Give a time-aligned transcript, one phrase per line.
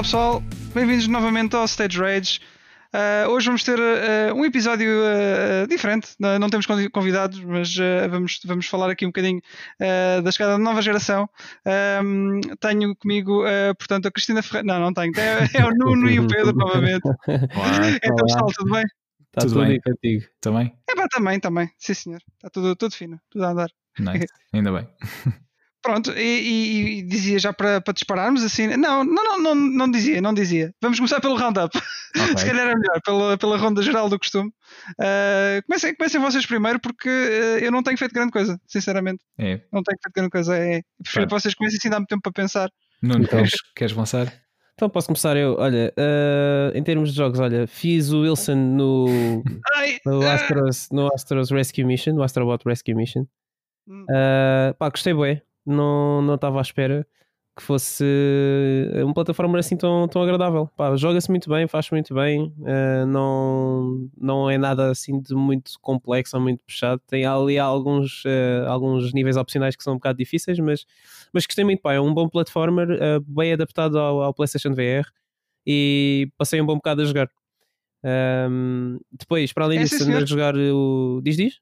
[0.00, 0.42] Olá pessoal,
[0.72, 2.40] bem-vindos novamente ao Stage Rage.
[2.88, 7.76] Uh, hoje vamos ter uh, um episódio uh, diferente, não, não temos convidados, mas
[8.10, 9.42] vamos, vamos falar aqui um bocadinho
[10.24, 11.28] da chegada da nova geração.
[12.02, 13.44] Um, tenho comigo,
[13.76, 14.68] portanto, a Cristina Ferreira.
[14.72, 17.06] Não, não tenho, é, é, o Nuno e o Pedro novamente.
[17.06, 18.84] Olá, então, pessoal, tudo bem?
[19.26, 20.24] Está tudo, tudo bem contigo?
[20.40, 20.74] Também?
[20.88, 22.22] É pá, também, também, sim senhor.
[22.36, 23.68] Está tudo, tudo fino, tudo a andar.
[23.98, 24.28] Nice.
[24.50, 24.88] Ainda bem.
[25.82, 28.66] Pronto, e, e, e, dizia já para, para dispararmos assim.
[28.76, 30.74] Não, não, não, não, não dizia, não dizia.
[30.80, 31.74] Vamos começar pelo roundup.
[31.74, 31.82] Okay.
[32.36, 34.50] Se calhar é melhor, pela, pela ronda geral do costume.
[34.92, 39.24] Uh, comecem, comecem vocês primeiro, porque uh, eu não tenho feito grande coisa, sinceramente.
[39.38, 39.62] É.
[39.72, 40.54] Não tenho feito grande coisa.
[40.54, 42.68] É, prefiro que vocês comecem assim, dá-me tempo para pensar.
[43.02, 44.30] Nuno, então, queres, queres avançar?
[44.74, 45.56] Então posso começar eu.
[45.58, 49.42] Olha, uh, em termos de jogos, olha, fiz o Wilson no,
[49.76, 53.22] Ai, no, Astros, no Astros Rescue Mission, no Astrobot Rescue Mission.
[53.88, 57.06] Uh, pá, gostei bem não não estava à espera
[57.60, 58.04] que fosse
[58.94, 60.70] eh, uma plataforma assim tão, tão agradável.
[60.96, 66.36] Joga-se muito bem, faz muito bem, uh, não, não é nada assim de muito complexo
[66.36, 67.02] ou muito puxado.
[67.06, 70.86] Tem ali alguns, uh, alguns níveis opcionais que são um bocado difíceis, mas,
[71.32, 71.82] mas gostei muito.
[71.82, 75.06] Pá, é um bom platformer, uh, bem adaptado ao, ao, PlayStation VR
[75.66, 77.28] e passei um bom bocado a jogar.
[78.02, 81.20] Um, depois, para além é disso, andei a jogar o.
[81.22, 81.60] Diz, diz?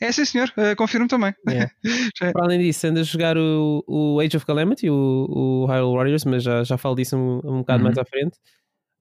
[0.00, 1.34] É sim, senhor, uh, confirmo também.
[1.48, 2.32] Yeah.
[2.32, 6.24] Para além disso, anda a jogar o, o Age of Calamity, o, o Hyrule Warriors,
[6.24, 7.84] mas já, já falo disso um, um bocado uhum.
[7.84, 8.36] mais à frente.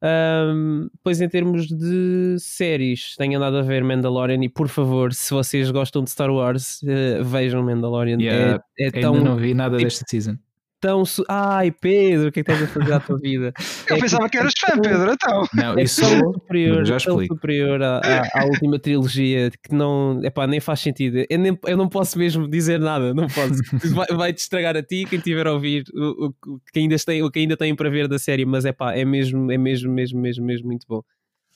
[0.04, 5.34] Um, pois em termos de séries, tenho andado a ver Mandalorian e por favor, se
[5.34, 8.18] vocês gostam de Star Wars, uh, vejam Mandalorian.
[8.20, 10.38] Yeah, é, é tão, não vi nada tipo, desta season
[10.86, 11.04] tão.
[11.04, 11.24] Su...
[11.28, 13.52] Ai, Pedro, o que é que estás a fazer à tua vida?
[13.90, 15.48] Eu é pensava que, que eras fã, Pedro, então.
[15.54, 20.20] Não, é isso tão superior, já tão superior à, à, à, última trilogia que não.
[20.24, 21.26] Epá, nem faz sentido.
[21.30, 23.56] Eu, nem, eu não posso mesmo dizer nada, não posso.
[23.94, 26.96] vai, vai te estragar a ti, quem tiver a ouvir, o, o, o, que ainda
[26.98, 29.58] tem, o que ainda tem para ver da série, mas é pá, é mesmo, é
[29.58, 31.02] mesmo, mesmo, mesmo, mesmo muito bom.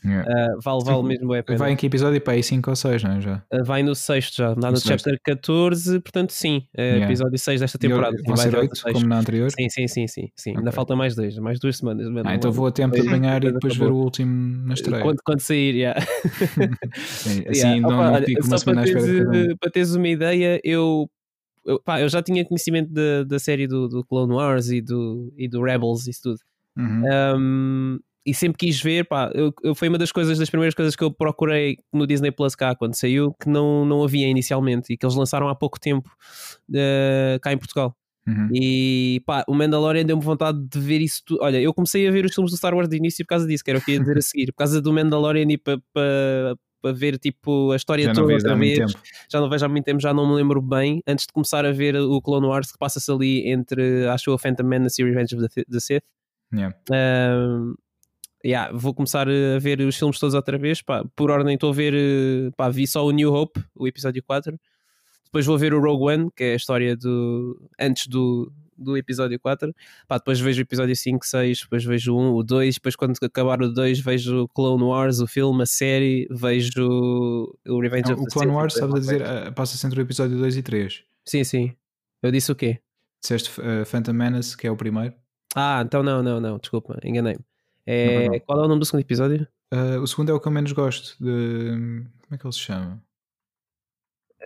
[0.05, 0.53] Yeah.
[0.55, 2.21] Uh, vale, vale mesmo é Vai em que episódio?
[2.21, 3.21] Para aí 5 ou 6, não é?
[3.21, 3.43] Já?
[3.51, 7.05] Uh, vai no sexto já, no, no chapter 14, portanto sim, é yeah.
[7.05, 8.15] episódio 6 desta temporada.
[8.25, 9.51] Vão ser 8, como na anterior?
[9.51, 10.51] Sim, sim, sim, sim, sim.
[10.51, 10.59] Okay.
[10.59, 12.07] ainda falta mais dois, mais duas semanas.
[12.25, 15.03] Ah, então vou a tempo de apanhar e depois ver o último na estreia.
[15.03, 15.99] Quando, quando sair, yeah.
[16.95, 17.81] sim, assim yeah.
[17.81, 21.09] não, Opa, não fico uma semana para teres, para teres uma ideia, eu
[21.65, 25.31] eu, pá, eu já tinha conhecimento da, da série do, do Clone Wars e do,
[25.37, 26.39] e do Rebels e isso tudo.
[26.77, 27.03] Uhum.
[27.37, 30.95] Um, e sempre quis ver, pá, eu, eu, foi uma das coisas, das primeiras coisas
[30.95, 34.97] que eu procurei no Disney Plus cá quando saiu, que não, não havia inicialmente e
[34.97, 36.07] que eles lançaram há pouco tempo
[36.69, 37.95] uh, cá em Portugal.
[38.27, 38.49] Uhum.
[38.53, 41.41] E pá, o Mandalorian deu-me vontade de ver isso tudo.
[41.41, 43.63] Olha, eu comecei a ver os filmes do Star Wars de início por causa disso,
[43.63, 46.55] que era o que ia dizer a seguir, por causa do Mandalorian e para pa,
[46.83, 48.93] pa ver tipo a história já toda outra vez.
[49.31, 51.01] Já não vejo há muito tempo, já não me lembro bem.
[51.07, 54.65] Antes de começar a ver o Clone Wars, que passa-se ali entre, acho, o Phantom
[54.65, 56.03] Menace e Revenge of the, the Sith.
[56.53, 56.75] Yeah.
[56.91, 57.73] Um,
[58.45, 60.81] yeah, vou começar a ver os filmes todos outra vez.
[60.81, 61.93] Pá, por ordem, estou a ver.
[61.93, 64.59] Eh, pá, vi só o New Hope, o episódio 4.
[65.25, 67.69] Depois vou ver o Rogue One, que é a história do.
[67.79, 69.73] antes do, do episódio 4.
[70.07, 72.75] Pá, depois vejo o episódio 5, 6, depois vejo o 1, o 2.
[72.75, 76.27] Depois, quando acabar o 2, vejo o Clone Wars, o filme, a série.
[76.31, 79.99] Vejo o Revenge Não, of o the Clone Wars, sabes a dizer, uh, passa-se entre
[79.99, 81.03] o episódio 2 e 3.
[81.25, 81.75] Sim, sim.
[82.23, 82.79] Eu disse o quê?
[83.21, 85.13] Disseste uh, Phantom Menace, que é o primeiro.
[85.55, 87.43] Ah, então não, não, não, desculpa, enganei-me.
[87.91, 88.39] É, não, não.
[88.41, 89.47] Qual é o nome do segundo episódio?
[89.73, 91.15] Uh, o segundo é o que eu menos gosto.
[91.19, 92.05] De...
[92.21, 93.01] Como é que ele se chama?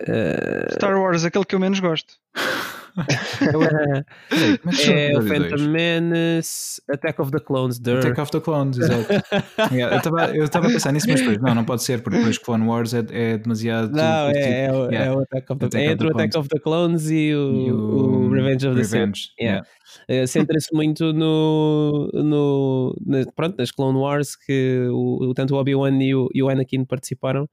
[0.00, 0.72] Uh...
[0.72, 2.14] Star Wars, aquele que eu menos gosto.
[4.86, 7.78] é, é o Phantom Menace, Attack of the Clones.
[7.78, 7.98] Der.
[7.98, 9.12] Attack of the Clones, exato.
[9.74, 10.00] yeah,
[10.34, 12.94] eu estava a pensar nisso, mas depois, não, não pode ser, porque depois Clone Wars
[12.94, 13.90] é, é demasiado.
[13.90, 15.04] Não, tipo, é, é, o, yeah.
[15.04, 17.66] é, o Attack of the, Attack é entre o Attack of the Clones e o,
[17.66, 19.30] e o, o Revenge of the Sith.
[19.40, 19.66] Yeah.
[20.08, 20.24] Yeah.
[20.24, 26.02] Uh, Centra-se muito no, no na, pronto, nas Clone Wars que o, tanto o Obi-Wan
[26.02, 27.48] e o, e o Anakin participaram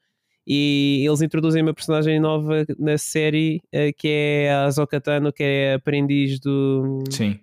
[0.45, 5.43] e eles introduzem uma personagem nova na série uh, que é a Ahsoka Tano, que
[5.43, 7.03] é aprendiz do.
[7.09, 7.39] Sim.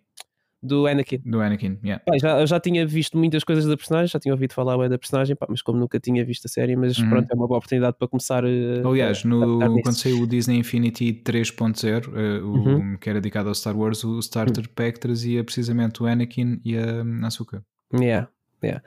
[0.61, 1.19] Do Anakin.
[1.25, 2.03] Do Anakin, yeah.
[2.05, 4.99] Pá, já, eu já tinha visto muitas coisas da personagem, já tinha ouvido falar da
[4.99, 7.09] personagem, pá, mas como nunca tinha visto a série, mas uhum.
[7.09, 11.13] pronto, é uma boa oportunidade para começar uh, Aliás, no, quando saiu o Disney Infinity
[11.13, 12.97] 3.0, uh, uhum.
[12.97, 14.73] que era dedicado ao Star Wars, o Starter uhum.
[14.75, 17.63] Pack trazia precisamente o Anakin e a Ahsoka.
[17.95, 18.29] Yeah,
[18.63, 18.83] yeah.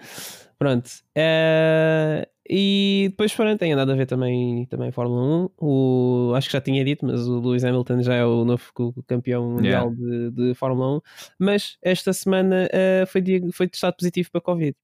[0.59, 0.89] Pronto.
[1.17, 5.49] Uh, e depois pronto, tem andado a ver também, também Fórmula 1.
[5.57, 8.73] O, acho que já tinha dito, mas o Lewis Hamilton já é o novo
[9.07, 10.29] campeão mundial yeah.
[10.29, 11.01] de, de, Fórmula 1.
[11.39, 14.75] Mas esta semana uh, foi, foi testado positivo para Covid.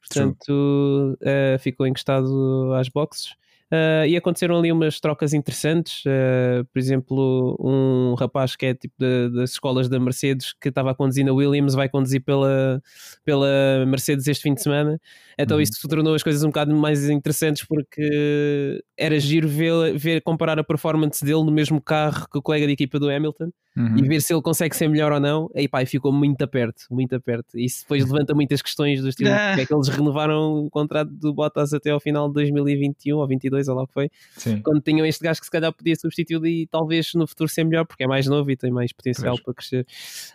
[0.00, 3.34] Portanto, uh, ficou encostado às boxes.
[3.72, 6.04] Uh, e aconteceram ali umas trocas interessantes.
[6.04, 10.92] Uh, por exemplo, um rapaz que é tipo de, das escolas da Mercedes que estava
[10.92, 12.80] a conduzir na Williams vai conduzir pela,
[13.24, 15.00] pela Mercedes este fim de semana.
[15.36, 15.62] Então uhum.
[15.62, 20.64] isso tornou as coisas um bocado mais interessantes porque era giro ver, ver comparar a
[20.64, 23.98] performance dele no mesmo carro que o colega de equipa do Hamilton uhum.
[23.98, 25.50] e ver se ele consegue ser melhor ou não.
[25.54, 27.58] E pá, ficou muito perto, muito perto.
[27.58, 29.30] Isso depois levanta muitas questões do estilo
[29.60, 33.55] é que eles renovaram o contrato do Bottas até ao final de 2021 ou 22
[33.68, 34.10] ou lá que foi.
[34.36, 34.60] Sim.
[34.62, 37.84] Quando tinham este gajo que se calhar podia substituir e talvez no futuro ser melhor
[37.84, 39.44] porque é mais novo e tem mais potencial pois.
[39.44, 39.86] para crescer.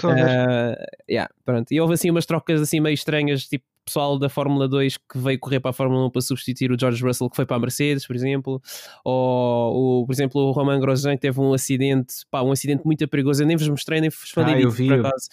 [0.03, 0.75] Uh,
[1.09, 1.71] yeah, pronto.
[1.71, 5.39] E houve assim umas trocas assim meio estranhas, tipo pessoal da Fórmula 2 que veio
[5.39, 8.05] correr para a Fórmula 1 para substituir o George Russell que foi para a Mercedes,
[8.05, 8.61] por exemplo,
[9.03, 13.43] ou, o, por exemplo, o Romain Grosjean teve um acidente, pá, um acidente muito perigoso,
[13.43, 15.29] eu nem vos mostrei, nem vos falei ah, disso, por acaso.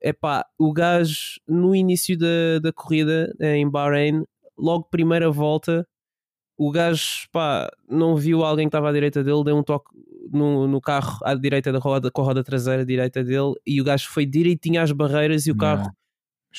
[0.00, 4.24] É pá, o gajo no início da, da corrida em Bahrein,
[4.56, 5.86] logo primeira volta,
[6.58, 9.90] o gajo, pá, não viu alguém que estava à direita dele, deu um toque
[10.32, 13.80] no, no carro à direita da roda, com a roda traseira à direita dele, e
[13.80, 15.88] o gajo foi direitinho às barreiras e o carro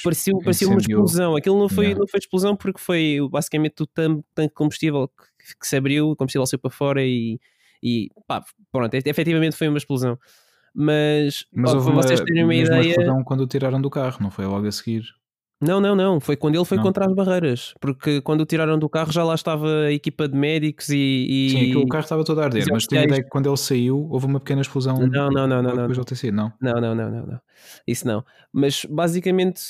[0.01, 1.35] parecia, parecia uma explosão.
[1.35, 1.99] Aquilo não foi, yeah.
[1.99, 6.15] não foi explosão porque foi basicamente o tanque de combustível que, que, se abriu, o
[6.15, 7.37] combustível saiu para fora e,
[7.83, 8.41] e pá,
[8.71, 10.17] pronto, efetivamente foi uma explosão.
[10.73, 12.95] Mas, Mas ó, para vocês terem uma ideia.
[13.25, 15.03] quando o tiraram do carro, não foi logo a seguir.
[15.61, 16.19] Não, não, não.
[16.19, 16.83] Foi quando ele foi não.
[16.85, 17.73] contra as barreiras.
[17.81, 21.27] Porque quando o tiraram do carro já lá estava a equipa de médicos e.
[21.29, 21.49] e...
[21.49, 24.25] Sim, o carro estava todo a arder, mas tenho ideia que quando ele saiu houve
[24.25, 24.97] uma pequena explosão.
[24.97, 25.75] Não, não, não, não.
[25.75, 26.53] Depois não, ter sido, não.
[26.61, 27.41] Não, não, não, não, não.
[27.85, 28.23] Isso não.
[28.53, 29.61] Mas basicamente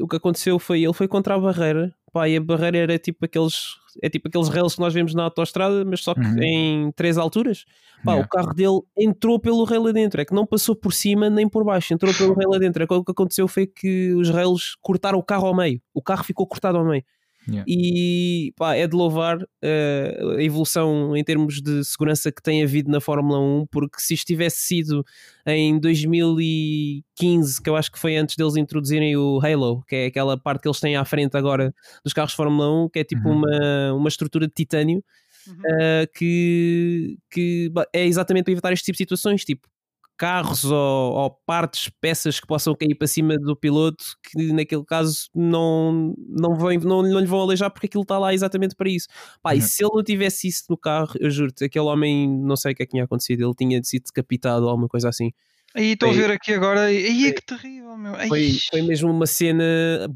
[0.00, 1.92] o que aconteceu foi ele foi contra a barreira.
[2.12, 3.76] Pá, e a barreira era tipo aqueles.
[4.02, 6.42] É tipo aqueles rails que nós vemos na autostrada, mas só que uhum.
[6.42, 7.64] em três alturas.
[8.04, 8.26] Pá, yeah.
[8.26, 11.64] o carro dele entrou pelo rail adentro, é que não passou por cima nem por
[11.64, 12.82] baixo, entrou pelo rail adentro.
[12.82, 16.24] É o que aconteceu foi que os rails cortaram o carro ao meio, o carro
[16.24, 17.02] ficou cortado ao meio.
[17.48, 17.64] Yeah.
[17.68, 22.90] E pá, é de louvar uh, a evolução em termos de segurança que tem havido
[22.90, 25.04] na Fórmula 1, porque se isto tivesse sido
[25.46, 30.36] em 2015, que eu acho que foi antes deles introduzirem o Halo, que é aquela
[30.36, 31.72] parte que eles têm à frente agora
[32.02, 33.36] dos carros de Fórmula 1, que é tipo uhum.
[33.36, 35.04] uma, uma estrutura de titânio
[35.46, 35.54] uhum.
[35.54, 39.68] uh, que, que é exatamente para evitar este tipo de situações, tipo
[40.16, 45.28] carros ou, ou, partes, peças que possam cair para cima do piloto, que naquele caso
[45.34, 49.08] não, não, vem, não, não lhe vão aleijar porque aquilo está lá exatamente para isso.
[49.42, 49.58] Pá, uhum.
[49.58, 52.74] E se ele não tivesse isso no carro, eu juro-te, aquele homem, não sei o
[52.74, 55.32] que é que tinha acontecido, ele tinha sido decapitado ou alguma coisa assim.
[55.76, 58.14] Aí estou a ver aqui agora, aí é que terrível, meu.
[58.28, 59.62] Foi, foi mesmo uma cena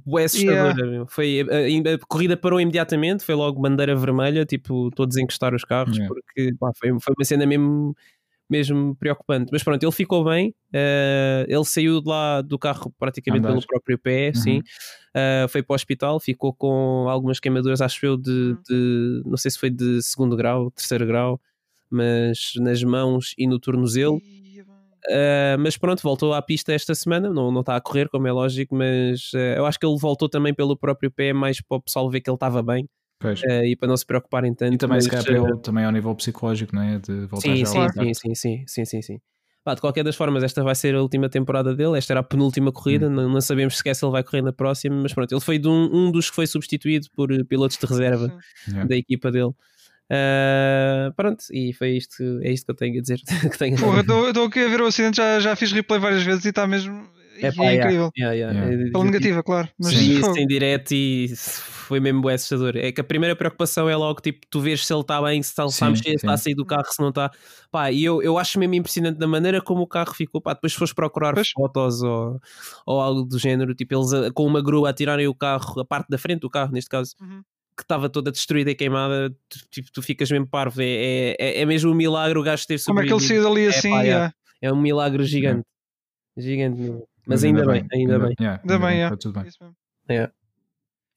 [0.07, 0.91] bué assustadora, yeah.
[0.91, 1.07] meu.
[1.07, 5.63] Foi, a, a, corrida parou imediatamente, foi logo bandeira vermelha, tipo, todos a encostar os
[5.63, 6.09] carros, yeah.
[6.15, 7.95] porque pá, foi, foi uma cena mesmo,
[8.51, 9.51] mesmo preocupante.
[9.53, 13.53] Mas pronto, ele ficou bem, uh, ele saiu de lá do carro praticamente Andar.
[13.53, 14.35] pelo próprio pé, uhum.
[14.35, 14.59] sim.
[14.59, 18.59] Uh, foi para o hospital, ficou com algumas queimaduras, acho eu, de, uhum.
[18.69, 21.41] de, não sei se foi de segundo grau, terceiro grau,
[21.89, 24.21] mas nas mãos e no tornozelo.
[25.09, 27.31] Uh, mas pronto, voltou à pista esta semana.
[27.31, 30.29] Não, não está a correr, como é lógico, mas uh, eu acho que ele voltou
[30.29, 32.87] também pelo próprio pé, mais para o pessoal ver que ele estava bem.
[33.23, 34.75] Uh, e para não se preocuparem tanto.
[34.75, 36.99] E também, mas, se calhar, também ao nível psicológico, não é?
[36.99, 39.21] De voltar sim, a sim, sim, sim, sim, sim, sim.
[39.63, 41.99] Pá, de qualquer das formas, esta vai ser a última temporada dele.
[41.99, 43.09] Esta era a penúltima corrida.
[43.09, 43.11] Hum.
[43.11, 45.69] Não, não, sabemos sequer se ele vai correr na próxima, mas pronto, ele foi de
[45.69, 48.35] um, um dos que foi substituído por pilotos de reserva
[48.67, 48.89] yeah.
[48.89, 49.53] da equipa dele.
[50.11, 53.21] Uh, pronto, e foi isto, é isto que eu tenho a dizer.
[53.51, 56.45] que tenho Porra, estou aqui a ver o acidente, já, já fiz replay várias vezes
[56.47, 57.07] e está mesmo.
[57.43, 58.11] É, pá, é incrível.
[58.17, 58.91] Yeah, yeah, yeah.
[58.93, 59.69] Pela negativa, claro.
[59.79, 62.77] Mas Sim, isso em direto e foi mesmo assustador.
[62.77, 65.51] É que a primeira preocupação é logo tipo, tu vês se ele está bem, se
[65.51, 67.31] está, a mexer, se está a sair do carro, se não está.
[67.71, 70.41] Pá, e eu, eu acho mesmo impressionante da maneira como o carro ficou.
[70.41, 71.51] Pá, depois fores procurar pois.
[71.51, 72.41] fotos ou,
[72.87, 75.85] ou algo do género, tipo eles a, com uma grua a tirarem o carro, a
[75.85, 77.15] parte da frente do carro, neste caso.
[77.21, 77.43] Uhum
[77.81, 80.83] que estava toda destruída e queimada, tu, tipo, tu ficas mesmo parvo.
[80.83, 83.17] É, é, é mesmo um milagre o gajo ter sobrevivido.
[83.17, 84.07] Como é que ele saiu dali assim?
[84.07, 84.33] É, pá, é.
[84.69, 85.67] é um milagre gigante.
[86.37, 87.09] Gigante mesmo.
[87.27, 88.35] Mas, Mas ainda, ainda, bem, ainda, bem.
[88.41, 89.17] Yeah, ainda, bem, é.
[89.17, 89.51] Tudo bem.
[90.11, 90.33] Yeah.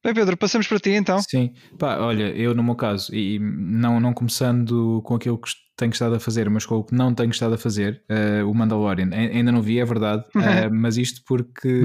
[0.03, 1.21] Bem, Pedro, passamos para ti então.
[1.21, 5.91] Sim, pá, olha, eu no meu caso, e não, não começando com aquilo que tenho
[5.91, 9.09] estado a fazer, mas com o que não tenho estado a fazer, uh, o Mandalorian.
[9.11, 11.83] Ainda não vi, é verdade, uh, mas isto porque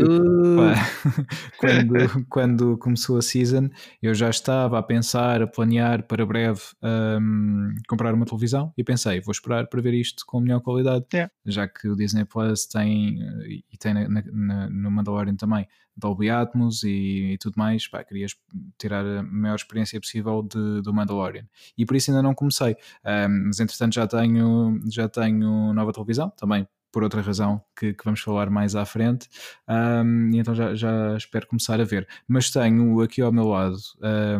[0.57, 1.25] pá,
[1.59, 3.69] quando, quando começou a season
[4.03, 9.21] eu já estava a pensar, a planear para breve um, comprar uma televisão e pensei,
[9.21, 11.33] vou esperar para ver isto com melhor qualidade, yeah.
[11.47, 15.67] já que o Disney Plus tem eh, e tem na, na, no Mandalorian também
[15.99, 18.37] Dolby Atmos e, e tudo mais, pá, querias
[18.79, 21.47] tirar a maior experiência possível de, do Mandalorian.
[21.77, 26.31] E por isso ainda não comecei, um, mas entretanto já tenho, já tenho nova televisão,
[26.31, 29.29] também por outra razão que, que, vamos falar mais à frente,
[29.69, 32.09] um, então já, já, espero começar a ver.
[32.27, 33.77] Mas tenho aqui ao meu lado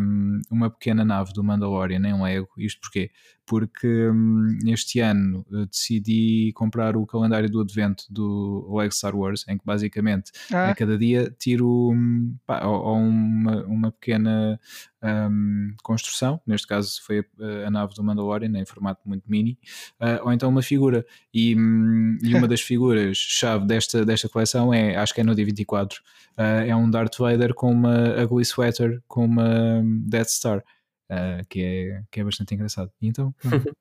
[0.01, 3.11] um, uma pequena nave do Mandalorian em Lego, isto porquê?
[3.49, 9.45] Porque um, este ano uh, decidi comprar o calendário do advento do Lego Star Wars,
[9.49, 10.71] em que basicamente ah.
[10.71, 14.61] a cada dia tiro hum, pá, ou, ou uma, uma pequena
[15.03, 19.59] um, construção, neste caso foi a, a, nave do Mandalorian em formato muito mini,
[20.01, 21.07] uh, ou então uma figura.
[21.33, 25.95] E, um, e uma das figuras-chave desta, desta coleção é, acho que é no D24,
[26.37, 30.63] uh, é um Darth Vader com uma ugly sweater com uma Death Star
[31.11, 32.91] uh, que, é, que é bastante engraçado.
[33.01, 33.35] E então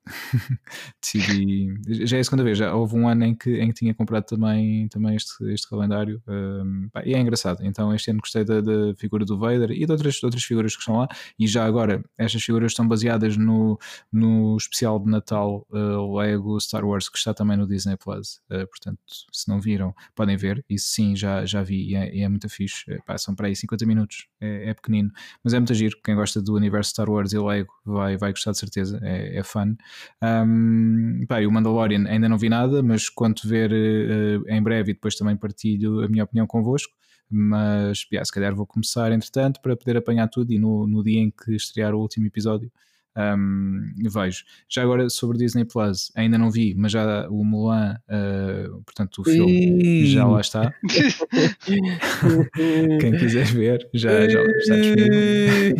[1.02, 1.74] decidi.
[2.04, 4.24] Já é a segunda vez, já houve um ano em que, em que tinha comprado
[4.24, 7.64] também, também este, este calendário um, pá, e é engraçado.
[7.64, 10.74] Então este ano gostei da, da, figura do Vader e de outras, de outras figuras
[10.74, 11.08] que estão lá.
[11.38, 13.78] E já agora, estas figuras estão baseadas no,
[14.12, 18.40] no especial de Natal uh, Lego Star Wars que está também no Disney Plus.
[18.50, 19.00] Uh, portanto,
[19.32, 20.64] se não viram, podem ver.
[20.68, 22.84] Isso sim, já, já vi e é, e é muito fixe.
[23.06, 25.10] Pá, são para aí 50 minutos, é, é pequenino,
[25.42, 25.96] mas é muito giro.
[26.04, 29.38] Quem gosta do universo Star Wars Wars e Lego vai, vai gostar de certeza, é,
[29.38, 29.76] é fun.
[30.22, 35.14] Um, o Mandalorian ainda não vi nada, mas quando ver uh, em breve e depois
[35.14, 36.92] também partilho a minha opinião convosco.
[37.30, 41.20] Mas yeah, se calhar vou começar entretanto para poder apanhar tudo e no, no dia
[41.20, 42.72] em que estrear o último episódio
[43.16, 44.44] um, vejo.
[44.68, 49.24] Já agora sobre Disney Plus, ainda não vi, mas já o Mulan, uh, portanto, o
[49.24, 50.72] filme já lá está.
[53.00, 55.76] Quem quiser ver, já, já está disponível.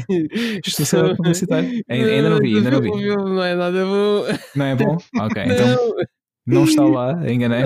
[0.66, 1.64] Estou só a publicitar.
[1.88, 2.90] Ainda, não vi, ainda não vi.
[2.90, 4.25] Não é nada bom.
[4.56, 4.97] Não é bom?
[5.20, 5.76] Ok, então.
[6.47, 7.64] Não está lá, enganei.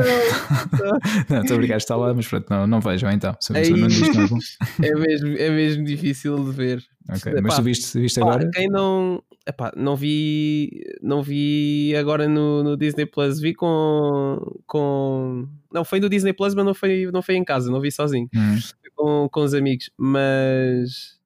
[1.31, 3.33] Não, estou obrigado, está lá, mas pronto, não, não vejam então.
[3.39, 4.35] Se, não diz nada.
[4.83, 6.83] É mesmo, é mesmo difícil de ver.
[7.09, 8.51] Ok, mas tu viste, viste pá, agora?
[8.53, 10.71] Quem não, epá, não vi
[11.01, 16.55] não vi agora no, no, Disney Plus vi com com não foi no Disney Plus
[16.55, 18.59] mas não foi não foi em casa não vi sozinho uhum.
[18.95, 21.19] com, com os amigos mas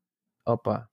[0.47, 0.89] opa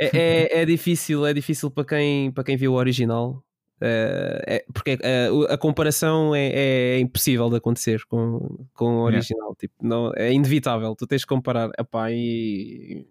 [0.00, 3.42] é, é, é, difícil é difícil para quem para quem viu o original
[3.82, 9.48] Uh, é, porque uh, a comparação é, é, impossível de acontecer com, com o original.
[9.48, 9.56] Yeah.
[9.58, 10.94] Tipo, não, é inevitável.
[10.94, 11.68] Tu tens de comparar.
[11.76, 13.04] Epá, e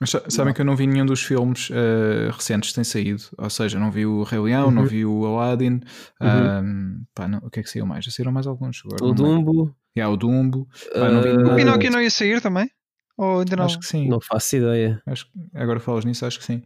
[0.00, 3.48] mas sabem que eu não vi nenhum dos filmes uh, recentes que têm saído, ou
[3.48, 4.70] seja, não vi o Rei Leão, uhum.
[4.70, 5.80] não vi o Aladdin,
[6.20, 6.60] uhum.
[6.62, 8.04] um, pá, não, o que é que saiu mais?
[8.04, 9.04] Já saíram mais alguns agora.
[9.04, 9.74] O Dumbo.
[9.96, 10.68] Yeah, o Dumbo.
[10.92, 12.70] Pá, não vi uh, o Pinóquio não ia sair também?
[13.16, 13.64] Ou ainda não?
[13.64, 14.08] Acho que sim.
[14.08, 15.02] Não faço ideia.
[15.06, 16.62] Acho, agora falas nisso, acho que sim.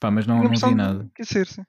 [0.00, 1.08] Pá, mas não, não vi nada.
[1.14, 1.62] Quer ser, sim.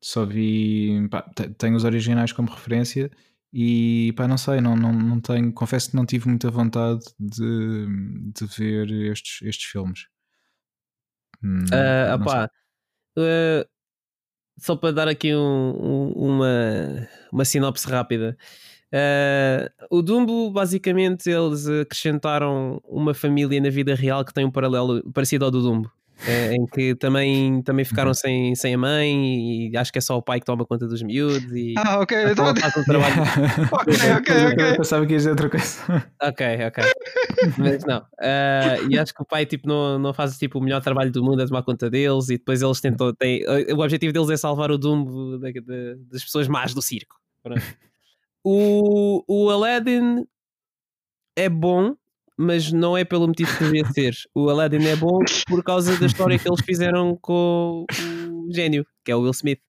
[0.00, 1.08] Só vi.
[1.10, 1.22] Pá,
[1.58, 3.10] tenho os originais como referência
[3.58, 7.86] e pá, não sei, não, não, não tenho, confesso que não tive muita vontade de,
[8.34, 10.08] de ver estes, estes filmes.
[11.42, 12.50] Uh, opá,
[13.16, 13.66] uh,
[14.58, 18.36] só para dar aqui um, um, uma, uma sinopse rápida.
[18.92, 25.02] Uh, o Dumbo, basicamente, eles acrescentaram uma família na vida real que tem um paralelo
[25.14, 25.90] parecido ao do Dumbo.
[26.26, 28.14] É, em que também, também ficaram uhum.
[28.14, 31.02] sem, sem a mãe e acho que é só o pai que toma conta dos
[31.02, 33.14] miúdos e ah, ok, eu faz um trabalho.
[33.72, 34.70] ok, ok, ok.
[34.70, 35.82] Eu pensava que ia dizer outra coisa.
[36.22, 36.84] ok, ok.
[37.58, 37.98] Mas não.
[37.98, 41.22] Uh, e acho que o pai tipo, não, não faz tipo, o melhor trabalho do
[41.22, 43.12] mundo a tomar conta deles e depois eles tentam.
[43.14, 43.42] Tem,
[43.74, 47.16] o objetivo deles é salvar o Dumbo da, da, das pessoas más do circo.
[48.42, 50.26] O, o Aladdin
[51.36, 51.94] é bom,
[52.36, 54.14] mas não é pelo motivo que devia ser.
[54.34, 57.86] O Aladdin é bom por causa da história que eles fizeram com
[58.30, 59.60] o gênio, que é o Will Smith.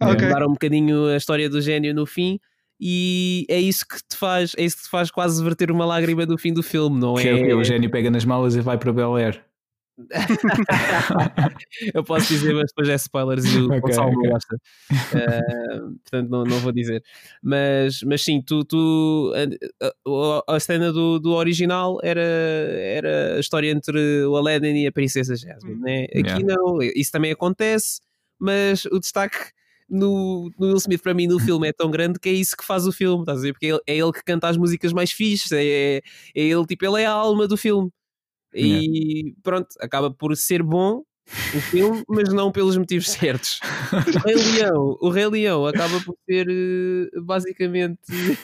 [0.00, 0.26] Okay.
[0.26, 2.38] Mudaram um bocadinho a história do gênio no fim
[2.80, 6.26] e é isso que te faz, é isso que te faz quase verter uma lágrima
[6.26, 7.50] do fim do filme, não que é?
[7.50, 9.42] É o gênio pega nas malas e vai para Bel Air.
[11.94, 14.22] Eu posso dizer, mas depois é spoilers e o okay, Gonçalo okay.
[14.22, 14.56] não gosta.
[14.56, 17.02] Uh, portanto, não, não vou dizer.
[17.42, 19.32] Mas, mas sim, tu, tu
[20.46, 24.92] a, a, cena do, do original era, era a história entre o Aladdin e a
[24.92, 25.80] Princesa Jasmine.
[25.80, 26.04] Né?
[26.04, 26.44] Aqui yeah.
[26.44, 28.00] não, isso também acontece,
[28.38, 29.52] mas o destaque
[29.88, 32.64] no, no Will Smith para mim no filme é tão grande que é isso que
[32.64, 33.52] faz o filme, estás a ver?
[33.52, 35.96] Porque é ele, é ele que canta as músicas mais fixes, é, é,
[36.34, 37.90] é ele, tipo, ele é a alma do filme.
[38.54, 41.02] E pronto, acaba por ser bom
[41.54, 43.58] o filme, mas não pelos motivos certos.
[43.92, 47.98] O Rei Leão, o Rei Leão acaba por ser eh, basicamente.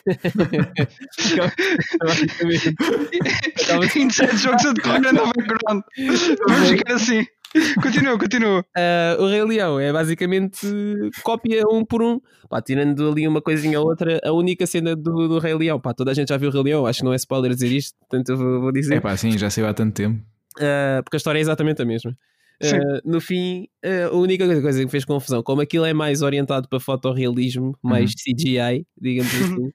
[2.01, 2.75] basicamente.
[3.99, 5.83] Inside jogos a decorrer no background.
[6.49, 7.27] Vamos ficar assim.
[7.83, 8.65] Continua, continua.
[8.77, 10.67] Uh, o Rei Leão é basicamente
[11.23, 12.21] cópia um por um.
[12.49, 15.81] Pá, tirando ali uma coisinha ou outra, a única cena do, do Rei Leão.
[15.81, 17.73] Pá, toda a gente já viu o Rei Leão, acho que não é spoiler dizer
[17.73, 18.95] isto, portanto eu vou, vou dizer.
[18.97, 20.23] É pá, sim, já saiu há tanto tempo.
[20.57, 22.17] Uh, porque a história é exatamente a mesma.
[22.63, 26.21] Uh, no fim, uh, a única coisa que me fez confusão, como aquilo é mais
[26.21, 28.35] orientado para fotorrealismo, mais uhum.
[28.35, 29.73] CGI, digamos assim,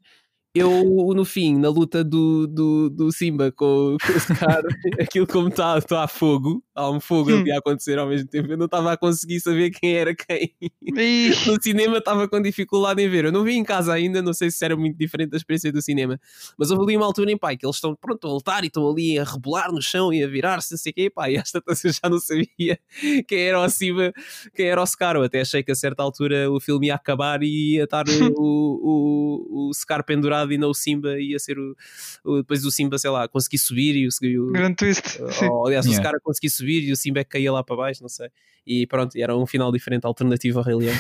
[0.56, 0.72] eu,
[1.14, 4.64] no fim, na luta do, do, do Simba com, com o Scar,
[5.02, 8.50] aquilo como está tá a fogo, há um fogo ali a acontecer ao mesmo tempo,
[8.50, 10.56] eu não estava a conseguir saber quem era quem.
[11.46, 13.26] no cinema estava com dificuldade em ver.
[13.26, 15.82] Eu não vi em casa ainda, não sei se era muito diferente da experiência do
[15.82, 16.18] cinema,
[16.58, 18.90] mas houve ali uma altura em pai que eles estão pronto a lutar e estão
[18.90, 21.62] ali a rebolar no chão e a virar-se, não sei o quê, pá, e esta
[21.68, 22.80] eu já não sabia
[23.28, 24.14] quem era o Simba,
[24.56, 25.18] quem era o Scar.
[25.18, 28.40] Eu até achei que a certa altura o filme ia acabar e ia estar o,
[28.40, 31.76] o, o Scar pendurado e não o Simba ia ser o,
[32.24, 35.20] o depois o Simba, sei lá, conseguir subir e o, o Grande twist.
[35.44, 36.02] Ou, aliás, yeah.
[36.02, 38.30] o cara conseguir subir e o Simba é que caía lá para baixo, não sei.
[38.68, 40.96] E pronto, era um final diferente, alternativo ao Rei Leão.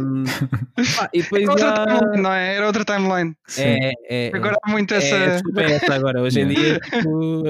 [0.00, 0.22] um,
[1.12, 2.54] e depois era outra timeline, não é?
[2.54, 3.36] Era outra timeline.
[3.58, 5.16] É, é, agora há muito essa.
[5.16, 6.22] É, é essa agora.
[6.22, 7.42] Hoje em dia tipo,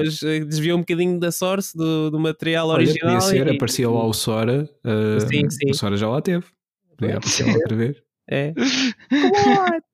[0.47, 3.13] desviou um bocadinho da source do, do material Olha, original.
[3.13, 4.67] Podia ser, e, aparecia lá o Sora.
[4.83, 5.69] Uh, sim, sim.
[5.69, 6.45] O Sora já lá teve.
[6.97, 7.97] Podia aparecer lá outra vez.
[8.27, 8.53] É.
[9.09, 9.86] Come on!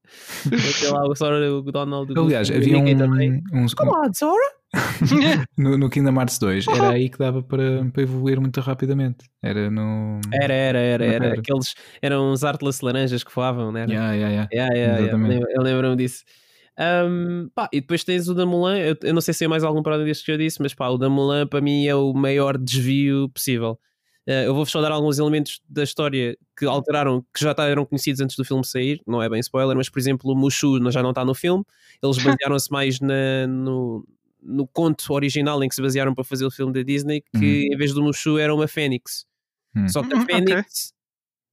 [0.91, 2.13] Lá o Sora, o Donald.
[2.17, 2.97] Aliás, havia um.
[2.97, 3.41] Também.
[3.53, 4.63] um, Come on, Sora!
[5.57, 9.25] no, no Kingdom Hearts 2 era aí que dava para, para evoluir muito rapidamente.
[9.41, 10.19] Era no.
[10.33, 11.05] Era, era, era.
[11.05, 11.39] era.
[11.39, 13.85] Aqueles, eram uns Artless laranjas que voavam, né?
[13.87, 14.49] Yeah, yeah, yeah.
[14.51, 15.47] yeah, yeah, yeah.
[15.51, 16.23] Eu lembro-me disso.
[16.79, 18.79] Um, pá, e depois tens o da Mulan.
[18.79, 20.87] Eu, eu não sei se é mais algum parada deste que eu disse, mas pá,
[20.87, 23.79] o da Mulan para mim é o maior desvio possível.
[24.27, 28.21] Uh, eu vou-vos só dar alguns elementos da história que alteraram, que já eram conhecidos
[28.21, 31.09] antes do filme sair, não é bem spoiler, mas por exemplo o Mushu já não
[31.09, 31.63] está no filme,
[32.01, 34.07] eles basearam-se mais na, no,
[34.41, 37.73] no conto original em que se basearam para fazer o filme da Disney, que uhum.
[37.73, 39.25] em vez do Mushu era uma Fênix.
[39.75, 39.89] Uhum.
[39.89, 40.71] Só que a uhum, Fênix okay.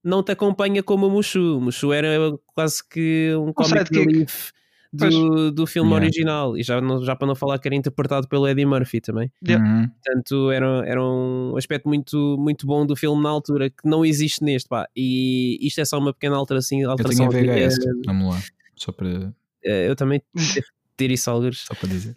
[0.04, 1.58] não te acompanha como o Mushu.
[1.58, 4.52] O Mushu era quase que um comic relief
[4.92, 6.04] do, do filme yeah.
[6.04, 9.30] original e já, já para não falar que era interpretado pelo Eddie Murphy também.
[9.46, 9.64] Yeah.
[9.64, 9.88] Uhum.
[9.88, 14.42] Portanto, era, era um aspecto muito, muito bom do filme na altura que não existe
[14.42, 14.68] neste.
[14.68, 14.86] Pá.
[14.96, 16.78] E isto é só uma pequena alteração.
[16.90, 18.42] alteração eu tenho a VHS, é, vamos lá,
[18.76, 19.32] só para.
[19.64, 20.22] Eh, eu também
[20.96, 21.64] ter isso alguns.
[21.66, 22.16] Só para dizer.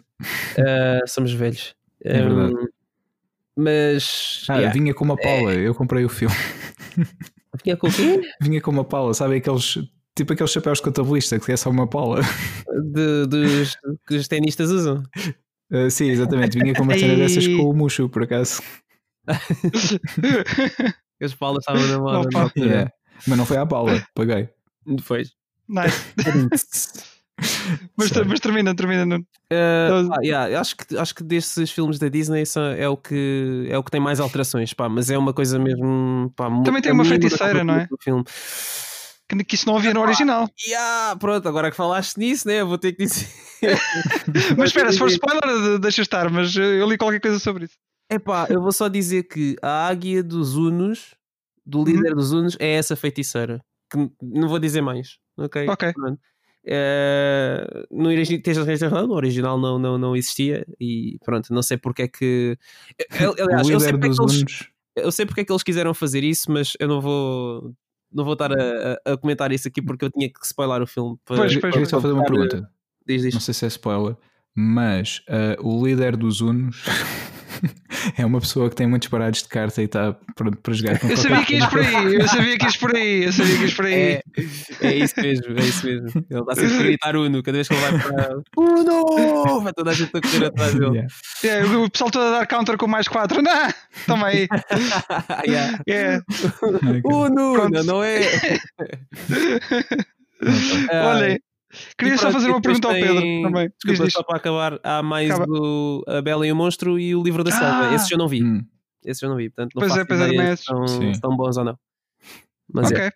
[0.58, 1.74] Uh, somos velhos.
[2.02, 2.54] É verdade.
[2.54, 2.68] Um,
[3.56, 4.44] mas.
[4.48, 4.72] Ah, yeah.
[4.72, 5.66] vinha com uma Paula, é...
[5.68, 6.34] eu comprei o filme.
[7.64, 8.20] Vinha com o quê?
[8.42, 9.78] Vinha com uma Paula, sabe aqueles
[10.16, 12.20] Tipo aqueles chapéus de contabilista que é só uma pala.
[12.92, 15.02] De, dos que os tenistas usam.
[15.72, 16.56] Uh, sim, exatamente.
[16.58, 18.62] Vinha com uma cena dessas com o Muxo, por acaso.
[21.20, 22.28] As palas estavam na moda.
[22.32, 22.92] Não, yeah.
[23.26, 24.48] Mas não foi à pala, paguei.
[24.86, 25.32] Depois.
[25.68, 26.04] Nice.
[27.96, 29.04] mas, mas, termina, termina.
[29.04, 29.18] Não.
[29.18, 32.44] Uh, ah, yeah, acho, que, acho que desses filmes da Disney
[32.78, 36.32] é o que é o que tem mais alterações, pá, mas é uma coisa mesmo.
[36.36, 37.88] Pá, Também tem uma feiticeira, não é?
[38.00, 38.24] Filme
[39.28, 40.48] que, que isso não havia no original.
[40.66, 42.62] Yeah, pronto, agora que falaste nisso, né?
[42.62, 43.26] Vou ter que dizer.
[44.56, 47.76] mas espera, se for spoiler, deixa estar, mas eu li qualquer coisa sobre isso.
[48.10, 51.14] É pá, eu vou só dizer que a águia dos Unos,
[51.64, 51.84] do uhum.
[51.84, 53.64] líder dos Unos, é essa feiticeira.
[53.90, 55.68] Que não vou dizer mais, ok?
[55.68, 55.92] Ok.
[56.66, 62.08] Uh, no, original, no original não, não, não existia e pronto, não sei porque é
[62.08, 62.58] que.
[63.38, 64.44] Aliás, eu sei porque, é que eles,
[64.96, 67.74] eu sei porque é que eles quiseram fazer isso, mas eu não vou
[68.14, 71.18] não vou estar a, a, comentar isso aqui porque eu tinha que spoiler o filme.
[71.24, 72.70] Para, pois, pois, Queria só fazer uma pergunta.
[73.06, 73.34] Diz, diz.
[73.34, 74.16] Não sei se é spoiler,
[74.54, 76.84] mas uh, o líder dos Unos
[78.18, 81.08] é uma pessoa que tem muitos parados de carta e está pronto para jogar com
[81.08, 83.62] Eu sabia que ias por aí, eu sabia que ias por aí, eu sabia que
[83.62, 83.94] ias por aí.
[83.94, 84.22] É,
[84.80, 86.26] é isso mesmo, é isso mesmo.
[86.30, 89.60] Ele está sempre a gritar Uno cada vez que ele vai para Uno!
[89.60, 90.94] Vai toda a gente a correr atrás dele.
[90.94, 91.08] Yeah.
[91.44, 93.42] Yeah, o pessoal todo a dar counter com mais 4.
[93.42, 93.68] Não,
[94.06, 94.48] toma aí.
[95.46, 95.78] yeah.
[95.88, 96.24] Yeah.
[97.04, 98.20] Uno, não, não é?
[101.06, 101.40] Olhem.
[101.98, 103.02] Queria só fazer uma pergunta tem...
[103.02, 103.70] ao Pedro também.
[103.84, 105.46] Desculpa, só para acabar, há mais Acaba.
[105.46, 107.90] do A Bela e o Monstro e o Livro da Selva.
[107.90, 107.94] Ah!
[107.94, 108.42] Esses eu não vi.
[108.42, 108.64] Hum.
[109.04, 109.50] Esses eu não vi.
[109.50, 111.78] Portanto, não pois é, pois é, se estão, se estão bons ou não.
[112.72, 113.00] Mas ok.
[113.00, 113.10] É.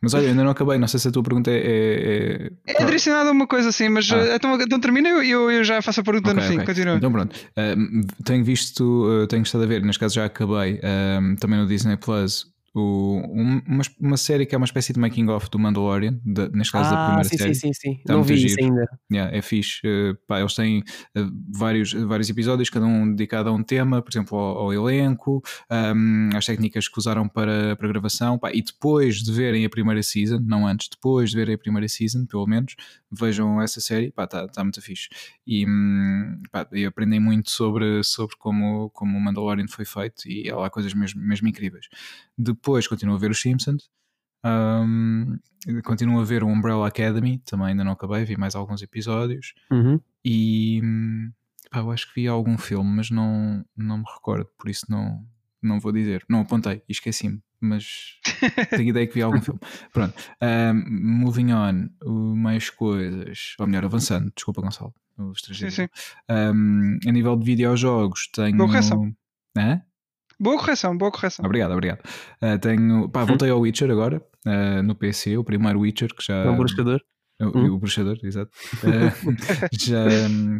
[0.00, 1.56] Mas olha, ainda não acabei, não sei se a tua pergunta é.
[1.56, 4.16] É, é adicionada uma coisa assim, mas ah.
[4.16, 6.54] Eh, então, então termina e eu, eu, já faço a pergunta okay, no fim.
[6.54, 6.66] Okay.
[6.66, 6.96] Continua.
[6.96, 7.34] Então pronto.
[7.34, 11.66] Uh, tenho visto, uh, tenho estado a ver, neste caso já acabei, uh, também no
[11.66, 12.46] Disney Plus,
[12.78, 16.72] o, uma, uma série que é uma espécie de making of do Mandalorian, de, neste
[16.72, 17.54] caso ah, da primeira sim, série.
[17.54, 18.02] Sim, sim, sim.
[18.04, 18.50] Tá Não vi giro.
[18.50, 18.86] isso ainda.
[19.10, 19.80] Yeah, é fixe.
[19.86, 24.10] Uh, pá, eles têm uh, vários, vários episódios, cada um dedicado a um tema, por
[24.10, 28.38] exemplo, ao, ao elenco, um, às técnicas que usaram para, para a gravação.
[28.38, 31.88] Pá, e depois de verem a primeira season, não antes, depois de verem a primeira
[31.88, 32.76] season, pelo menos,
[33.10, 34.08] vejam essa série.
[34.08, 35.08] Está tá muito fixe.
[35.46, 40.50] E, um, pá, e aprendem muito sobre, sobre como, como o Mandalorian foi feito e
[40.50, 41.86] há lá coisas mesmo, mesmo incríveis.
[42.36, 43.88] Depois continuo a ver os Simpsons.
[44.44, 45.38] Um,
[45.82, 49.54] continuo a ver o Umbrella Academy, também ainda não acabei, vi mais alguns episódios.
[49.70, 50.00] Uhum.
[50.24, 50.80] E
[51.70, 55.24] pá, eu acho que vi algum filme, mas não, não me recordo, por isso não,
[55.62, 58.20] não vou dizer, não apontei esqueci-me, mas
[58.70, 59.60] tenho ideia que vi algum filme.
[59.92, 61.88] Pronto, um, moving on,
[62.36, 64.94] mais coisas, ou melhor, avançando, desculpa, Gonçalo.
[65.52, 65.88] Sim, sim.
[66.28, 68.58] Um, a nível de videojogos, tenho.
[68.58, 69.16] Correção.
[69.56, 69.80] Hã?
[70.38, 71.44] Boa correção, boa correção.
[71.44, 72.00] Obrigado, obrigado.
[72.42, 76.34] Uh, tenho, pá, voltei ao Witcher agora, uh, no PC, o primeiro Witcher que já.
[76.44, 77.00] É um bruxador.
[77.40, 77.74] O, hum.
[77.74, 78.50] o bruxador, exato.
[78.76, 79.36] Uh,
[79.78, 80.04] já,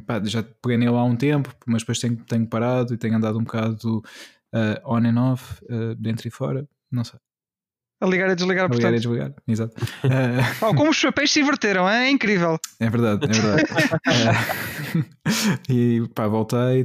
[0.06, 3.38] pá, já peguei nele há um tempo, mas depois tenho, tenho parado e tenho andado
[3.38, 4.02] um bocado
[4.54, 7.18] uh, on and off, uh, dentro e fora, não sei.
[7.98, 9.74] A ligar e desligar, a ligar e desligar, exato.
[10.60, 12.58] oh, como os papéis se inverteram, é incrível.
[12.78, 13.64] É verdade, é verdade.
[15.70, 16.84] e pá, voltei,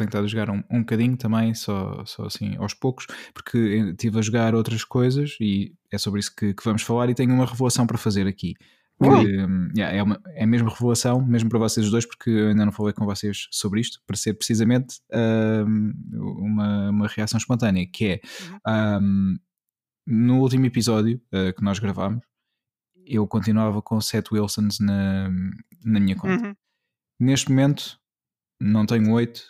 [0.00, 4.54] a jogar um, um bocadinho também, só, só assim aos poucos, porque estive a jogar
[4.54, 7.98] outras coisas e é sobre isso que, que vamos falar e tenho uma revelação para
[7.98, 8.54] fazer aqui.
[9.02, 12.48] Que, um, yeah, é, uma, é a mesma revelação, mesmo para vocês dois, porque eu
[12.48, 15.92] ainda não falei com vocês sobre isto, para ser precisamente um,
[16.38, 19.36] uma, uma reação espontânea, que é um,
[20.06, 22.22] no último episódio uh, que nós gravámos,
[23.06, 25.28] eu continuava com 7 Wilsons na,
[25.84, 26.46] na minha conta.
[26.46, 26.54] Uhum.
[27.20, 27.98] Neste momento
[28.60, 29.42] não tenho 8,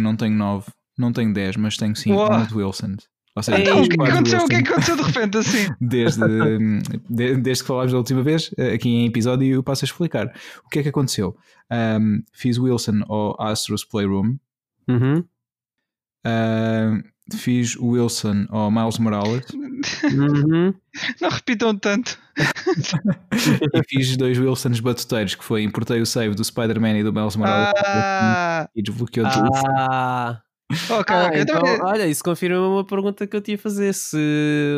[0.00, 2.16] não tenho 9, não tenho 10, mas tenho 5
[2.54, 3.08] Wilsons.
[3.36, 5.68] Ou seja, então, o que, aconteceu, o que aconteceu de repente assim?
[5.80, 6.20] Desde,
[7.08, 10.26] de, desde que falámos da última vez, eh, aqui em episódio, eu passo a explicar.
[10.64, 11.36] O que é que aconteceu?
[11.70, 14.36] Um, fiz Wilson ao Astros Playroom.
[14.88, 15.24] Uhum.
[16.26, 17.02] Uh,
[17.36, 19.46] fiz Wilson ao Miles Morales.
[20.04, 20.74] Uhum.
[21.20, 22.18] Não repitam tanto.
[23.74, 27.36] e fiz dois Wilsons batuteiros, que foi importei o save do Spider-Man e do Miles
[27.36, 30.40] Morales ah, e desbloqueou ah,
[30.70, 31.00] tudo.
[31.00, 34.16] Ok, ah, então, então, olha, isso confirma uma pergunta que eu tinha a fazer: se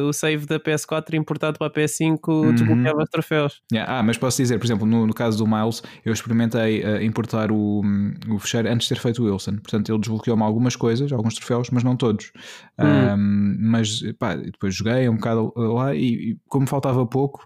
[0.07, 2.55] o save da PS4 importado para a PS5 uhum.
[2.55, 3.61] desbloqueava os troféus.
[3.72, 3.98] Yeah.
[3.98, 7.50] Ah, mas posso dizer, por exemplo, no, no caso do Miles, eu experimentei uh, importar
[7.50, 7.83] o,
[8.28, 9.57] o fecheiro antes de ter feito o Wilson.
[9.57, 12.33] Portanto, ele desbloqueou-me algumas coisas, alguns troféus, mas não todos.
[12.78, 13.14] Uhum.
[13.14, 17.44] Um, mas pá, depois joguei um bocado lá e, e como faltava pouco,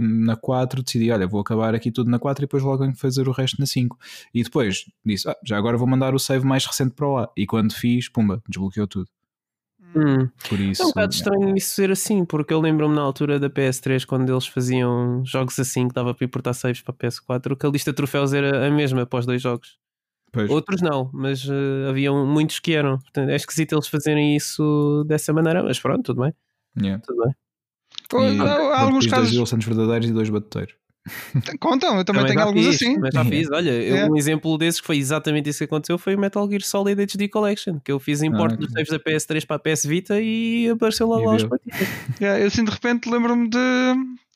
[0.00, 3.28] na 4 decidi: olha, vou acabar aqui tudo na 4 e depois logo venho fazer
[3.28, 3.98] o resto na 5.
[4.32, 7.28] E depois disse: ah, já agora vou mandar o save mais recente para lá.
[7.36, 9.08] E quando fiz, pumba, desbloqueou tudo.
[9.94, 10.28] Hum.
[10.48, 13.50] Por isso, é um bocado estranho isso ser assim, porque eu lembro-me na altura da
[13.50, 17.66] PS3 quando eles faziam jogos assim que dava para importar saves para a PS4, que
[17.66, 19.78] a lista de troféus era a mesma os dois jogos.
[20.32, 20.48] Pois.
[20.48, 22.98] Outros não, mas uh, haviam muitos que eram.
[22.98, 26.32] Portanto, é esquisito eles fazerem isso dessa maneira, mas pronto, tudo bem.
[26.80, 27.02] Yeah.
[27.04, 27.34] Tudo bem.
[28.12, 29.30] E, há, alguns casos.
[29.30, 30.74] Dois Wilsons verdadeiros e dois batuteiros.
[31.60, 32.98] Contam, eu também, também tenho alguns fiz, assim.
[32.98, 34.12] Mas já fiz, olha, yeah.
[34.12, 37.28] um exemplo desses que foi exatamente isso que aconteceu foi o Metal Gear Solid HD
[37.28, 40.68] Collection, que eu fiz import ah, dos saves da PS3 para a PS Vita e
[40.68, 41.88] apareceu lá lá os patitas.
[42.20, 43.58] Yeah, eu assim de repente lembro-me de,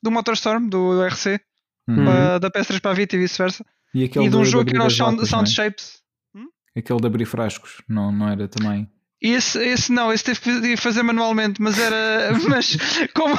[0.03, 1.41] do Motorstorm, do RC,
[1.89, 2.05] uhum.
[2.05, 3.65] uh, da PS3 para a Vita e vice-versa.
[3.95, 6.01] E, e, de um do, jogo que era o Sound, Sound Shapes.
[6.35, 6.47] Hum?
[6.77, 8.89] Aquele de abrir frascos, não, não era também.
[9.27, 12.31] Esse, esse não, esse teve que fazer manualmente, mas era.
[12.47, 12.77] Mas
[13.15, 13.35] como.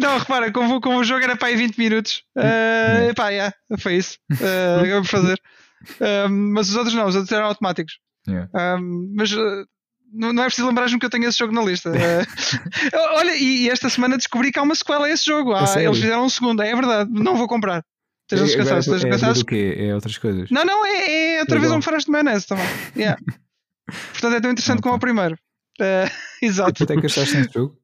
[0.00, 3.96] Não, repara, como, como o jogo era para aí 20 minutos, uh, pá, yeah, foi
[3.96, 4.18] isso.
[4.32, 5.40] Uh, acabei por fazer.
[6.28, 7.98] Um, mas os outros não, os outros eram automáticos.
[8.28, 8.50] Yeah.
[8.52, 9.64] Um, mas uh,
[10.12, 11.92] não, não é preciso lembrar-me que eu tenho esse jogo na lista.
[12.92, 15.54] Uh, olha, e, e, esta semana descobri que há uma sequela a esse jogo.
[15.54, 17.84] Ah, eles fizeram um segundo, é verdade, não vou comprar.
[18.24, 19.42] Estejam descansados, estejam descansados.
[19.42, 19.76] É, quê?
[19.78, 20.50] é outras coisas?
[20.50, 22.66] Não, não, é, é outra é vez um farás de maionese também.
[22.96, 23.20] Yeah.
[24.12, 25.36] Portanto, é tão interessante como o primeiro.
[25.80, 26.10] Uh,
[26.42, 26.74] exato.
[26.74, 27.80] Quanto é que gastaste nesse jogo?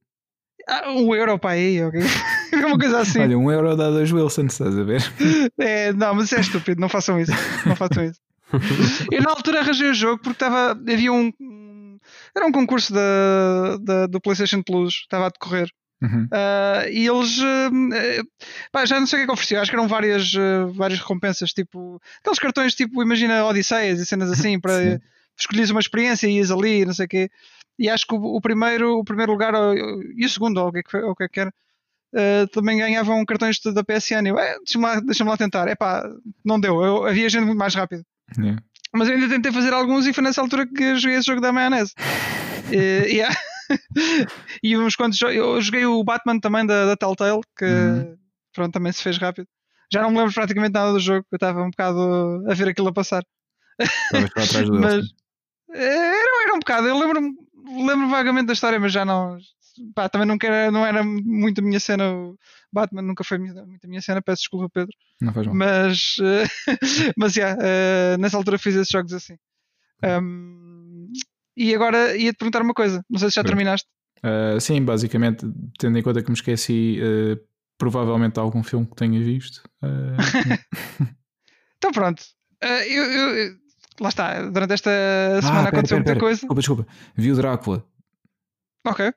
[0.69, 2.01] Ah, um euro para aí, ok?
[2.67, 3.21] uma coisa assim.
[3.21, 5.03] Olha, um euro dá dois Wilson, estás a ver?
[5.59, 7.33] É, não, mas é estúpido, não façam isso.
[7.65, 8.21] Não façam isso.
[9.11, 10.73] Eu na altura arranjei o jogo porque estava.
[10.73, 11.33] Havia um.
[12.35, 15.69] Era um concurso da, da, do PlayStation Plus, estava a decorrer.
[16.03, 16.25] Uhum.
[16.25, 18.29] Uh, e eles uh,
[18.71, 21.01] pá, já não sei o que é que ofereciam, acho que eram várias, uh, várias
[21.01, 25.01] recompensas, tipo aqueles cartões tipo, imagina Odisseias e cenas assim para
[25.39, 27.31] escolhias uma experiência e ias ali, não sei o quê.
[27.79, 29.53] E acho que o, o, primeiro, o primeiro lugar
[30.17, 31.55] e o segundo, ou o que é que, o que, é que era,
[32.15, 34.27] uh, também ganhavam cartões da PSN.
[34.27, 35.69] Eu, é, deixa-me lá, deixa lá tentar.
[35.69, 36.09] É pá,
[36.45, 36.83] não deu.
[36.83, 38.05] Eu, havia gente muito mais rápido.
[38.39, 38.63] Yeah.
[38.93, 41.53] Mas eu ainda tentei fazer alguns e foi nessa altura que joguei esse jogo da
[41.53, 41.93] maionese.
[42.73, 43.35] uh, yeah.
[44.63, 48.17] e uns quantos eu joguei o Batman também da, da Telltale, que uhum.
[48.55, 49.49] pronto, também se fez rápido.
[49.93, 52.89] Já não me lembro praticamente nada do jogo, eu estava um bocado a ver aquilo
[52.89, 53.25] a passar.
[54.81, 55.03] Mas,
[55.77, 57.35] era, era um bocado, eu lembro-me
[57.67, 59.39] lembro vagamente da história, mas já não.
[59.95, 62.11] Pá, também não, era, não era muito a minha cena.
[62.11, 62.39] O
[62.73, 64.97] Batman nunca foi muito a minha cena, peço desculpa, Pedro.
[65.21, 65.55] Não faz mal.
[65.55, 66.17] Mas,
[67.17, 69.37] mas yeah, uh, nessa altura fiz esses jogos assim.
[70.03, 71.11] Um,
[71.57, 73.89] e agora ia-te perguntar uma coisa, não sei se já terminaste.
[74.19, 75.47] Uh, sim, basicamente,
[75.79, 77.39] tendo em conta que me esqueci, uh,
[77.79, 79.63] provavelmente algum filme que tenha visto.
[81.77, 82.23] então pronto,
[82.63, 83.57] eu, eu
[84.01, 84.91] lá está, durante esta
[85.41, 86.21] semana ah, aconteceu pera, muita pera.
[86.21, 86.41] coisa.
[86.41, 86.87] Desculpa, desculpa.
[87.15, 87.85] Vi o Drácula.
[88.87, 89.13] Ok.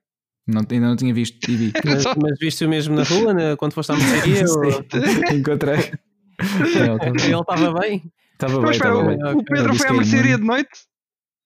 [0.47, 1.73] Não, ainda não tinha visto e vi.
[1.85, 3.55] Mas, mas viste o mesmo na rua né?
[3.55, 4.45] quando foste à mercearia?
[4.49, 4.65] ou...
[5.35, 5.91] Encontrei.
[6.39, 8.11] Ele estava bem?
[8.33, 9.23] Estava bem, estava bem.
[9.35, 10.69] O Pedro foi à mercearia de noite?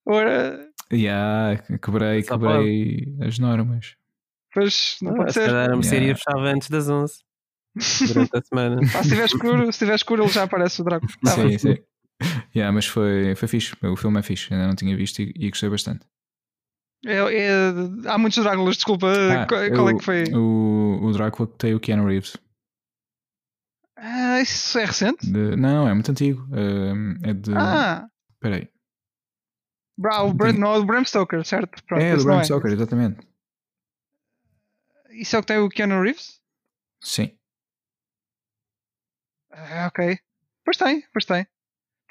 [0.05, 0.69] Ou era...
[0.91, 3.95] Yeah, quebrei, quebrei as normas.
[4.53, 5.49] Pois, não ah, pode ser.
[5.49, 6.21] A mercearia yeah.
[6.23, 7.13] fechava antes das 11
[8.07, 8.81] durante a semana.
[8.83, 11.07] Ah, se tiver escuro, se tiver escuro, ele já aparece o Draco.
[11.23, 11.75] Tá sim, sim.
[12.55, 13.75] Yeah, mas foi, foi fixe.
[13.81, 16.05] O filme é fixe, ainda não tinha visto e, e gostei bastante.
[17.05, 17.49] É, é,
[18.07, 19.07] há muitos Dráculas, desculpa.
[19.11, 20.23] Ah, qual, qual é que foi?
[20.33, 22.37] O, o Drácula que tem o Keanu Reeves.
[23.97, 25.25] Ah, isso é recente?
[25.29, 26.43] De, não, é muito antigo.
[26.51, 27.53] Uh, é de.
[27.55, 28.07] Ah!
[28.33, 28.69] Espera aí.
[29.97, 31.83] Bra, o Brand, não, o Bram Stoker, certo?
[31.83, 32.43] Pronto, é, do Bram é.
[32.43, 33.27] Stoker, exatamente.
[35.11, 36.41] Isso é o que tem o Keanu Reeves?
[37.01, 37.37] Sim.
[39.51, 40.17] Ah, ok.
[40.65, 41.45] Pois tem, pois tem.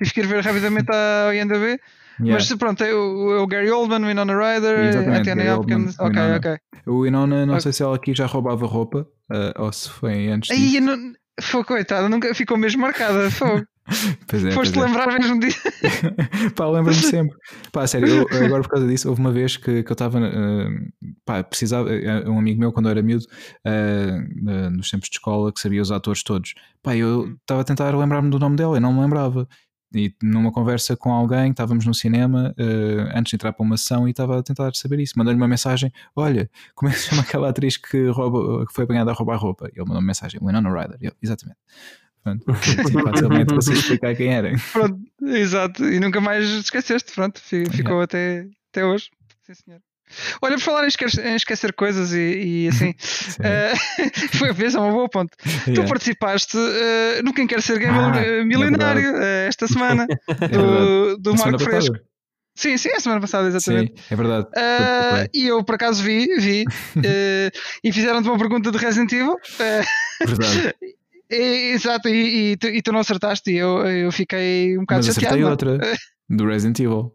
[0.02, 1.80] Tive que ir ver rapidamente ao INDB.
[2.20, 2.34] Yeah.
[2.34, 5.98] Mas pronto, é o, é o Gary Oldman, Winona Ryder, Anthony Hopkins.
[5.98, 6.36] Ok, Winona.
[6.36, 6.56] ok.
[6.86, 7.62] O Winona, não okay.
[7.62, 10.50] sei se ela aqui já roubava roupa uh, ou se foi antes.
[10.50, 13.30] Aí, não, foi coitada, nunca ficou mesmo marcada.
[13.30, 13.64] Foi.
[14.28, 15.18] Pois é, Foste pois lembrar é.
[15.18, 15.52] mesmo dia.
[16.54, 17.36] pá, lembro-me sempre.
[17.72, 20.20] Pá, sério, eu, agora por causa disso, houve uma vez que, que eu estava.
[20.20, 20.68] Uh,
[21.24, 21.90] pá, precisava.
[22.26, 23.26] Um amigo meu, quando eu era miúdo,
[23.66, 26.54] uh, nos tempos de escola, que sabia os atores todos.
[26.80, 27.36] Pá, eu hum.
[27.40, 29.48] estava a tentar lembrar-me do nome dela, eu não me lembrava.
[29.94, 34.06] E numa conversa com alguém, estávamos no cinema, uh, antes de entrar para uma sessão,
[34.06, 35.14] e estava a tentar saber isso.
[35.16, 38.84] Mandou-lhe uma mensagem: Olha, como é que se chama aquela atriz que, rouba, que foi
[38.84, 39.66] apanhada a roubar roupa?
[39.66, 40.98] E ele mandou uma mensagem: Winona Ryder.
[41.00, 41.58] Eu, exatamente.
[42.22, 44.52] Pronto, facilmente consigo explicar quem era.
[44.72, 45.84] Pronto, exato.
[45.84, 47.12] E nunca mais esqueceste.
[47.12, 48.04] Pronto, ficou yeah.
[48.04, 49.10] até, até hoje.
[49.42, 49.80] Sim, senhor.
[50.40, 54.74] Olha, por falar em esquecer, em esquecer coisas e, e assim, uh, foi a vez,
[54.74, 55.36] é uma boa ponto.
[55.66, 55.74] Yeah.
[55.74, 60.48] Tu participaste uh, no Quem Quer Ser Gamer ah, é Milionário uh, esta semana é
[60.48, 61.92] do, do Marco Fresco.
[61.92, 62.12] Passada.
[62.54, 63.94] Sim, sim, a semana passada, exatamente.
[63.96, 64.46] Sim, é verdade.
[64.48, 66.64] Uh, e eu por acaso vi, vi,
[67.82, 69.36] e fizeram-te uma pergunta de Resident Evil.
[70.20, 70.74] Verdade.
[71.30, 75.06] E, exato, e, e, tu, e, tu, não acertaste e eu, eu fiquei um bocado
[75.06, 75.40] Mas chateado.
[75.40, 75.98] Mas acertei outra,
[76.28, 77.14] do Resident Evil.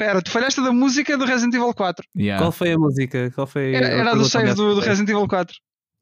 [0.00, 2.06] Espera, tu falhaste da música do Resident Evil 4.
[2.16, 2.40] Yeah.
[2.40, 3.32] Qual foi a música?
[3.34, 5.56] Qual foi era, era do save do, do, Resident Evil 4.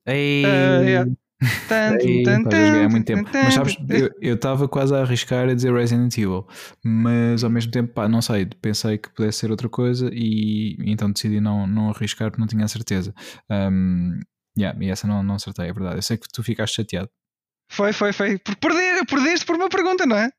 [0.06, 0.44] Ei.
[0.44, 1.10] Uh, yeah.
[2.02, 3.30] Ei, há muito tempo.
[3.32, 3.76] Mas sabes,
[4.20, 6.46] eu estava quase a arriscar a dizer Resident Evil,
[6.84, 11.10] mas ao mesmo tempo, pá, não sei, pensei que pudesse ser outra coisa e então
[11.10, 13.14] decidi não, não arriscar porque não tinha a certeza.
[13.50, 14.20] Um,
[14.58, 15.96] yeah, e essa não, não acertei, é verdade.
[15.96, 17.08] Eu sei que tu ficaste chateado.
[17.70, 18.38] Foi, foi, foi.
[18.38, 20.30] Por perder, perdeste por uma pergunta, não é?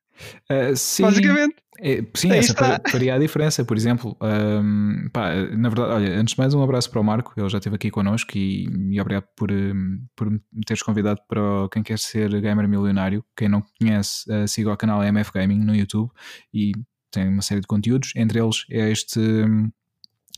[0.51, 1.55] Uh, sim, Basicamente.
[1.79, 2.81] É, sim, Aí essa está.
[2.89, 3.63] faria a diferença.
[3.63, 7.33] Por exemplo, um, pá, na verdade, olha, antes de mais, um abraço para o Marco,
[7.37, 9.49] ele já esteve aqui connosco e, e obrigado por,
[10.15, 13.23] por me teres convidado para quem quer ser gamer milionário.
[13.35, 16.09] Quem não conhece, uh, siga o canal MF Gaming no YouTube
[16.53, 16.71] e
[17.11, 19.19] tem uma série de conteúdos, entre eles é este.
[19.19, 19.71] Um,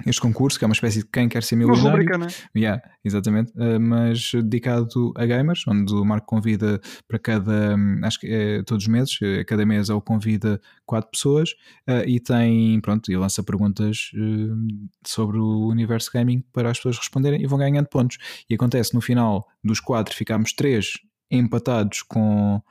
[0.05, 1.83] este concurso, que é uma espécie de quem quer ser milionário.
[1.83, 2.27] Uma rubrica, né?
[2.55, 8.19] Yeah, exatamente, uh, mas dedicado a gamers, onde o Marco convida para cada, hum, acho
[8.19, 11.51] que é todos os meses, uh, cada mês ele convida quatro pessoas
[11.87, 14.11] uh, e tem, pronto, e lança perguntas
[15.05, 18.17] sobre o universo gaming para as pessoas responderem e vão ganhando pontos.
[18.49, 20.93] E acontece no final dos quatro, ficámos três
[21.31, 22.61] empatados com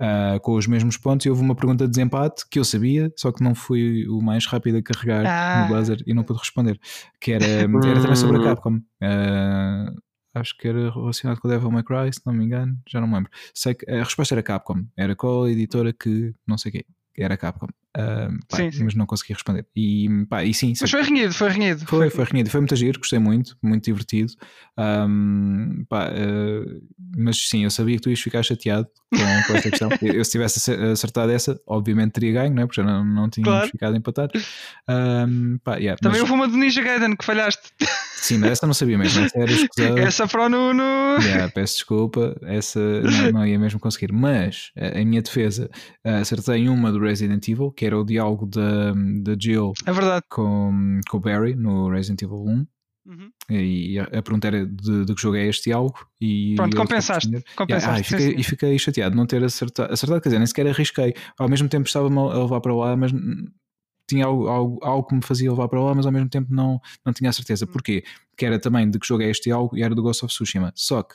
[0.00, 3.32] uh, com os mesmos pontos e houve uma pergunta de desempate que eu sabia, só
[3.32, 5.68] que não fui o mais rápido a carregar ah.
[5.68, 6.78] no buzzer e não pude responder,
[7.20, 8.76] que era, era também sobre a Capcom.
[8.76, 10.02] Uh,
[10.34, 13.08] acho que era relacionado com o Devil May Cry, se não me engano, já não
[13.08, 13.30] me lembro.
[13.54, 16.86] Sei que a resposta era Capcom, era qual a editora que não sei o quê,
[17.16, 17.68] era Capcom.
[17.96, 18.84] Uh, pá, sim, sim.
[18.84, 19.64] Mas não consegui responder.
[19.74, 21.86] E, pá, e sim, Mas foi renhido, foi renhido.
[21.86, 22.50] Foi, foi renhido.
[22.50, 24.32] Foi muito giro, gostei muito, muito divertido.
[24.78, 26.82] Um, pá, uh,
[27.16, 29.88] mas sim, eu sabia que tu ias ficar chateado com, com esta questão.
[30.02, 32.66] eu, se tivesse acertado essa, obviamente teria ganho, não é?
[32.66, 33.70] porque já não, não tínhamos claro.
[33.70, 34.44] ficado empatados.
[34.88, 36.20] Um, yeah, Também mas...
[36.20, 37.72] houve uma de Ninja Gaiden que falhaste.
[38.24, 39.22] Sim, mas essa não sabia mesmo.
[39.22, 40.00] Essa era.
[40.00, 40.82] Essa para o Nuno.
[41.20, 44.12] Yeah, peço desculpa, essa não, não, ia mesmo conseguir.
[44.12, 45.68] Mas, em minha defesa,
[46.02, 50.24] acertei uma do Resident Evil, que era o diálogo da, da Jill é verdade.
[50.30, 52.66] Com, com o Barry no Resident Evil 1.
[53.06, 53.30] Uhum.
[53.50, 57.44] E a, a, pergunta era de, de que jogo é este diálogo e pronto, compensaste,
[57.54, 58.40] compensaste ah, e, fiquei, sim, sim.
[58.40, 61.68] e fiquei chateado de não ter acertado, acertado, quer dizer, nem sequer arrisquei ao mesmo
[61.68, 63.12] tempo estava-me a levar para lá mas
[64.06, 66.80] tinha algo, algo, algo, que me fazia levar para lá mas ao mesmo tempo não,
[67.04, 67.72] não tinha a certeza, uhum.
[67.72, 68.04] porquê?
[68.36, 70.72] que era também de que jogo é este diálogo e era do Ghost of Tsushima,
[70.74, 71.14] só que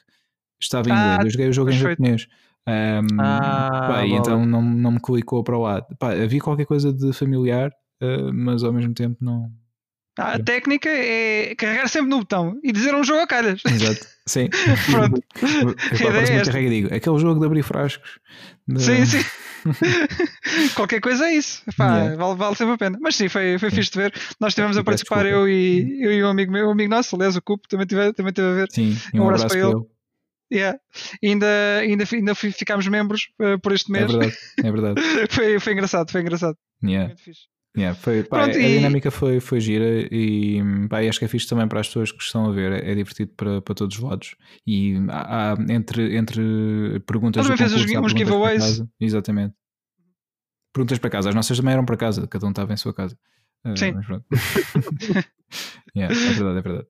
[0.59, 2.27] estava em inglês, ah, eu joguei o jogo em japonês
[2.69, 5.81] um, ah, pá, e então não, não me clicou para lá.
[5.97, 7.71] Pá, havia qualquer coisa de familiar,
[8.01, 9.51] uh, mas ao mesmo tempo não.
[10.19, 13.61] A técnica é carregar sempre no botão e dizer um jogo a calhas.
[13.65, 14.05] Exato.
[14.25, 14.49] Sim.
[14.91, 15.23] Pronto.
[15.41, 18.19] Eu, eu, eu, carrego e digo, aquele jogo de abrir frascos.
[18.67, 18.81] De...
[18.81, 19.25] Sim, sim.
[20.75, 21.63] Qualquer coisa é isso.
[21.77, 22.15] Pá, yeah.
[22.15, 22.97] vale, vale sempre a pena.
[23.01, 24.13] Mas sim, foi, foi fixe de ver.
[24.39, 27.35] Nós estivemos a participar, eu e, eu e um amigo meu, um amigo nosso, aliás,
[27.35, 28.67] o Cupo, também estive também a ver.
[28.71, 29.77] Sim, um, um abraço, abraço para ele.
[29.77, 29.99] ele.
[30.51, 30.79] Yeah.
[31.23, 34.05] Ainda, ainda, ainda ficámos membros uh, por este mês.
[34.05, 35.01] É verdade, é verdade.
[35.29, 36.57] foi, foi engraçado, foi engraçado.
[36.83, 37.07] Yeah.
[37.07, 37.41] Muito fixe.
[37.77, 38.77] Yeah, foi, pá, Pronto, a, e...
[38.77, 42.21] dinâmica foi, foi gira e pá, acho que é fixe também para as pessoas que
[42.21, 44.35] estão a ver, é, é divertido para, para todos os lados.
[44.65, 46.41] E há, há entre, entre
[47.05, 48.83] perguntas Também fez uns giveaways.
[48.99, 49.53] Exatamente.
[50.73, 53.17] Perguntas para casa, as nossas também eram para casa, cada um estava em sua casa.
[53.65, 53.93] Uh, Sim.
[55.95, 56.87] yeah, é verdade, é verdade.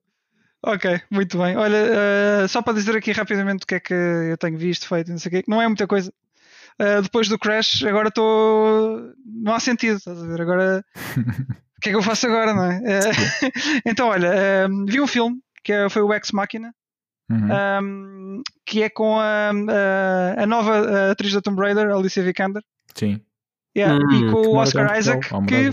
[0.62, 1.56] Ok, muito bem.
[1.56, 5.10] Olha, uh, só para dizer aqui rapidamente o que é que eu tenho visto, feito,
[5.10, 6.12] não sei o quê, não é muita coisa.
[6.78, 9.12] Uh, depois do Crash, agora estou.
[9.24, 10.40] Não há sentido, estás a ver?
[10.40, 10.84] Agora.
[11.76, 12.78] o que é que eu faço agora, não é?
[12.78, 16.74] Uh, então, olha, vi um filme que é, foi o Ex Machina.
[17.30, 17.48] Uhum.
[17.82, 22.62] Um, que é com a, a, a nova atriz da Tomb Raider, Alicia Vikander.
[22.94, 23.20] Sim.
[23.76, 25.70] Yeah, hum, e com o Oscar Isaac, que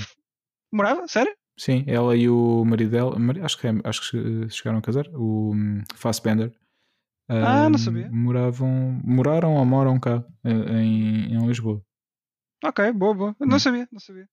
[0.72, 1.34] morava, sério?
[1.58, 5.52] Sim, ela e o marido dela, acho que, é, acho que chegaram a casar, o
[5.56, 6.54] hum, Fassbender.
[7.30, 8.10] Ah, não sabia.
[8.12, 11.82] Moravam, moraram ou moram cá, em, em Lisboa.
[12.64, 13.36] Ok, boa, boa.
[13.40, 13.60] Não hum.
[13.60, 14.28] sabia, não sabia.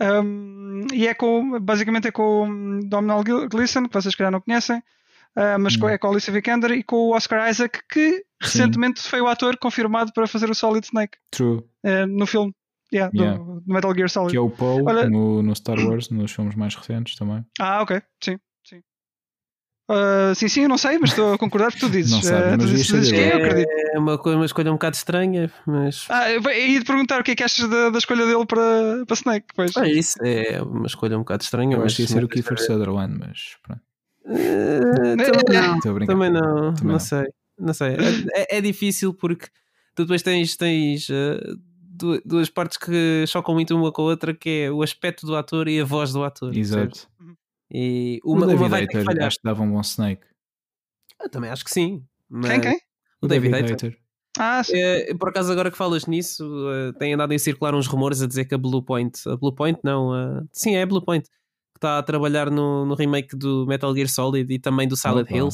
[0.00, 4.78] Um, e é com, basicamente é com o Domhnall Gleeson, que vocês calhar não conhecem,
[4.78, 5.88] uh, mas hum.
[5.88, 9.58] é com a Alicia Vikander e com o Oscar Isaac, que recentemente foi o ator
[9.58, 11.18] confirmado para fazer o Solid Snake.
[11.30, 11.58] True.
[11.84, 12.54] Uh, no filme.
[12.92, 13.38] Yeah, yeah.
[13.38, 14.32] Do, do, Metal Gear Solid.
[14.32, 15.08] Que é o Paul Olha...
[15.08, 17.44] no, no, Star Wars, nos filmes mais recentes também.
[17.60, 18.36] Ah, ok, sim.
[19.90, 20.30] Sim.
[20.30, 22.12] Uh, sim, sim, eu não sei, mas estou a concordar porque tu dizes.
[22.12, 23.68] Não sabe, uh, dizes, dizes é, acredito.
[23.92, 26.06] É uma, uma escolha um bocado estranha, mas.
[26.08, 29.04] Ah, eu ia te perguntar o que é que achas da, da escolha dele para,
[29.04, 29.46] para Snake.
[29.54, 29.76] Pois.
[29.76, 31.76] Ah, isso é uma escolha um bocado estranha.
[31.76, 33.82] Eu acho que ia ser o Kiefer Sutherland, mas pronto.
[34.24, 37.26] Uh, também não, também não, também não, sei,
[37.58, 37.96] não sei.
[38.32, 39.46] É, é, difícil porque
[39.94, 41.58] tu depois tens, tens uh,
[42.24, 45.68] duas partes que chocam muito uma com a outra, que é o aspecto do ator
[45.68, 46.56] e a voz do ator.
[46.56, 47.08] Exato.
[47.18, 47.34] Uhum.
[47.70, 49.26] E uma, o uma vai Hater, falhar.
[49.26, 50.22] acho que dava um bom Snake.
[51.20, 52.04] Eu também acho que sim.
[52.42, 52.80] Quem, quem?
[53.22, 53.98] O, David, David Hater.
[54.38, 54.76] Ah, sim.
[54.76, 58.26] É, por acaso, agora que falas nisso, uh, tem andado a circular uns rumores a
[58.26, 61.24] dizer que a Blue Point, a Blue Point não, uh, sim, é a Blue Point,
[61.26, 65.30] que está a trabalhar no, no remake do Metal Gear Solid e também do Silent
[65.30, 65.48] Hill,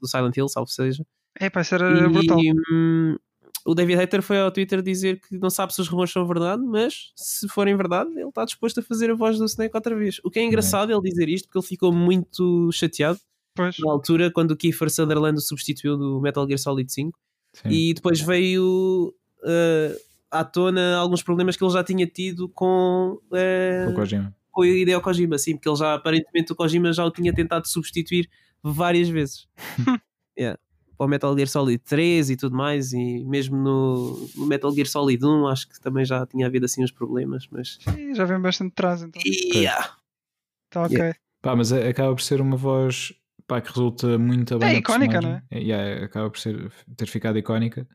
[0.00, 1.04] do Silent Hill, salvo seja.
[1.38, 2.38] É, para ser e, brutal.
[2.72, 3.16] Hum,
[3.64, 6.62] o David Hater foi ao Twitter dizer que não sabe se os rumores são verdade,
[6.62, 10.20] mas se forem verdade, ele está disposto a fazer a voz do Snake outra vez.
[10.24, 13.18] O que é engraçado é ele dizer isto porque ele ficou muito chateado
[13.54, 13.76] pois.
[13.78, 17.18] na altura quando o Kiefer Sutherland o substituiu no Metal Gear Solid 5
[17.52, 17.68] Sim.
[17.68, 23.90] e depois veio uh, à tona alguns problemas que ele já tinha tido com, uh,
[23.90, 24.34] o Kojima.
[24.50, 27.68] com a Hideo Kojima, sim, porque ele já aparentemente o Kojima já o tinha tentado
[27.68, 28.28] substituir
[28.62, 29.48] várias vezes.
[30.38, 30.58] yeah
[31.00, 34.86] para o Metal Gear Solid 3 e tudo mais, e mesmo no, no, Metal Gear
[34.86, 37.78] Solid 1 acho que também já tinha havido assim uns problemas, mas...
[37.80, 39.22] Sim, já vem bastante atrás então.
[39.24, 39.96] Yeah.
[40.68, 40.98] Tá ok.
[40.98, 41.18] Yeah.
[41.40, 43.14] Pá, mas é, acaba por ser uma voz
[43.46, 44.74] pá, que resulta muito bem.
[44.74, 45.42] É icónica, não é?
[45.50, 47.88] é yeah, acaba por ser, ter ficado icónica.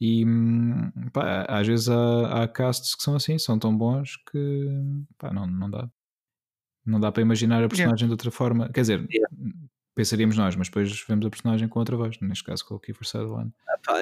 [0.00, 0.24] E
[1.12, 4.66] pá, às vezes há, há casts que são assim, são tão bons que
[5.16, 5.88] pá, não, não dá.
[6.84, 8.06] Não dá para imaginar a personagem yeah.
[8.06, 8.68] de outra forma.
[8.72, 9.30] Quer dizer, yeah
[9.94, 13.06] pensaríamos nós, mas depois vemos a personagem com outra voz, neste caso com o Kiefer
[13.06, 13.52] Sutherland.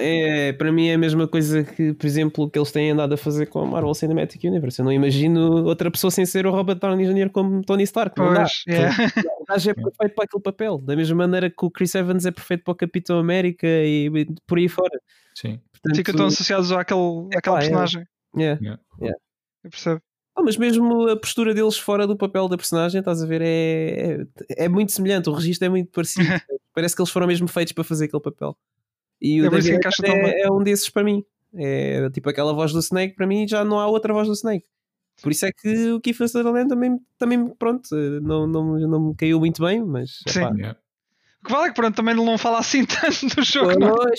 [0.00, 3.16] É, para mim é a mesma coisa que, por exemplo, que eles têm andado a
[3.16, 4.78] fazer com a Marvel Cinematic Universe.
[4.78, 7.30] Eu não imagino outra pessoa sem ser o Robert Downey Jr.
[7.30, 8.14] como Tony Stark.
[8.16, 8.46] Pois, não dá.
[8.68, 8.96] Yeah.
[9.40, 12.30] O gajo é perfeito para aquele papel, da mesma maneira que o Chris Evans é
[12.30, 14.10] perfeito para o Capitão América e
[14.46, 15.00] por aí fora.
[15.34, 15.60] Sim.
[15.72, 18.04] Portanto, Fica tão associados àquele, àquela é, personagem.
[18.36, 18.60] Yeah.
[18.60, 18.82] Yeah.
[19.00, 19.18] yeah.
[19.64, 20.02] Eu percebo.
[20.38, 24.24] Ah, mas mesmo a postura deles fora do papel da personagem, estás a ver, é,
[24.50, 26.28] é, é muito semelhante, o registro é muito parecido.
[26.72, 28.56] Parece que eles foram mesmo feitos para fazer aquele papel.
[29.20, 31.24] E o é David é, é, um desses para mim.
[31.52, 34.64] É tipo aquela voz do Snake, para mim já não há outra voz do Snake.
[35.20, 37.88] Por isso é que o Kiefer Sutherland também, também pronto,
[38.22, 40.20] não, não, não me caiu muito bem, mas.
[40.28, 40.40] Sim.
[40.40, 40.78] Yeah.
[41.44, 43.74] Que vale é que pronto, também não fala assim tanto no jogo.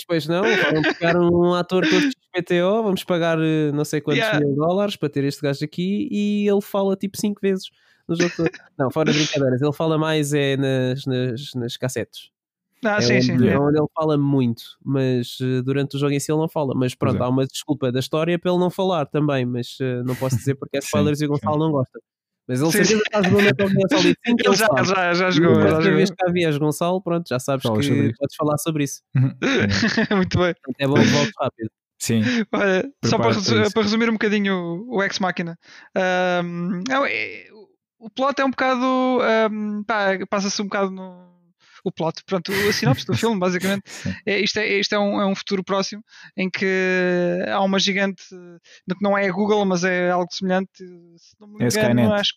[0.06, 0.72] Pois não, pois não.
[0.72, 4.40] Vamos pegar um ator todo XPTO, vamos pagar eh, não sei quantos yeah.
[4.40, 7.70] mil dólares para ter este gajo aqui e ele fala tipo 5 vezes
[8.08, 8.50] no jogo todo.
[8.78, 12.30] não, fora de brincadeiras, ele fala mais é nas, nas, nas cassetes.
[12.84, 13.48] Ah, é sim, onde, sim.
[13.48, 16.74] É onde ele fala muito, mas uh, durante o jogo em si ele não fala.
[16.74, 20.14] Mas pronto, há uma desculpa da história para ele não falar também, mas uh, não
[20.16, 21.60] posso dizer porque é spoilers sim, e o Gonçalo sim.
[21.60, 22.00] não gosta.
[22.50, 24.38] Mas ele que está jogando Metal Gear Solid 5.
[24.44, 25.52] Ele já, já, já jogou.
[25.52, 29.02] A próxima vez que vias Gonçalo, pronto, já sabes Fala que podes falar sobre isso.
[30.16, 30.54] Muito bem.
[30.80, 31.70] É bom que volte rápido.
[31.96, 32.22] Sim.
[32.50, 35.56] Olha, só para, resumir, para resumir um bocadinho o, o Ex Machina.
[36.44, 37.46] Um, é,
[37.98, 38.84] o plot é um bocado.
[39.52, 39.84] Um,
[40.28, 41.29] passa-se um bocado no.
[41.84, 43.84] O plot, pronto, a sinopse do filme, basicamente.
[44.26, 46.02] É, isto é, isto é, um, é um futuro próximo
[46.36, 50.70] em que há uma gigante, que não é a Google, mas é algo semelhante.
[50.76, 52.34] Se não me é engano, é acho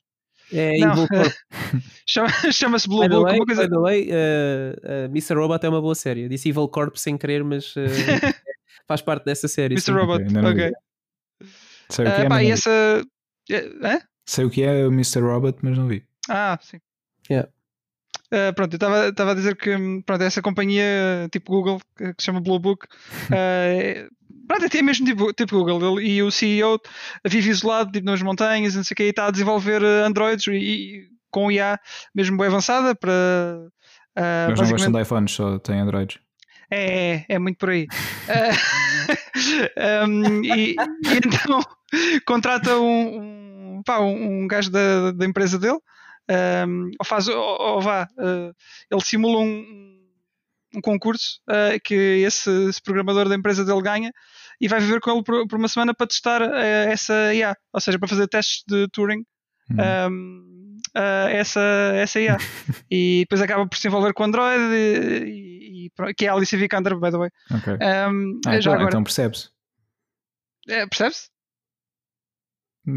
[0.51, 1.07] é não,
[2.51, 3.23] chama-se Blue Book.
[3.23, 3.63] Way, coisa...
[3.63, 5.35] By the way, uh, uh, Mr.
[5.35, 6.27] Robot é uma boa série.
[6.27, 7.79] disse Evil Corp sem querer, mas uh,
[8.87, 9.75] faz parte dessa série.
[9.75, 9.85] Mr.
[9.85, 9.91] Sim.
[9.93, 10.51] Robot, ok.
[10.51, 10.71] okay.
[11.89, 13.05] Sei o que é, pá, essa...
[14.25, 15.21] Sei o que é o Mr.
[15.21, 16.05] Robot, mas não vi.
[16.29, 16.79] Ah, sim.
[17.29, 17.49] Yeah.
[18.33, 19.69] Uh, pronto, eu estava a dizer que
[20.07, 24.09] pronto, essa companhia tipo Google, que, se chama Blue Book, uh,
[24.47, 26.81] pronto, até mesmo tipo, tipo Google, ele, e o CEO
[27.23, 30.51] vive isolado tipo, nas montanhas, não sei o que, e está a desenvolver Androids e,
[30.53, 31.79] e com IA
[32.15, 33.11] mesmo bem avançada para.
[34.17, 36.17] Uh, Mas não gostam de iPhones, só tem Androids.
[36.71, 37.85] É, é, é muito por aí.
[40.07, 40.75] um, e, e,
[41.17, 41.61] então
[42.25, 45.77] contrata um, um, pá, um, um gajo da, da empresa dele
[46.29, 48.55] um, ou faz, ou, ou vá, uh,
[48.89, 49.99] ele simula um,
[50.75, 54.11] um concurso uh, que esse, esse, programador da empresa dele ganha
[54.59, 57.81] e vai viver com ele por, por uma semana para testar uh, essa IA, ou
[57.81, 59.23] seja, para fazer testes de Turing.
[59.69, 60.77] Uhum.
[61.31, 61.61] essa,
[61.95, 62.37] essa IA
[62.91, 66.99] e depois acaba por se envolver com Android e, e, que é a Alicia Vikander,
[66.99, 67.29] by the way.
[67.49, 67.73] Okay.
[67.75, 68.89] Um, ah, então, agora...
[68.89, 69.49] então percebes?
[70.67, 71.32] É, percebes?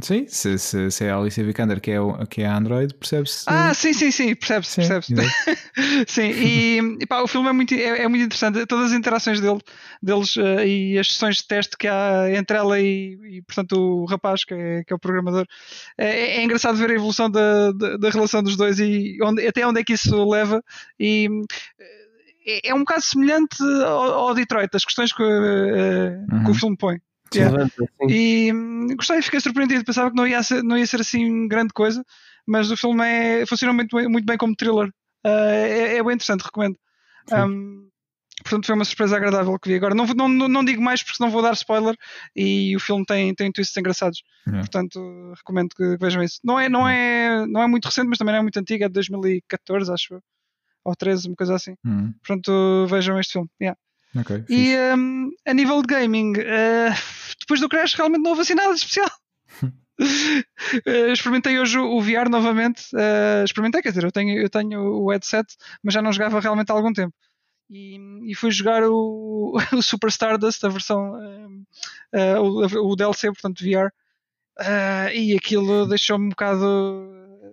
[0.02, 2.92] Sim, se, se, se é a Alicia Vikander que é, o, que é a Android,
[2.94, 3.44] percebe-se.
[3.46, 5.14] Ah, sim, sim, sim, percebe-se, percebe-se.
[6.08, 8.66] sim, e, e pá, o filme é muito, é, é, muito interessante.
[8.66, 9.60] Todas as interações dele,
[10.02, 14.04] deles uh, e as sessões de teste que há entre ela e, e portanto, o
[14.06, 15.46] rapaz que é, que é o programador.
[15.96, 19.64] É, é, engraçado ver a evolução da, da, da, relação dos dois e onde, até
[19.64, 20.64] onde é que isso leva.
[20.98, 21.28] E
[22.44, 26.44] é, é um bocado semelhante ao, ao Detroit, as questões que, uh, uhum.
[26.44, 26.98] que o filme põe.
[27.34, 27.68] Yeah.
[28.08, 29.84] E hum, gostei, fiquei surpreendido.
[29.84, 32.04] Pensava que não ia, ser, não ia ser assim grande coisa,
[32.46, 34.88] mas o filme é, funciona muito, muito bem como thriller.
[35.24, 36.76] Uh, é, é, bem interessante, recomendo.
[37.32, 37.88] Um,
[38.42, 39.74] portanto, foi uma surpresa agradável que vi.
[39.74, 41.96] Agora, não, não, não digo mais porque não vou dar spoiler
[42.34, 44.22] e o filme tem, tem twists engraçados.
[44.46, 44.60] Yeah.
[44.60, 46.38] Portanto, recomendo que vejam isso.
[46.44, 48.88] Não é, não, é, não é muito recente, mas também não é muito antigo, é
[48.88, 50.22] de 2014, acho eu.
[50.84, 51.74] Ou 13, uma coisa assim.
[51.84, 52.14] Uhum.
[52.24, 53.48] Portanto, vejam este filme.
[53.60, 53.76] Yeah.
[54.20, 56.94] Okay, e um, a nível de gaming, uh,
[57.46, 59.10] depois do Crash realmente não houve assim nada de especial.
[59.62, 59.72] uh,
[61.12, 62.84] experimentei hoje o VR novamente.
[62.92, 65.46] Uh, experimentei, quer dizer, eu tenho, eu tenho o headset,
[65.82, 67.14] mas já não jogava realmente há algum tempo.
[67.70, 67.98] E,
[68.30, 71.14] e fui jogar o, o Super Stardust, a versão,
[72.12, 73.90] uh, o, o, DLC, portanto, VR.
[75.14, 76.66] e aquilo deixou-me um bocado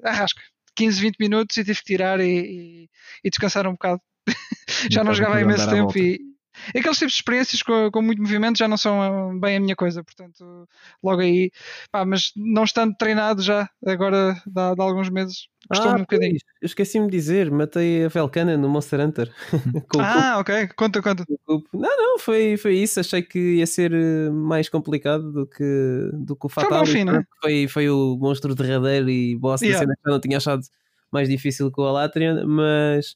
[0.04, 0.42] arrasca.
[0.76, 2.90] 15, 20 minutos e tive que tirar e, e,
[3.24, 4.02] e descansar um bocado.
[4.90, 6.33] já não jogava há imenso tempo e,
[6.70, 9.76] Aqueles tipos de experiências com, com, muito movimento já não são ah, bem a minha
[9.76, 10.68] coisa, portanto,
[11.04, 11.52] logo aí,
[11.92, 16.38] pá, mas não estando treinado já, agora dá, dá alguns meses, gostou ah, um bocadinho.
[16.62, 19.32] Eu esqueci-me de dizer, matei a Velcana no Monster Hunter.
[20.00, 21.26] ah, ok, conta, conta.
[21.48, 26.36] Não, não, foi, foi isso, achei que ia ser eh, mais complicado do que, do
[26.36, 26.86] que o Fatal.
[26.86, 27.24] Foi, fim, é?
[27.42, 29.80] foi, foi o monstro derradeiro e boss yeah.
[29.80, 30.64] da cena que eu não tinha achado
[31.12, 33.16] mais difícil que o Alatrian, mas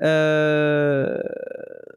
[0.00, 1.20] Uh,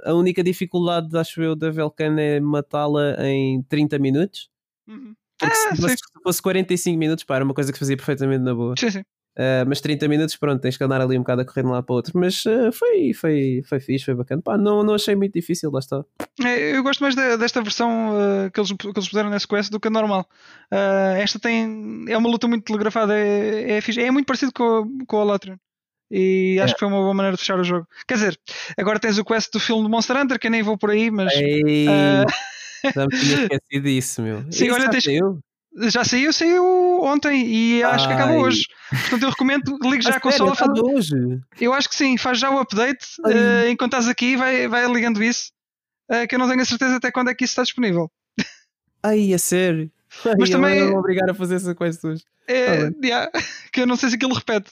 [0.09, 4.49] a única dificuldade, acho eu, da Velcana é matá-la em 30 minutos.
[4.87, 5.15] Uhum.
[5.39, 8.43] Porque ah, se, fosse, se fosse 45 minutos, pá, era uma coisa que fazia perfeitamente
[8.43, 8.75] na boa.
[8.77, 9.03] Sim, sim.
[9.35, 11.71] Uh, mas 30 minutos, pronto, tens que andar ali um bocado a correr de um
[11.71, 12.11] lado para o outro.
[12.15, 14.41] Mas uh, foi, foi, foi fixe, foi bacana.
[14.43, 16.03] Pá, não, não achei muito difícil, lá está.
[16.43, 19.71] É, eu gosto mais de, desta versão uh, que, eles, que eles puseram nesse quest
[19.71, 20.27] do que a normal.
[21.17, 22.05] esta tem.
[22.07, 25.57] É uma luta muito telegrafada, é, é, é muito parecido com, com a Latrian.
[26.15, 26.73] E acho é.
[26.75, 27.87] que foi uma boa maneira de fechar o jogo.
[28.07, 28.39] Quer dizer,
[28.77, 31.09] agora tens o quest do filme do Monster Hunter, que eu nem vou por aí,
[31.09, 31.33] mas.
[31.33, 32.91] Ei, uh...
[32.93, 34.45] Já me tinha esquecido disso, meu.
[34.51, 35.03] Sim, Isso olha, tens.
[35.05, 35.39] Saiu?
[35.89, 38.67] Já saiu, saiu ontem e acho que acaba hoje.
[38.91, 40.53] Portanto, eu recomendo que ligue já a, a consola.
[40.53, 40.69] Faz...
[40.79, 41.15] hoje?
[41.59, 43.07] Eu acho que sim, faz já o update.
[43.25, 45.51] Uh, enquanto estás aqui, vai, vai ligando isso.
[46.11, 48.11] Uh, que eu não tenho a certeza até quando é que isso está disponível.
[49.01, 49.89] Ai, é sério.
[50.23, 50.89] Mas Ai, também.
[50.91, 52.23] Vou obrigar a fazer essa quest hoje.
[52.47, 53.31] É, tá yeah,
[53.73, 54.69] que eu não sei se aquilo repete.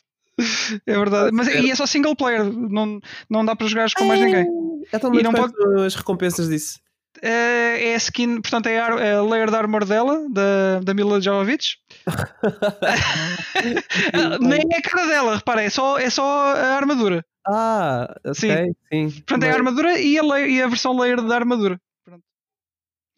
[0.85, 1.31] É verdade.
[1.33, 4.45] Mas e é só single player, não, não dá para jogar com mais ninguém.
[4.93, 5.53] Então, e não pode
[5.85, 6.79] as recompensas disso.
[7.21, 10.93] É, é a skin, portanto, é a, é a layer de armor dela, da, da
[10.93, 11.77] Mila Jovovich.
[14.39, 17.25] Nem é a cara dela, repara, é só, é só a armadura.
[17.47, 18.73] Ah, okay, sim.
[18.91, 19.11] sim.
[19.21, 19.49] Portanto, Mas...
[19.49, 21.79] é a armadura e a, layer, e a versão layer da armadura.
[22.05, 22.23] Pronto.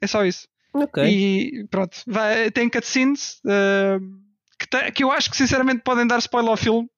[0.01, 0.47] É só isso.
[0.73, 1.03] Ok.
[1.03, 3.99] E pronto, vai, tem cutscenes uh,
[4.57, 6.89] que, que eu acho que sinceramente podem dar spoiler ao filme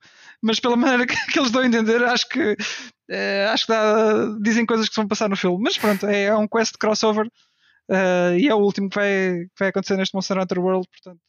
[0.46, 4.38] mas pela maneira que, que eles dão a entender, acho que uh, acho que dá,
[4.42, 5.58] dizem coisas que vão passar no filme.
[5.64, 9.60] Mas pronto, é, é um quest crossover uh, e é o último que vai, que
[9.60, 11.20] vai acontecer neste Monster Hunter World, portanto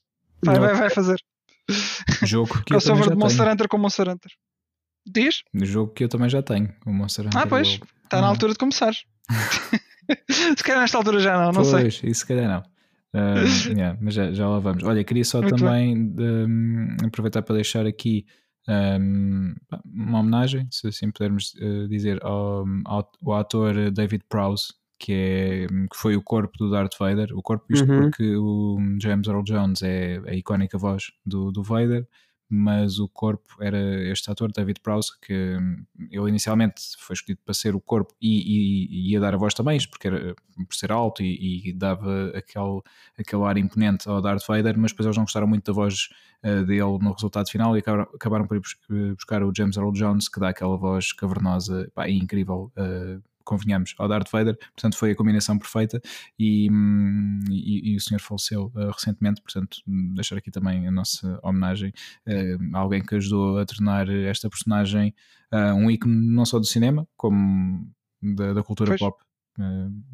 [0.45, 1.19] vai, vai, vai fazer.
[2.23, 3.53] Jogo que Crossover de Monster tenho.
[3.53, 4.33] Hunter com Monster Hunter.
[5.07, 5.43] Diz?
[5.55, 7.41] Jogo que eu também já tenho, o Monster Hunter.
[7.41, 8.31] Ah, pois, está na ah.
[8.31, 8.93] altura de começar.
[10.31, 11.81] se calhar nesta altura já não, não pois, sei.
[11.81, 12.77] Pois, isso se calhar não.
[13.15, 14.85] Uh, yeah, mas já, já lá vamos.
[14.85, 18.27] Olha, queria só Muito também um, aproveitar para deixar aqui
[18.69, 19.55] um,
[19.85, 25.67] uma homenagem, se assim pudermos uh, dizer, ao, ao, ao, ator David Prowse, que, é,
[25.67, 27.29] que foi o corpo do Darth Vader.
[27.35, 28.03] O corpo, isto uhum.
[28.03, 32.07] porque o James Earl Jones é a icónica voz do, do Vader
[32.49, 33.79] mas o corpo era
[34.11, 35.57] este ator, David Prowse, que
[36.11, 39.53] ele inicialmente foi escolhido para ser o corpo e, e, e ia dar a voz
[39.53, 42.81] também, porque era por ser alto e, e, dava aquele,
[43.19, 46.09] aquele ar imponente ao Darth Vader, mas depois eles não gostaram muito da voz
[46.45, 48.63] uh, dele no resultado final e acabaram, acabaram por ir
[49.15, 52.71] buscar o James Earl Jones, que dá aquela voz cavernosa pá, e incrível.
[52.77, 56.03] Uh, convenhamos, ao Darth Vader, portanto foi a combinação perfeita
[56.39, 56.69] e,
[57.49, 61.93] e, e o senhor faleceu uh, recentemente, portanto deixar aqui também a nossa homenagem
[62.27, 65.15] uh, a alguém que ajudou a tornar esta personagem
[65.53, 67.91] uh, um ícone não só do cinema, como
[68.21, 69.01] da, da cultura pois.
[69.01, 69.25] pop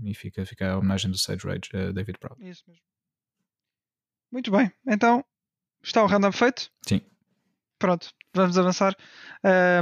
[0.04, 2.36] e fica, fica a homenagem do Sage Rage a David Proud.
[2.48, 2.84] Isso mesmo.
[4.30, 5.24] Muito bem, então
[5.82, 6.70] está o random feito?
[6.86, 7.00] Sim.
[7.76, 8.94] Pronto, vamos avançar.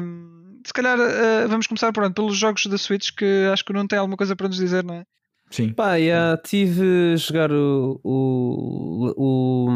[0.03, 3.87] Um se calhar uh, vamos começar pronto, pelos jogos da Switch, que acho que não
[3.87, 5.05] tem alguma coisa para nos dizer, não é?
[5.51, 5.73] Sim.
[5.73, 8.01] Pá, yeah, tive a jogar o.
[8.05, 9.69] o, o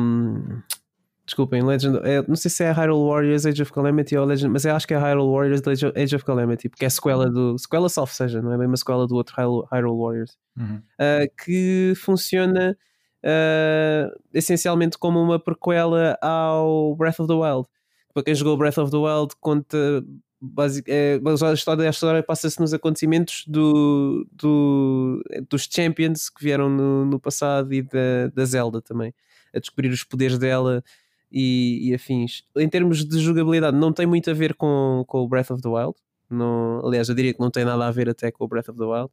[1.26, 1.98] desculpem, Legend.
[2.04, 4.86] É, não sei se é Hyrule Warriors Age of Calamity ou Legend, mas eu acho
[4.86, 5.62] que é Hyrule Warriors
[5.96, 7.58] Age of Calamity, porque é sequela do.
[7.58, 10.36] Sequela salvo seja, não é bem uma sequela do outro Hyrule, Hyrule Warriors.
[10.56, 10.76] Uhum.
[10.76, 12.76] Uh, que funciona
[13.24, 17.66] uh, essencialmente como uma prequela ao Breath of the Wild.
[18.12, 20.04] Para quem jogou Breath of the Wild, conta
[20.86, 27.04] é, a história, a história passa-se nos acontecimentos do, do, dos Champions que vieram no,
[27.04, 29.14] no passado e da, da Zelda também,
[29.54, 30.82] a descobrir os poderes dela
[31.30, 32.44] e, e, afins.
[32.56, 35.68] Em termos de jogabilidade, não tem muito a ver com, com o Breath of the
[35.68, 35.94] Wild.
[36.84, 38.84] Aliás, eu diria que não tem nada a ver até com o Breath of the
[38.84, 39.10] Wild.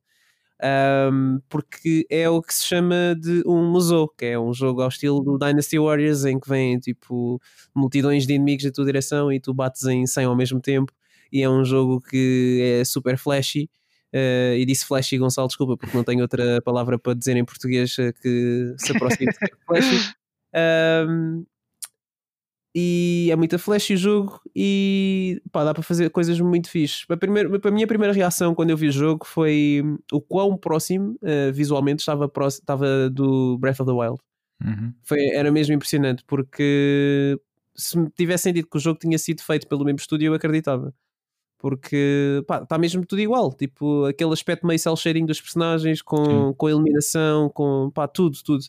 [1.12, 4.90] Um, porque é o que se chama de um musou, que é um jogo ao
[4.90, 7.42] estilo do Dynasty Warriors, em que vêm tipo
[7.74, 10.94] multidões de inimigos na tua direção e tu bates em 100 ao mesmo tempo
[11.32, 13.70] e é um jogo que é super flashy.
[14.14, 17.98] Uh, e disse flashy Gonçalo, desculpa, porque não tenho outra palavra para dizer em português
[17.98, 20.14] eh, que se aproxime de flashy.
[20.54, 21.46] Um,
[22.76, 27.06] e é muito flashy o jogo e pá, dá para fazer coisas muito fixes.
[27.10, 31.18] A, primeira, a minha primeira reação quando eu vi o jogo foi o quão próximo
[31.22, 34.20] uh, visualmente estava, próximo, estava do Breath of the Wild.
[34.64, 34.94] Uhum.
[35.04, 37.38] Foi, era mesmo impressionante porque
[37.76, 40.94] se me tivessem dito que o jogo tinha sido feito pelo mesmo estúdio, eu acreditava
[41.62, 46.68] porque está mesmo tudo igual, tipo aquele aspecto meio cel shading dos personagens com, com
[46.68, 48.64] a iluminação, com pá, tudo, tudo.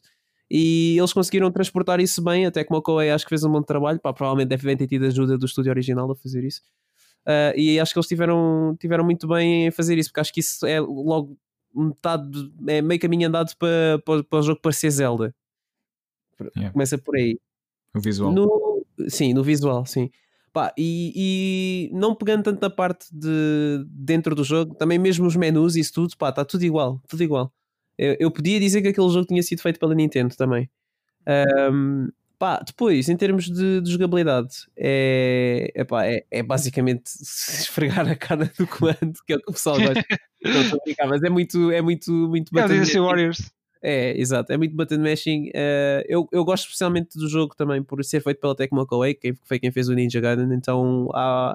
[0.50, 3.62] E eles conseguiram transportar isso bem, até como a Koei acho que fez um bom
[3.62, 6.60] trabalho, pá, provavelmente devem ter tido ajuda do estúdio original a fazer isso.
[7.26, 10.40] Uh, e acho que eles tiveram, tiveram muito bem em fazer isso, porque acho que
[10.40, 11.38] isso é logo
[11.74, 15.34] metade, é meio caminho andado para, para, para o jogo parecer Zelda.
[16.56, 16.72] Yeah.
[16.72, 17.38] Começa por aí.
[17.94, 18.32] O visual.
[18.32, 20.10] No, sim, no visual, sim.
[20.52, 25.34] Pá, e, e, não pegando tanto na parte de dentro do jogo, também mesmo os
[25.34, 27.50] menus e isso tudo, pá, está tudo igual, tudo igual.
[27.96, 30.68] Eu, eu, podia dizer que aquele jogo tinha sido feito pela Nintendo também.
[31.72, 38.06] Um, pá, depois, em termos de, de jogabilidade, é, é, pá, é, é, basicamente esfregar
[38.06, 40.04] a cara do comando, que é o que o pessoal gosta.
[40.44, 43.50] não, mas é muito, é muito, muito é, Warriors.
[43.84, 45.48] É, exato, é muito button mashing.
[45.48, 49.34] Uh, eu, eu gosto especialmente do jogo também por ser feito pela Tecmo Koei, que
[49.42, 51.08] foi quem fez o Ninja Gaiden, então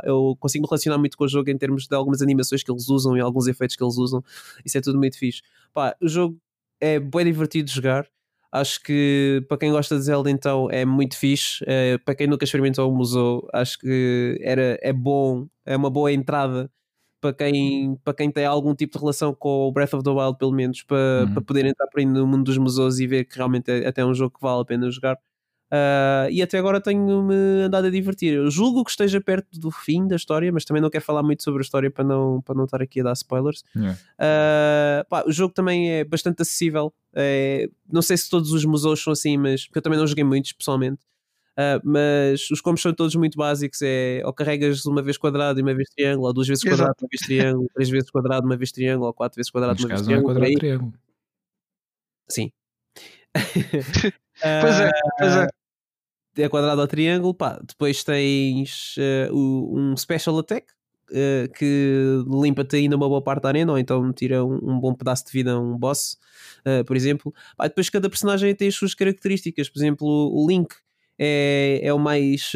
[0.04, 2.90] eu consigo me relacionar muito com o jogo em termos de algumas animações que eles
[2.90, 4.22] usam e alguns efeitos que eles usam.
[4.66, 5.42] Isso é tudo muito fixe.
[5.74, 6.38] Pá, o jogo
[6.82, 8.06] é bem divertido de jogar.
[8.52, 11.64] Acho que para quem gosta de Zelda, então é muito fixe.
[11.64, 16.12] Uh, para quem nunca experimentou o museu, acho que era, é bom, é uma boa
[16.12, 16.70] entrada
[17.20, 20.38] para quem, para quem tem algum tipo de relação com o Breath of the Wild,
[20.38, 21.34] pelo menos, para, uhum.
[21.34, 24.06] para poder entrar por aí no mundo dos museus e ver que realmente é até
[24.06, 25.18] um jogo que vale a pena jogar.
[25.68, 28.34] Uh, e até agora tenho-me andado a divertir.
[28.34, 31.44] Eu julgo que esteja perto do fim da história, mas também não quero falar muito
[31.44, 33.64] sobre a história para não, para não estar aqui a dar spoilers.
[33.76, 33.98] Yeah.
[34.14, 36.94] Uh, pá, o jogo também é bastante acessível.
[37.14, 40.54] É, não sei se todos os museus são assim, mas eu também não joguei muitos
[40.54, 41.02] pessoalmente.
[41.58, 43.82] Uh, mas os combos são todos muito básicos.
[43.82, 47.10] É ou carregas uma vez quadrado e uma vez triângulo, ou duas vezes quadrado, uma
[47.10, 50.32] vez triângulo, três vezes quadrado, uma vez triângulo, ou quatro vezes quadrado, uma vez triângulo.
[50.32, 50.94] É quadrado, triângulo.
[52.30, 52.52] Sim.
[54.62, 55.48] pois é, pois é.
[56.38, 57.60] É quadrado ou triângulo, pá.
[57.68, 58.96] Depois tens
[59.32, 60.68] uh, um special attack
[61.10, 64.94] uh, que limpa-te ainda uma boa parte da arena, ou então tira um, um bom
[64.94, 66.18] pedaço de vida a um boss,
[66.68, 67.34] uh, por exemplo.
[67.56, 69.68] Pá, depois cada personagem tem as suas características.
[69.68, 70.76] Por exemplo, o Link
[71.20, 72.52] é, é o mais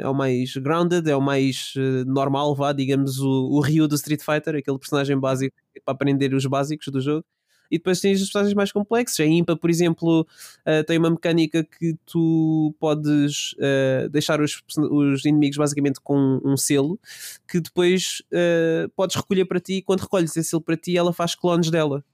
[0.00, 1.74] é o mais grounded, é o mais
[2.06, 6.46] normal, vá, digamos, o, o Ryu do Street Fighter, aquele personagem básico para aprender os
[6.46, 7.24] básicos do jogo
[7.70, 9.20] e depois tens os personagens mais complexos.
[9.20, 10.26] A Impa, por exemplo,
[10.66, 16.56] uh, tem uma mecânica que tu podes uh, deixar os, os inimigos basicamente com um
[16.56, 16.98] selo
[17.46, 21.12] que depois uh, podes recolher para ti e quando recolhes esse selo para ti ela
[21.12, 22.04] faz clones dela.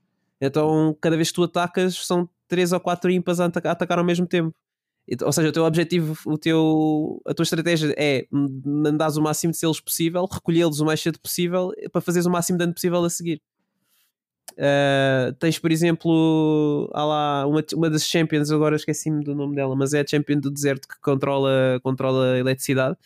[0.41, 4.27] Então cada vez que tu atacas são três ou quatro impas a atacar ao mesmo
[4.27, 4.55] tempo.
[5.23, 9.59] Ou seja, o teu objetivo, o teu, a tua estratégia é mandares o máximo de
[9.59, 13.11] selos possível, recolhê-los o mais cedo possível para fazeres o máximo de dano possível a
[13.11, 13.43] seguir.
[14.53, 19.75] Uh, tens, por exemplo, há lá uma, uma das champions, agora esqueci-me do nome dela,
[19.75, 22.97] mas é a champion do deserto que controla, controla a eletricidade.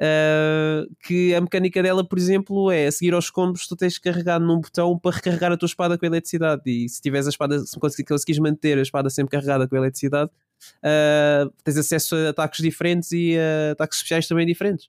[0.00, 4.10] Uh, que a mecânica dela, por exemplo, é a seguir aos combos, tu tens que
[4.10, 6.62] carregar num botão para recarregar a tua espada com a eletricidade.
[6.66, 10.30] E se tiveres a espada, se conseguires manter a espada sempre carregada com a eletricidade,
[10.84, 14.86] uh, tens acesso a ataques diferentes e a ataques especiais também diferentes.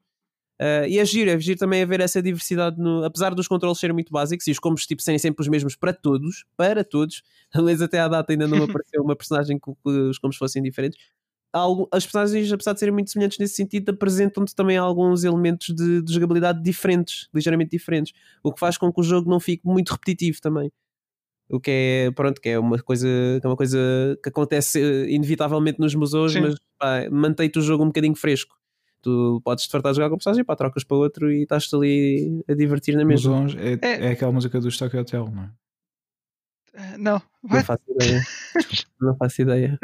[0.61, 3.95] Uh, e é giro, é giro também haver essa diversidade, no, apesar dos controles serem
[3.95, 7.81] muito básicos e os combos tipo, serem sempre os mesmos para todos, para todos, aliás,
[7.81, 10.99] até à data ainda não apareceu uma personagem que, que os combos fossem diferentes.
[11.51, 16.01] Algo, as personagens, apesar de serem muito semelhantes nesse sentido, apresentam-te também alguns elementos de,
[16.01, 18.13] de jogabilidade diferentes, ligeiramente diferentes,
[18.43, 20.71] o que faz com que o jogo não fique muito repetitivo também
[21.51, 23.07] o que é pronto que é uma coisa
[23.39, 23.79] que é uma coisa
[24.23, 26.41] que acontece eh, inevitavelmente nos museus, Sim.
[26.41, 26.55] mas
[27.11, 28.55] mantém-te o jogo um bocadinho fresco
[29.01, 32.43] tu podes te fartar de jogar com personagem, pá, trocas para outro e estás-te ali
[32.47, 33.47] a divertir na mesma.
[33.57, 35.49] É, é, é aquela música do Stock Hotel, não é?
[36.73, 38.21] Eh, não, não faço ideia.
[39.01, 39.79] não faço ideia.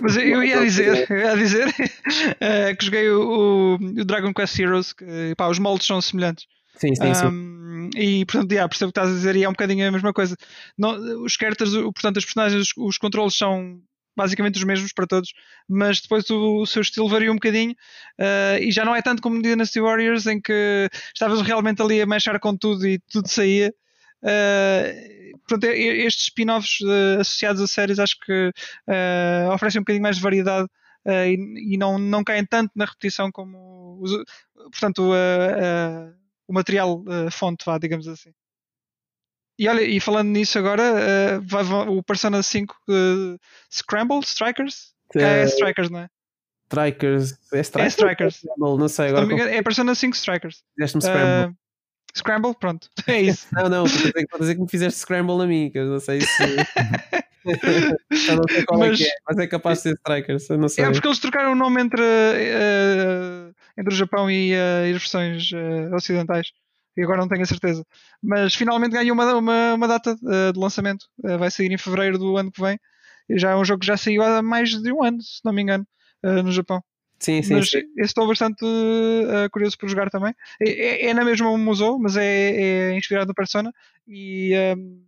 [0.00, 4.92] Mas eu ia dizer, eu ia dizer uh, que joguei o, o, Dragon Quest Heroes,
[4.92, 6.46] que pá, os moldes são semelhantes.
[6.76, 7.52] Sim, sim, um, sim.
[7.96, 10.12] E portanto, yeah, percebo o que estás a dizer e é um bocadinho a mesma
[10.12, 10.36] coisa.
[10.78, 13.80] Não, os characters, portanto, os personagens, os, os controles são
[14.16, 15.32] basicamente os mesmos para todos,
[15.68, 17.72] mas depois o, o seu estilo varia um bocadinho
[18.20, 22.00] uh, e já não é tanto como no Dynasty Warriors em que estavas realmente ali
[22.00, 23.72] a mexer com tudo e tudo saía.
[24.22, 28.50] Uh, portanto, estes spin-offs uh, associados a séries acho que
[28.88, 30.68] uh, oferecem um bocadinho mais de variedade
[31.04, 34.12] e, e, não, não caem tanto na repetição como os,
[34.70, 35.10] portanto,
[36.48, 38.32] o material fonte, vá, digamos assim.
[39.58, 43.38] E olha, e falando nisso agora, uh, vai, o Persona 5 uh,
[43.70, 44.92] Scramble, Strikers?
[45.14, 46.08] É, é Strikers, não é?
[46.66, 47.32] Strikers.
[47.52, 47.84] É Strikers?
[47.84, 48.40] É Strikers.
[48.56, 49.26] Não sei agora.
[49.26, 50.64] Não é Persona 5 Strikers.
[50.74, 51.52] Fizeste-me Scramble.
[51.52, 51.56] Uh,
[52.16, 52.88] scramble, pronto.
[53.06, 53.46] É isso.
[53.52, 56.00] não, não, estou a, dizer, dizer que me fizeste Scramble a mim, que eu não
[56.00, 56.42] sei se.
[58.36, 60.50] não sei qual mas, é que é, mas é capaz de ser Strikers.
[60.50, 60.84] Eu não sei.
[60.84, 65.50] É porque eles trocaram o nome entre, uh, entre o Japão e, uh, as versões
[65.94, 66.52] ocidentais
[66.96, 67.84] e agora não tenho a certeza.
[68.22, 71.06] Mas finalmente ganhou uma, uma, uma data uh, de lançamento.
[71.24, 72.78] Uh, vai sair em fevereiro do ano que vem.
[73.30, 75.62] Já é um jogo que já saiu há mais de um ano, se não me
[75.62, 75.86] engano,
[76.24, 76.82] uh, no Japão.
[77.18, 77.82] Sim, sim, mas sim.
[77.98, 78.64] estou bastante
[79.52, 80.34] curioso por jogar também.
[80.60, 83.72] É, é, é na mesma museu, mas é, é, inspirado no Persona
[84.08, 85.04] e, um,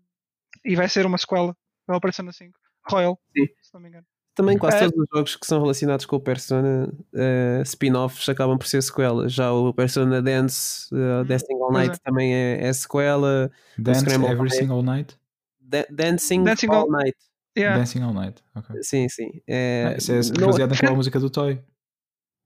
[0.64, 1.56] e vai ser uma sequela
[1.88, 2.58] ao Persona 5.
[2.90, 3.46] Royal, sim.
[3.62, 4.06] se não me engano.
[4.34, 4.80] Também quase é.
[4.80, 9.32] todos os jogos que são relacionados com o Persona uh, spin-offs acabam por ser sequelas.
[9.32, 11.98] Já o Persona Dance, uh, Dancing All Night é.
[12.04, 13.50] também é, é sequela.
[13.78, 15.16] Dance Every Single Night?
[15.60, 17.16] Da Dancing, Dancing All, all Night.
[17.56, 17.78] Yeah.
[17.78, 18.82] Dancing All Night, ok.
[18.82, 19.40] Sim, sim.
[19.46, 21.62] É, ah, isso é baseado naquela música do Toy.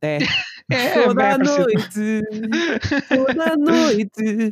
[0.03, 0.18] É.
[0.70, 2.22] é toda a noite,
[3.09, 4.51] toda a noite.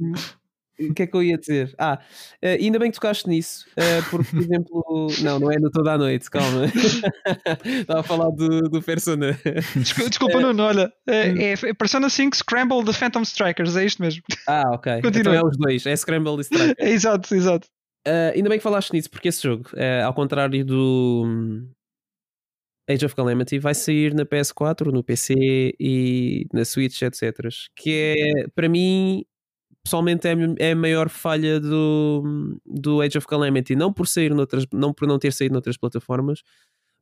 [0.00, 0.14] um,
[0.88, 1.74] o que é que eu ia dizer?
[1.78, 1.98] Ah,
[2.42, 5.92] uh, ainda bem que tocaste nisso, uh, porque, por exemplo, não, não é no toda
[5.92, 6.66] a noite, calma.
[7.64, 9.38] Estava a falar do, do Persona.
[9.76, 14.02] Desculpa, desculpa uh, Nuno, olha, é, é Persona 5 Scramble the Phantom Strikers, é isto
[14.02, 14.22] mesmo.
[14.46, 15.00] Ah, ok.
[15.02, 15.34] Continua.
[15.34, 16.74] Então é os dois, é Scramble e Strikers.
[16.78, 17.68] É, exato, exato.
[18.34, 19.70] ainda bem que falaste nisso, porque esse jogo,
[20.04, 21.24] ao contrário do.
[21.26, 21.70] Hum,
[22.90, 27.48] Age of Calamity vai sair na PS4, no PC e na Switch, etc.
[27.76, 29.24] Que é, para mim,
[29.82, 34.66] pessoalmente é, é a maior falha do, do Age of Calamity, não por sair noutras,
[34.72, 36.42] não por não ter saído noutras plataformas,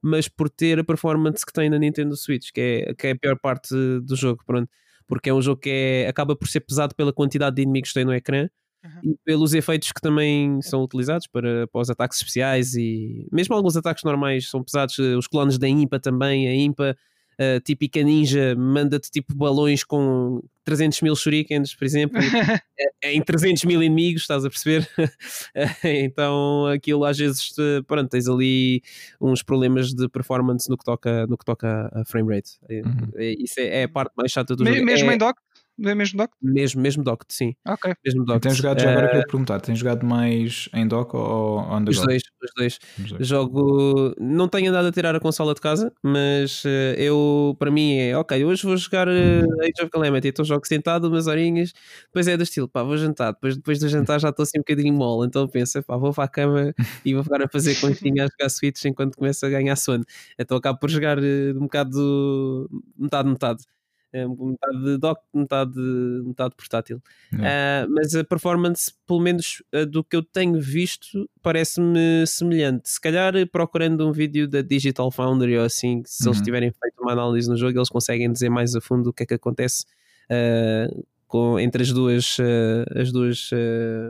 [0.02, 3.18] mas por ter a performance que tem na Nintendo Switch, que é, que é a
[3.18, 4.68] pior parte do jogo, pronto.
[5.06, 7.94] Porque é um jogo que é, acaba por ser pesado pela quantidade de inimigos que
[7.94, 8.48] tem no ecrã
[8.84, 9.00] uhum.
[9.02, 13.76] e pelos efeitos que também são utilizados para, para os ataques especiais e mesmo alguns
[13.76, 14.98] ataques normais são pesados.
[14.98, 16.96] Os clones da Impa também, a Impa
[17.38, 22.18] uh, típica ninja manda-te tipo balões com 300 mil shurikens, por exemplo,
[23.02, 24.86] é, em 300 mil inimigos, estás a perceber?
[25.82, 27.54] então aquilo às vezes,
[27.86, 28.82] pronto, tens ali
[29.20, 32.58] uns problemas de performance no que toca, no que toca a frame rate.
[32.68, 33.10] Uhum.
[33.38, 34.84] Isso é, é, a parte mais chata do Me, jogo.
[34.84, 35.40] Mesmo é, em dock?
[35.84, 36.36] É mesmo docked?
[36.42, 37.54] Mesmo, mesmo docked, sim.
[37.66, 37.94] Ok.
[38.04, 38.42] Mesmo docked.
[38.42, 41.84] Tens jogado, já agora uh, queria te perguntar, tens jogado mais em dock ou on
[41.84, 42.06] the os go?
[42.06, 43.26] Dois, os dois, os dois.
[43.26, 47.96] Jogo, não tenho andado a tirar a consola de casa, mas uh, eu, para mim
[47.96, 49.12] é, ok, hoje vou jogar uh,
[49.62, 51.72] Age of Calamity, então jogo sentado, umas horinhas,
[52.06, 54.62] depois é do estilo, pá, vou jantar, depois, depois do jantar já estou assim um
[54.62, 56.74] bocadinho mole, então pensa, pá, vou para a cama
[57.04, 60.04] e vou ficar a fazer conchinha a jogar Switch enquanto começo a ganhar sono.
[60.38, 62.68] Então acabo por jogar um bocado
[62.98, 63.77] metade, metade.
[64.10, 65.78] É metade de dock, metade,
[66.24, 66.96] metade portátil.
[67.32, 72.88] Uh, mas a performance, pelo menos uh, do que eu tenho visto, parece-me semelhante.
[72.88, 76.32] Se calhar procurando um vídeo da Digital Foundry ou assim, se uhum.
[76.32, 79.24] eles tiverem feito uma análise no jogo, eles conseguem dizer mais a fundo o que
[79.24, 79.84] é que acontece
[80.30, 82.38] uh, com, entre as duas,
[82.96, 83.50] as duas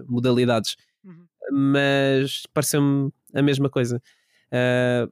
[0.07, 0.77] modalidades.
[1.05, 1.27] Uhum.
[1.51, 4.01] Mas pareceu-me a mesma coisa.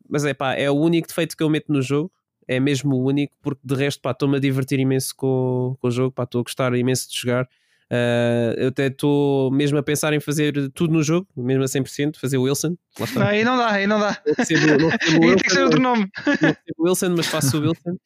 [0.08, 2.12] mas é pá, é o único defeito que eu meto no jogo
[2.48, 5.90] é mesmo o único, porque de resto, pá, estou-me a divertir imenso com, com o
[5.90, 7.48] jogo, pá, estou a gostar imenso de jogar.
[7.88, 12.16] Uh, eu até estou mesmo a pensar em fazer tudo no jogo, mesmo a 100%,
[12.16, 12.76] fazer o Wilson.
[13.14, 14.20] Não, aí não dá, aí não dá.
[14.26, 16.10] Não recebo, não recebo Wilson, tem que ser outro nome.
[16.42, 17.96] Não Wilson, mas faço o Wilson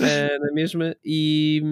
[0.00, 0.94] uh, na mesma.
[1.04, 1.62] E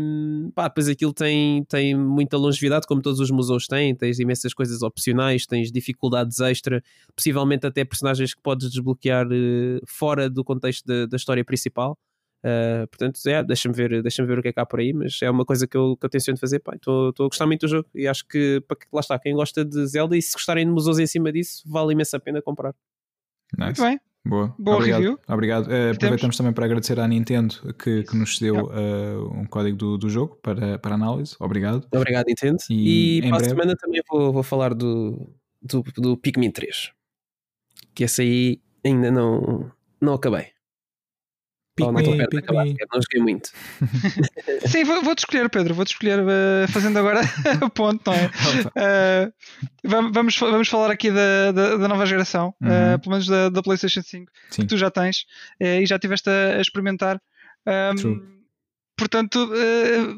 [0.54, 3.94] pá, depois aquilo tem, tem muita longevidade, como todos os museus têm.
[3.94, 6.82] Tens imensas coisas opcionais, tens dificuldades extra,
[7.14, 11.98] possivelmente até personagens que podes desbloquear uh, fora do contexto da, da história principal.
[12.42, 15.18] Uh, portanto, é, deixa-me ver, deixa ver o que é que há por aí, mas
[15.22, 16.62] é uma coisa que eu, que eu tenciono fazer.
[16.74, 19.86] Estou a gostar muito do jogo e acho que, para, lá está, quem gosta de
[19.86, 22.74] Zelda e se gostarem de museus em cima disso, vale imensa a pena comprar.
[23.56, 23.80] Nice.
[23.80, 24.00] Muito bem.
[24.24, 25.00] Boa, Boa obrigado.
[25.00, 25.18] review.
[25.28, 25.66] Obrigado.
[25.68, 29.98] Uh, aproveitamos também para agradecer à Nintendo que, que nos cedeu uh, um código do,
[29.98, 31.34] do jogo para, para análise.
[31.40, 31.86] Obrigado.
[31.92, 32.58] Obrigado, Nintendo.
[32.68, 33.46] E, e para breve...
[33.46, 36.92] a semana também vou, vou falar do, do, do Pikmin 3.
[37.94, 39.70] Que esse aí ainda não,
[40.00, 40.48] não acabei.
[41.80, 43.50] Pick não, me, pick acabar, não joguei muito.
[44.66, 45.74] Sim, vou-te vou escolher, Pedro.
[45.74, 47.20] Vou-te escolher uh, fazendo agora
[47.64, 49.26] o ponto, não é?
[49.26, 49.32] Uh,
[50.12, 52.94] vamos, vamos falar aqui da, da, da nova geração, eh, uhum.
[52.94, 54.62] uh, pelo menos da, da PlayStation 5, Sim.
[54.62, 55.24] que tu já tens
[55.60, 57.20] e já estiveste a, a experimentar.
[57.66, 58.40] Um,
[58.96, 59.50] portanto,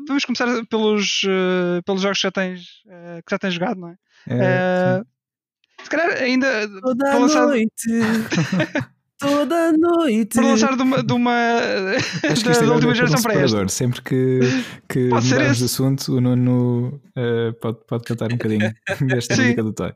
[0.06, 1.22] vamos começar pelos,
[1.84, 2.60] pelos jogos que já tens,
[3.24, 3.96] que já tens jogado, não é?
[4.28, 5.02] é
[5.82, 6.68] se calhar ainda.
[6.80, 7.88] Toda noite.
[9.22, 10.34] Toda noite.
[10.34, 11.58] Para lançar de uma, de uma
[12.30, 13.68] Acho que da, da última geração para esta.
[13.68, 14.40] Sempre que,
[14.88, 18.72] que mudamos de assunto, o Nuno uh, pode, pode cantar um bocadinho
[19.06, 19.94] desta música do Toy.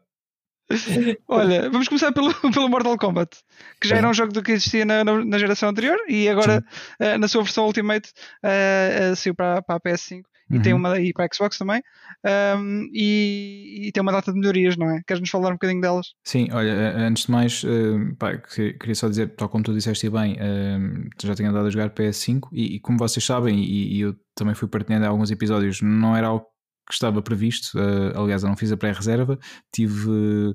[1.28, 3.36] Olha, vamos começar pelo, pelo Mortal Kombat,
[3.80, 6.64] que já era um jogo do que existia na, na, na geração anterior e agora
[7.00, 8.10] uh, na sua versão Ultimate
[8.42, 10.62] uh, uh, saiu para, para a PS5 e uhum.
[10.62, 11.82] tem uma e para a Xbox também
[12.58, 15.02] um, e, e, tem uma data de melhorias, não é?
[15.06, 16.14] Queres-nos falar um bocadinho delas?
[16.24, 20.34] Sim, olha, antes de mais, uh, pá, queria só dizer, tal como tu disseste bem,
[20.34, 24.16] uh, já tenho andado a jogar PS5 e, e como vocês sabem, e, e, eu
[24.34, 26.46] também fui partilhando alguns episódios, não era algo
[26.86, 29.38] que estava previsto, uh, aliás, eu não fiz a pré-reserva,
[29.72, 30.54] tive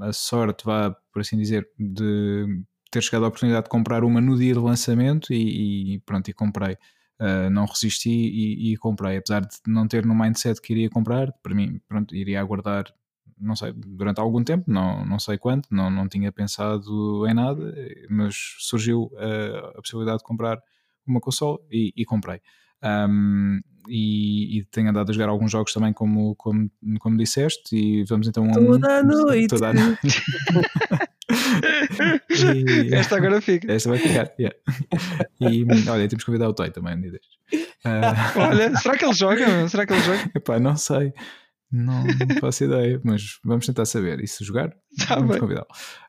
[0.00, 4.36] a sorte, vá por assim dizer, de ter chegado à oportunidade de comprar uma no
[4.38, 6.76] dia de lançamento e, e pronto, e comprei.
[7.20, 11.32] Uh, não resisti e, e, comprei, apesar de não ter no mindset que iria comprar,
[11.42, 12.92] para mim, pronto, iria aguardar,
[13.38, 17.72] não sei, durante algum tempo, não, não sei quanto, não, não tinha pensado em nada,
[18.10, 20.60] mas surgiu uh, a possibilidade de comprar
[21.06, 22.40] uma console e, e comprei.
[22.82, 28.04] Um, e, e, tenho andado a jogar alguns jogos também, como, como, como disseste, e
[28.04, 28.72] vamos então a um.
[28.80, 29.48] Toda a noite!
[29.48, 30.00] Toda a noite.
[32.30, 33.72] e, esta agora fica.
[33.72, 34.56] Esta vai ficar, yeah.
[35.40, 38.38] E olha, temos que convidar o Toy também um uh...
[38.38, 39.68] Olha, será que ele joga?
[39.68, 40.30] Será que ele joga?
[40.34, 41.12] Epá, não sei.
[41.72, 44.20] Não, não faço ideia, mas vamos tentar saber.
[44.20, 44.70] E se jogar,
[45.08, 45.66] tá vamos convidá-lo.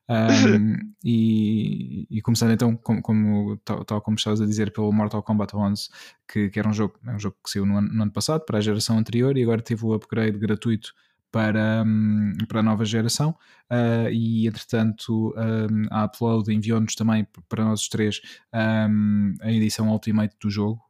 [0.07, 5.23] Um, e, e, começando então, como, como tal, tal, como estavas a dizer, pelo Mortal
[5.23, 5.89] Kombat 11,
[6.31, 8.45] que, que era um jogo, é um jogo que saiu no ano, no ano passado,
[8.45, 10.93] para a geração anterior, e agora teve o upgrade gratuito
[11.31, 13.35] para, um, para a nova geração
[13.71, 18.21] uh, e entretanto um, a Upload enviou-nos também para nós os três
[18.53, 20.81] um, a edição Ultimate do jogo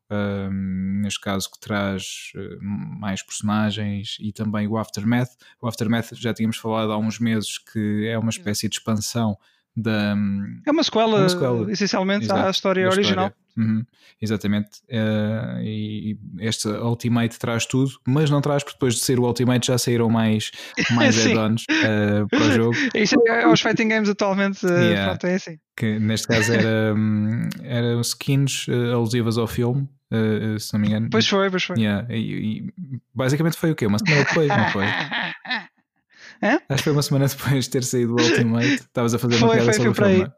[1.02, 5.32] neste caso que traz uh, mais personagens e também o Aftermath.
[5.60, 9.36] O Aftermath já tínhamos falado há uns meses que é uma espécie de expansão
[9.76, 10.16] da,
[10.66, 11.72] é uma sequela, uma sequela.
[11.72, 13.46] essencialmente Exato, à história original história.
[13.58, 13.86] Uhum,
[14.22, 14.80] exatamente.
[14.90, 19.68] Uh, e este Ultimate traz tudo, mas não traz porque depois de ser o Ultimate
[19.68, 20.52] já saíram mais,
[20.92, 22.76] mais add-ons uh, para o jogo.
[22.94, 25.06] Isso é, aos fighting games atualmente, uh, yeah.
[25.10, 25.58] pronto, é assim.
[25.78, 29.88] Que neste caso era, um, era skins alusivas ao filme.
[30.60, 31.78] se não me engano, pois foi, pois foi.
[31.78, 32.74] Yeah, e, e
[33.14, 33.86] basicamente foi o quê?
[33.86, 34.86] Uma semana depois, não foi?
[36.42, 36.60] Hã?
[36.70, 38.76] Acho que foi uma semana depois de ter saído o Ultimate.
[38.76, 40.32] Estavas a fazer uma foi, piada foi, sobre foi o filme.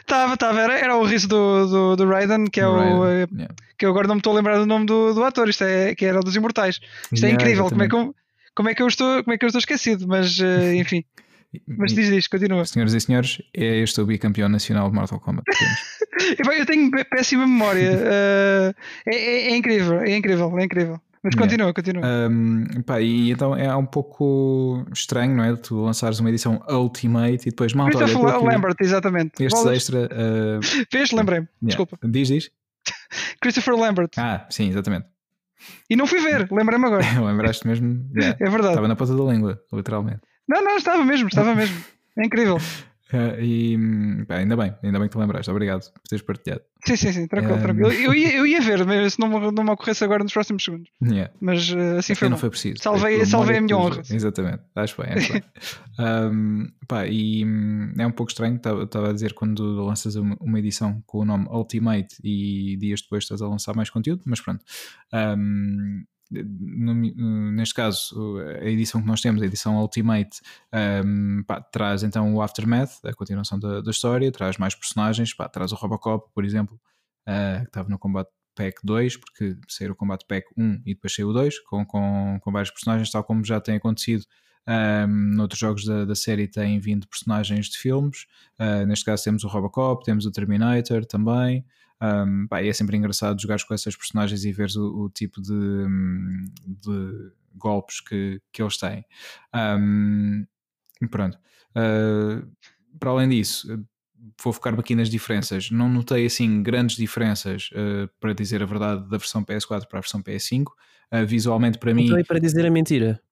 [0.00, 0.60] Estava, estava.
[0.60, 3.02] Era, era o riso do, do, do Raiden, que é o.
[3.02, 3.54] Raiden, yeah.
[3.78, 5.48] Que eu agora não me estou a lembrar do nome do, do ator.
[5.48, 6.80] Isto é, que era dos Imortais.
[7.12, 7.68] Isto é yeah, é incrível.
[7.68, 8.14] Como é, que eu,
[8.54, 10.06] como, é que eu estou, como é que eu estou esquecido?
[10.08, 11.04] Mas, uh, enfim.
[11.66, 12.64] Mas diz, diz, continua.
[12.64, 15.44] Senhoras e senhores, é este o bicampeão nacional de Mortal Kombat.
[16.58, 17.92] eu tenho péssima memória.
[17.92, 18.74] Uh,
[19.06, 21.00] é, é, é, incrível, é incrível, é incrível.
[21.26, 21.74] Mas continua, yeah.
[21.74, 22.02] continua.
[22.06, 25.56] Um, pá, e então é um pouco estranho, não é?
[25.56, 27.98] Tu lançares uma edição Ultimate e depois malta.
[27.98, 29.42] Christopher Lambert, exatamente.
[29.42, 29.76] Estes Bolas.
[29.76, 30.04] extra.
[30.04, 30.60] Uh...
[30.90, 31.48] Fez, lembrei-me.
[31.62, 31.66] Yeah.
[31.66, 31.98] Desculpa.
[32.04, 32.50] Diz, diz.
[33.42, 34.10] Christopher Lambert.
[34.16, 35.06] Ah, sim, exatamente.
[35.90, 37.04] E não fui ver, lembrei-me agora.
[37.20, 38.08] Lembraste mesmo?
[38.14, 38.36] Yeah.
[38.40, 38.74] É verdade.
[38.74, 40.20] Estava na ponta da língua, literalmente.
[40.48, 41.76] Não, não, estava mesmo, estava mesmo.
[42.16, 42.58] É incrível.
[43.12, 43.78] Uh, e
[44.26, 46.62] pá, ainda bem, ainda bem que te lembraste, obrigado por teres partilhado.
[46.84, 47.62] Sim, sim, sim, tranquilo, um...
[47.62, 47.92] tranquilo.
[47.92, 50.90] Eu ia, eu ia ver, mas se não, não me ocorresse agora nos próximos segundos.
[51.00, 51.32] Yeah.
[51.40, 52.28] Mas uh, assim foi.
[52.28, 52.82] Não foi preciso.
[52.82, 54.02] Salvei, salvei a minha honra.
[54.10, 55.42] Exatamente, acho bem, acho bem.
[56.00, 61.00] um, pá, e hum, é um pouco estranho, estava a dizer quando lanças uma edição
[61.06, 64.64] com o nome Ultimate e dias depois estás a lançar mais conteúdo, mas pronto.
[65.12, 70.40] Um, neste caso, a edição que nós temos, a edição Ultimate,
[71.04, 75.48] um, pá, traz então o Aftermath, a continuação da, da história, traz mais personagens, pá,
[75.48, 76.80] traz o Robocop, por exemplo,
[77.28, 81.14] uh, que estava no Combat Pack 2, porque saiu o Combat Pack 1 e depois
[81.14, 84.24] saiu o 2, com, com, com vários personagens, tal como já tem acontecido
[84.68, 88.26] um, noutros jogos da, da série têm vindo personagens de filmes,
[88.58, 91.64] uh, neste caso temos o Robocop, temos o Terminator também.
[92.02, 95.86] Um, pá, é sempre engraçado jogar com essas personagens e ver o, o tipo de,
[96.66, 99.04] de, golpes que, que eles têm.
[99.54, 100.46] Um,
[101.10, 101.38] pronto.
[101.70, 102.46] Uh,
[102.98, 103.84] para além disso,
[104.42, 105.70] vou focar-me aqui nas diferenças.
[105.70, 110.02] Não notei assim grandes diferenças, uh, para dizer a verdade, da versão PS4 para a
[110.02, 110.64] versão PS5.
[111.12, 112.06] Uh, visualmente, para mim.
[112.06, 113.22] Então, para dizer a mentira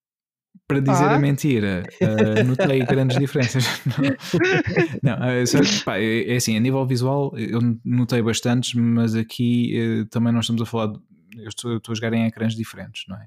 [0.66, 1.16] para dizer ah.
[1.16, 3.64] a mentira, uh, notei grandes diferenças.
[5.02, 9.14] não, não uh, só, pá, é, é, assim, a nível visual eu notei bastantes, mas
[9.14, 10.98] aqui uh, também nós estamos a falar, de,
[11.36, 13.26] eu estou, eu estou, a jogar em ecrãs diferentes, não é?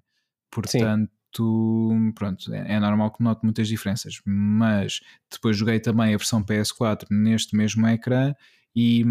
[0.50, 2.12] Portanto, Sim.
[2.14, 5.02] pronto, é, é, normal que note muitas diferenças, mas
[5.32, 8.34] depois joguei também a versão PS4 neste mesmo ecrã
[8.80, 9.04] e,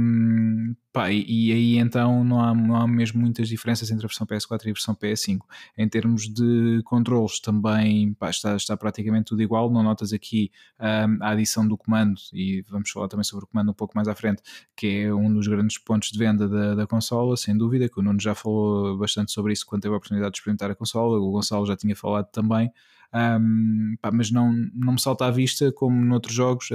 [0.93, 4.65] pá, e, aí então não há, não há mesmo muitas diferenças entre a versão PS4
[4.65, 5.41] e a versão PS5.
[5.77, 9.69] Em termos de controles também pá, está, está praticamente tudo igual.
[9.69, 13.73] Não notas aqui um, a adição do comando, e vamos falar também sobre o comando
[13.73, 14.41] um pouco mais à frente,
[14.77, 18.03] que é um dos grandes pontos de venda da, da consola, sem dúvida, que o
[18.05, 21.33] Nuno já falou bastante sobre isso quando teve a oportunidade de experimentar a consola, o
[21.33, 22.71] Gonçalo já tinha falado também.
[23.17, 26.69] Um, pá, mas não, não me salta à vista como noutros jogos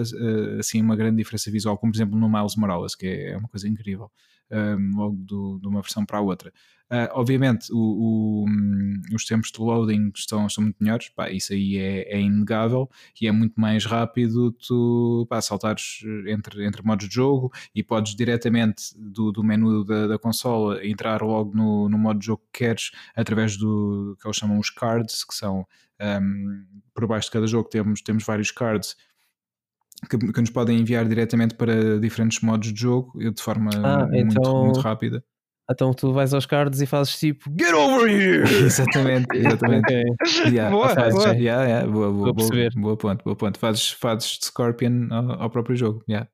[0.57, 3.47] assim uma grande diferença visual, como por exemplo no Miles Morales, que é, é uma
[3.47, 4.09] coisa incrível,
[4.51, 6.51] um, logo do, de uma versão para a outra.
[6.91, 11.53] Uh, obviamente o, o, um, os tempos de loading estão, estão muito melhores, pá, isso
[11.53, 12.89] aí é, é, inegável
[13.21, 18.13] e é muito mais rápido tu pá, saltares entre, entre modos de jogo e podes
[18.13, 22.59] diretamente do, do menu da, da consola entrar logo no, no modo de jogo que
[22.59, 25.65] queres através do que eles chamam os cards, que são
[26.21, 28.97] um, por baixo de cada jogo temos, temos vários cards
[30.09, 34.37] que, que, nos podem enviar diretamente para diferentes modos de jogo de forma ah, muito,
[34.37, 35.23] então, muito rápida.
[35.71, 38.43] Então tu vais aos cards e fazes tipo Get over here!
[38.65, 39.85] exatamente, exatamente.
[39.85, 40.51] okay.
[40.51, 41.35] yeah, boa, fazes, boa.
[41.35, 43.59] Yeah, yeah, boa, boa, boa, boa, ponto, boa ponto.
[43.59, 46.03] Fazes, fazes Scorpion ao, ao próprio jogo.
[46.09, 46.29] Yeah.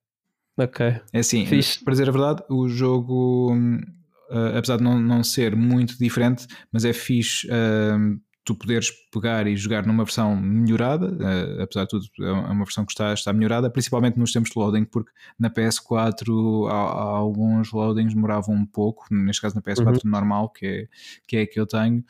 [0.57, 0.85] Ok.
[1.13, 1.83] É assim, Fixe.
[1.83, 6.83] para dizer a verdade, o jogo, uh, apesar de não, não ser muito diferente, mas
[6.83, 7.47] é fixe.
[7.47, 12.63] Uh, tu poderes pegar e jogar numa versão melhorada, uh, apesar de tudo, é uma
[12.63, 17.17] versão que está, está melhorada, principalmente nos tempos de loading, porque na PS4 há, há
[17.17, 20.09] alguns loadings demoravam um pouco, neste caso na PS4 uhum.
[20.09, 20.87] normal, que é,
[21.27, 22.01] que é a que eu tenho,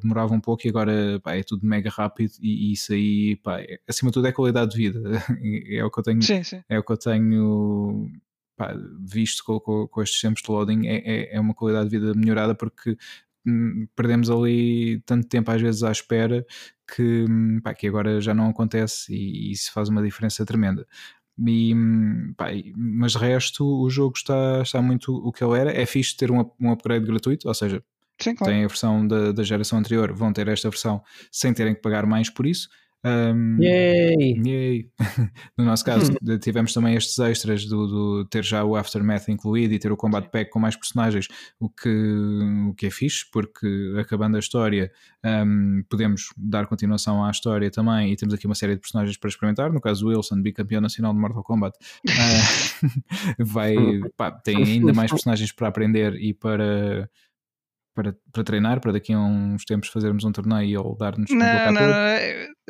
[0.00, 3.60] demorava um pouco e agora pá, é tudo mega rápido e, e isso aí, pá,
[3.60, 4.98] é, acima de tudo, é qualidade de vida.
[5.70, 6.62] é o que eu tenho, sim, sim.
[6.70, 8.10] É o que eu tenho
[8.58, 11.96] Pá, visto com, com, com, estes tempos de loading, é, é, é, uma qualidade de
[11.96, 12.96] vida melhorada porque
[13.94, 16.44] perdemos ali tanto tempo às vezes à espera
[16.94, 20.86] que, hum, pá, que agora já não acontece e, e isso faz uma diferença tremenda.
[21.46, 25.72] E, hum, pá, mas de resto o jogo está, está muito o que ele era.
[25.72, 27.82] É fixe ter um, um upgrade gratuito, ou seja,
[28.20, 28.52] Sim, claro.
[28.52, 32.06] tem a versão da, da geração anterior, vão ter esta versão sem terem que pagar
[32.06, 32.68] mais por isso.
[33.04, 34.40] Um, yay!
[34.44, 34.90] yay.
[35.56, 39.78] no nosso caso, tivemos também estes extras do, do, ter já o Aftermath incluído e
[39.78, 41.28] ter o Combat Pack com mais personagens,
[41.60, 41.88] o que,
[42.68, 44.90] o que é fixe, porque acabando a história
[45.24, 49.28] um, podemos dar continuação à história também e temos aqui uma série de personagens para
[49.28, 49.72] experimentar.
[49.72, 53.76] No caso, o Wilson, bicampeão nacional de Mortal Kombat, uh, vai,
[54.16, 57.08] pá, tem ainda mais personagens para aprender e para
[57.98, 61.88] para, para treinar, para daqui a uns tempos fazermos um torneio ele dar-nos Não, não,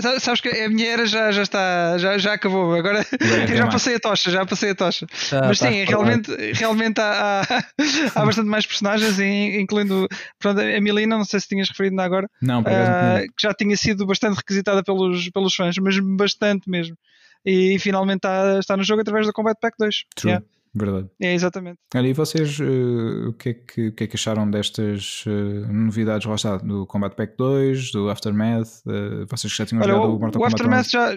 [0.02, 2.74] não, sabes que a minha era já, já está, já, já acabou.
[2.74, 5.06] Agora é já passei a tocha, já passei a tocha.
[5.30, 7.62] Ah, Mas sim, realmente, realmente há, há,
[8.22, 10.08] há, bastante mais personagens, incluindo
[10.38, 13.76] pronto, a Milina, não sei se tinhas referido ainda agora, não, uh, que já tinha
[13.76, 16.96] sido bastante requisitada pelos, pelos fãs, mas bastante mesmo.
[17.44, 20.04] E, finalmente está, está no jogo através do Combat Pack 2.
[20.16, 20.30] True.
[20.30, 20.46] Yeah.
[20.74, 21.08] Verdade.
[21.20, 21.78] É, exatamente.
[21.94, 25.72] Olha, e vocês uh, o, que é que, o que é que acharam destas uh,
[25.72, 28.82] novidades lá está, do Combat Pack 2, do Aftermath?
[28.86, 31.16] Uh, vocês já tinham Olha, jogado o Mortal o Kombat Aftermath já,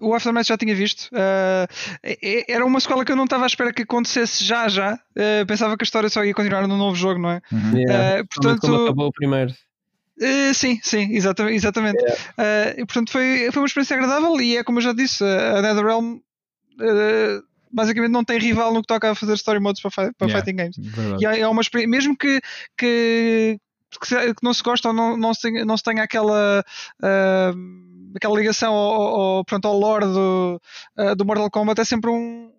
[0.00, 1.10] o Aftermath já tinha visto.
[2.48, 4.98] era uma escola que eu não estava à espera que acontecesse já, já.
[5.46, 7.40] pensava que a história só ia continuar no novo jogo, não é?
[7.52, 7.78] Uhum.
[7.78, 8.24] Yeah.
[8.24, 9.52] portanto, como acabou o primeiro.
[10.20, 11.56] Uh, sim, sim, exatamente.
[11.56, 12.02] exatamente.
[12.02, 12.80] Yeah.
[12.80, 16.14] Uh, portanto, foi, foi uma experiência agradável e é como eu já disse, a NetherRealm
[16.14, 20.44] uh, basicamente não tem rival no que toca a fazer story modes para, para yeah,
[20.44, 20.76] fighting games.
[20.78, 21.24] Verdade.
[21.24, 22.40] E é, é uma mesmo que,
[22.76, 23.58] que,
[24.00, 26.64] que, não se gosta ou não, não, se, não se tenha aquela.
[27.02, 30.60] Uh, aquela ligação ao, ao, pronto, ao lore do,
[30.98, 32.50] uh, do Mortal Kombat é sempre um,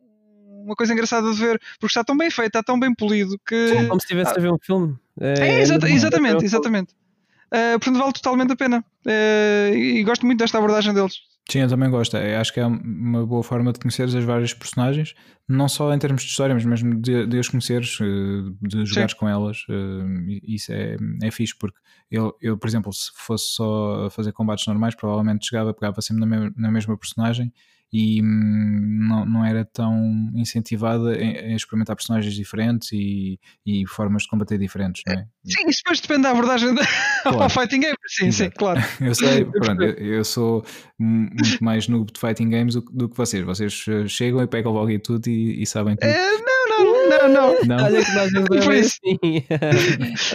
[0.64, 3.70] uma coisa engraçada de ver porque está tão bem feito, está tão bem polido que.
[3.70, 4.96] Sim, como se estivesse ah, a ver um filme.
[5.20, 6.94] É, é exata, exatamente, exatamente.
[7.48, 8.86] Uh, portanto, vale totalmente a pena.
[9.06, 11.16] Uh, e gosto muito desta abordagem deles.
[11.50, 12.18] Sim, eu também gosto.
[12.18, 15.16] Eu acho que é uma boa forma de conheceres as várias personagens,
[15.48, 19.14] não só em termos de história, mas mesmo de, de as conheceres, eh, de jogares
[19.14, 19.64] com elas.
[19.70, 21.80] Eh, isso é, é fixe, porque
[22.12, 26.52] eu, eu, por exemplo, se fosse só fazer combates normais, provavelmente chegava, pegava sempre na,
[26.54, 27.54] na mesma personagem
[27.92, 34.30] e hum, não, não era tão incentivada em, experimentar personagens diferentes e, e, formas de
[34.30, 35.26] combater diferentes, não é?
[35.46, 36.76] Sim, isso depois depende da abordagem
[37.24, 37.44] claro.
[37.44, 38.52] ao fighting game, sim, Exato.
[38.52, 38.82] sim, claro.
[39.00, 40.66] eu sei, pronto, eu, eu, sou
[41.00, 43.46] muito mais noob de fighting games do, do, que vocês.
[43.46, 46.10] Vocês eh, chegam e pegam logo e tudo e, e sabem tudo.
[46.10, 47.66] É, não, não, não, não.
[47.66, 47.86] não.
[47.86, 49.18] Olha que às vezes não é assim.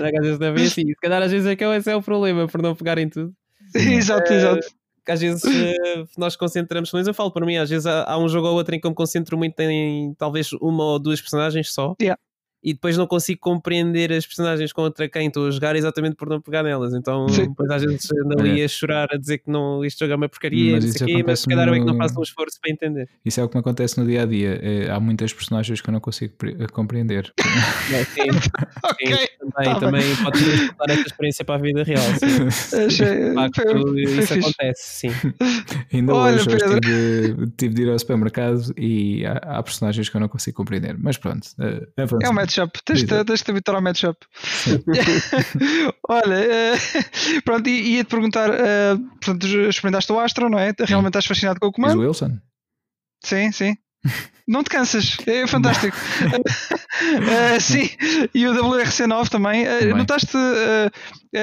[0.00, 0.86] Olha que às vezes não é assim.
[0.86, 3.34] Se calhar às vezes é que esse é o problema, por não pegarem tudo.
[3.74, 7.86] Exato, exato que às vezes uh, nós concentramos, mas eu falo para mim, às vezes
[7.86, 10.84] há, há, um jogo ou outro em que eu me concentro muito em talvez uma
[10.84, 11.94] ou duas personagens só.
[12.00, 12.18] Yeah
[12.62, 16.40] e depois não consigo compreender as personagens contra quem estou a jogar exatamente por não
[16.40, 16.94] pegar nelas.
[16.94, 17.48] Então, Sim.
[17.48, 18.64] depois às vezes ando ali é.
[18.64, 21.40] a chorar, a dizer que não, isto jogo é uma porcaria, mas, isso aqui, mas
[21.40, 21.74] se calhar no...
[21.74, 23.08] é que não faço um esforço para entender.
[23.24, 24.60] Isso é o que me acontece no dia a dia.
[24.62, 26.34] É, há muitas personagens que eu não consigo
[26.72, 27.32] compreender.
[27.92, 28.22] É, sim,
[28.90, 29.14] okay.
[29.14, 32.02] sim, também, tá também podes transportar essa experiência para a vida real.
[32.50, 33.34] Sim.
[33.34, 35.10] Facto, isso acontece, sim.
[35.92, 40.16] Ainda Olha, hoje, hoje tive, tive, de ir ao supermercado e há, há, personagens que
[40.16, 40.96] eu não consigo compreender.
[40.98, 42.78] Mas pronto, uh, é uma matchup.
[42.84, 44.18] Tens de, tens de habituar ao matchup.
[46.09, 50.72] Olha, uh, pronto, ia-te perguntar: uh, portanto, experimentaste o Astro, não é?
[50.78, 51.98] Realmente estás fascinado com o comando?
[51.98, 52.38] o Wilson.
[53.24, 53.76] Sim, sim.
[54.46, 55.96] Não te cansas, é fantástico.
[55.96, 57.88] uh, sim,
[58.34, 59.64] e o WRC9 também.
[59.64, 60.90] Uh, notaste, uh,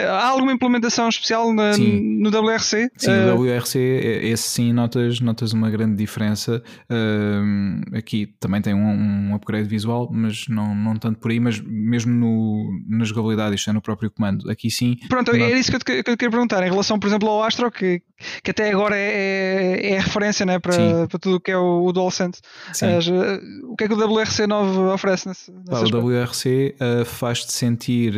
[0.09, 2.91] há alguma implementação especial na, no WRC?
[2.97, 3.79] Sim, no WRC,
[4.23, 6.61] esse sim, notas, notas uma grande diferença.
[7.95, 12.13] aqui também tem um, um, upgrade visual, mas não, não tanto por aí, mas mesmo
[12.13, 14.49] no, na jogabilidade, isto é no próprio comando.
[14.51, 14.97] Aqui sim.
[15.07, 17.29] Pronto, era isso que eu, te, que eu te queria perguntar, em relação, por exemplo,
[17.29, 18.01] ao Astro, que,
[18.43, 21.85] que até agora é, é, é referência né, para, para tudo o que é o,
[21.85, 22.41] o DualSense.
[22.73, 22.85] Sim.
[22.87, 22.99] Eh,
[23.63, 28.13] o que é que o WRC9 oferece nesse, nesse O WRC uh, faz-te sentir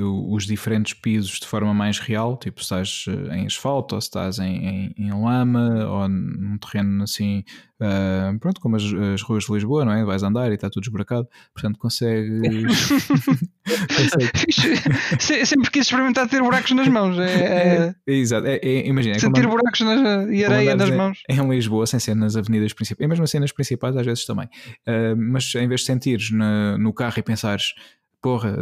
[0.00, 4.08] uh, os diferentes pisos de forma mais real, tipo se estás em asfalto, ou se
[4.08, 7.44] estás em, em, em lama, ou num terreno assim
[7.82, 10.04] Uh, pronto, como as, as, ruas de Lisboa, não é?
[10.04, 12.88] Vais andar e está tudo esburacado, portanto consegues.
[15.18, 17.18] Sempre quis experimentar ter buracos nas mãos.
[17.18, 17.94] É, é...
[18.06, 19.18] é exato, é, é, imagina.
[19.18, 21.18] Sentir buracos nas, e areia nas mãos.
[21.28, 24.24] Em, em Lisboa, sem ser nas avenidas principais, e mesmo assim nas principais, às vezes
[24.24, 24.46] também.
[24.86, 27.74] Uh, mas em vez de sentires na, no carro e pensares,
[28.22, 28.56] porra,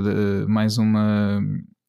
[0.49, 1.43] mais uma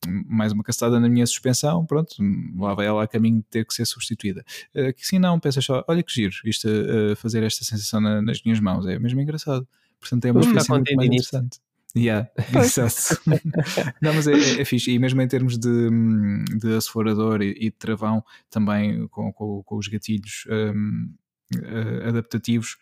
[0.08, 2.16] mais uma castada na minha suspensão, pronto,
[2.58, 4.44] lá vai ela a caminho de ter que ser substituída.
[4.76, 8.22] Uh, que sim, não, pensas só, olha que giro, isto uh, fazer esta sensação na,
[8.22, 9.68] nas minhas mãos, é mesmo engraçado.
[10.00, 11.60] Portanto, é uma experiência muito mais interessante.
[11.96, 13.22] Yeah, exato.
[14.02, 14.92] não, mas é, é, é fixe.
[14.92, 15.90] E mesmo em termos de,
[16.58, 21.14] de acelerador e, e de travão, também com, com, com os gatilhos um,
[21.56, 22.78] uh, adaptativos,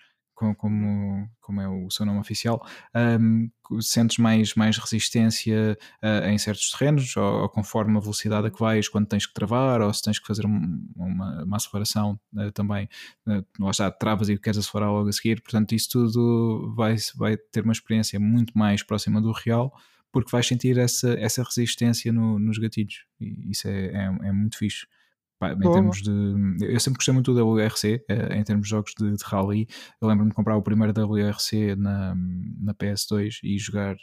[0.55, 2.65] como, como é o seu nome oficial,
[2.95, 3.49] um,
[3.81, 8.59] sentes mais, mais resistência uh, em certos terrenos, ou, ou, conforme a velocidade a que
[8.59, 12.51] vais, quando tens que travar, ou se tens que fazer um, uma, uma, aceleração uh,
[12.53, 12.87] também,
[13.27, 17.37] uh, lá está, travas e queres acelerar logo a seguir, portanto, isso tudo vai, vai
[17.37, 19.73] ter uma experiência muito mais próxima do real,
[20.11, 24.57] porque vais sentir essa, essa resistência no, nos gatilhos, e isso é, é, é muito
[24.57, 24.87] fixe.
[25.39, 26.11] Pá, em termos de.
[26.61, 29.67] Eu sempre gostei muito do WRC, eh, em termos de jogos de, de rally.
[30.01, 32.13] Eu lembro-me de comprar o primeiro WRC na,
[32.59, 33.95] na PS2 e jogar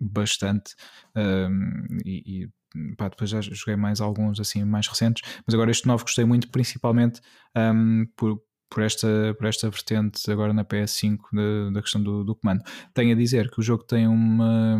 [0.00, 0.74] bastante
[1.14, 5.86] um, e, e pá, depois já joguei mais alguns assim mais recentes, mas agora este
[5.86, 7.20] novo gostei muito, principalmente
[7.56, 8.40] um, por,
[8.74, 12.64] por esta, por esta vertente agora na PS5 da, da questão do, do, comando.
[12.92, 14.76] Tenho a dizer que o jogo tem uma,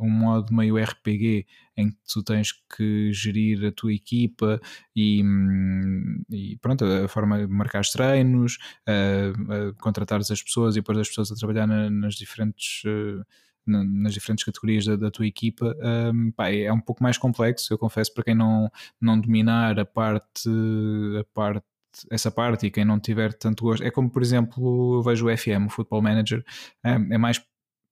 [0.00, 1.46] um modo meio RPG
[1.76, 4.58] em que tu tens que gerir a tua equipa
[4.96, 5.22] e,
[6.30, 8.56] e pronto, a forma de marcar treinos,
[8.86, 12.82] a, a contratares as pessoas e pôr as pessoas a trabalhar na, nas diferentes.
[12.84, 13.22] Uh,
[13.64, 15.72] nas diferentes categorias da, da tua equipa
[16.12, 18.68] um, pá, é um pouco mais complexo eu confesso para quem não,
[19.00, 20.48] não dominar a parte
[21.16, 21.64] a parte
[22.10, 23.82] essa parte e quem não tiver tanto gosto.
[23.84, 26.44] É como, por exemplo, eu vejo o FM, o Football Manager,
[26.84, 27.42] é, é mais.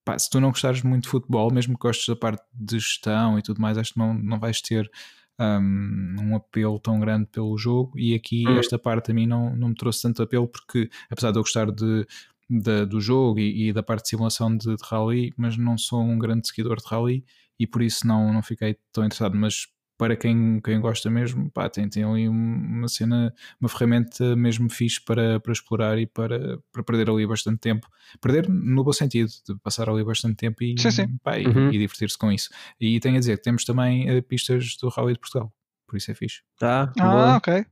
[0.04, 3.38] Pá, se tu não gostares muito de futebol, mesmo que gostes da parte de gestão
[3.38, 4.90] e tudo mais, acho que não, não vais ter
[5.38, 7.98] um, um apelo tão grande pelo jogo.
[7.98, 8.58] E aqui, hum.
[8.58, 11.70] esta parte a mim não, não me trouxe tanto apelo, porque apesar de eu gostar
[11.70, 12.06] de,
[12.48, 16.02] de do jogo e, e, da parte de simulação de, de rally, mas não sou
[16.02, 17.24] um grande seguidor de rally
[17.58, 19.36] e por isso não, não fiquei tão interessado.
[19.36, 19.66] Mas
[20.00, 24.98] para quem, quem gosta mesmo, pá, tem, tem ali uma cena, uma ferramenta mesmo fixe
[24.98, 27.86] para, para explorar e para, para perder ali bastante tempo.
[28.18, 31.18] Perder no bom sentido, de passar ali bastante tempo e, sim, sim.
[31.22, 31.70] Pá, uhum.
[31.70, 32.48] e, e divertir-se com isso.
[32.80, 35.52] E tenho a dizer que temos também uh, pistas do Rally de Portugal,
[35.86, 36.40] por isso é fixe.
[36.58, 37.36] Tá, ah, bom.
[37.36, 37.66] ok.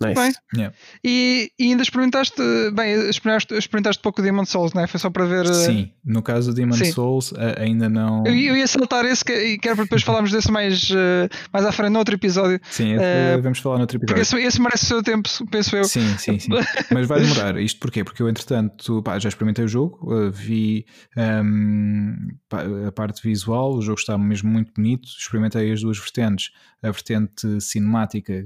[0.00, 0.14] Nice.
[0.14, 0.32] Bem.
[0.54, 0.76] Yeah.
[1.04, 2.40] E, e, ainda experimentaste,
[2.72, 4.86] bem, experimentaste, experimentaste pouco o Demon Souls, não é?
[4.86, 5.46] Foi só para ver.
[5.54, 6.92] Sim, no caso do Demon Sim.
[6.92, 8.24] Souls ainda não.
[8.26, 11.92] Eu, eu, ia saltar esse e quero depois falarmos desse mais, uh, mais à frente,
[11.92, 12.60] no outro episódio.
[12.70, 14.24] Sim, uh, vamos falar no outro episódio.
[14.24, 15.84] Porque esse, esse, merece o seu tempo, penso eu.
[15.84, 16.50] Sim, sim, sim.
[16.92, 17.56] Mas vai demorar.
[17.58, 18.02] Isto porquê?
[18.02, 20.86] Porque eu, entretanto, pá, já experimentei o jogo, vi
[21.16, 25.06] um, ehm, a parte visual, o jogo está mesmo muito bonito.
[25.06, 26.50] Experimentei as duas vertentes,
[26.82, 28.44] a vertente cinemática,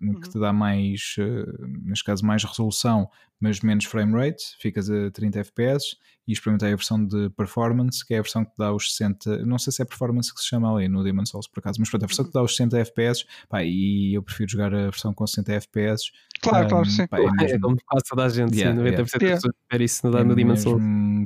[0.00, 0.20] uhum.
[0.20, 3.08] que te dá mais, uh, neste caso, mais resolução,
[3.40, 5.96] mas menos frame rate, ficas a 30 FPS.
[6.28, 9.58] E experimentei a versão de performance, que é a versão que dá os 60, não
[9.58, 12.04] sei se é performance que se chama ali no Demon Souls por acaso, mas pronto,
[12.04, 15.26] a versão que dá os 60 FPS, pá, e eu prefiro jogar a versão com
[15.26, 16.12] 60 FPS.
[16.40, 17.06] Claro, um, claro, sim.
[17.08, 17.56] Pá, é, mesmo...
[17.56, 19.00] é como quase toda a gente, yeah, sim, 90% yeah.
[19.00, 19.84] das pessoas yeah.
[19.84, 20.82] isso no, é no Demon Souls.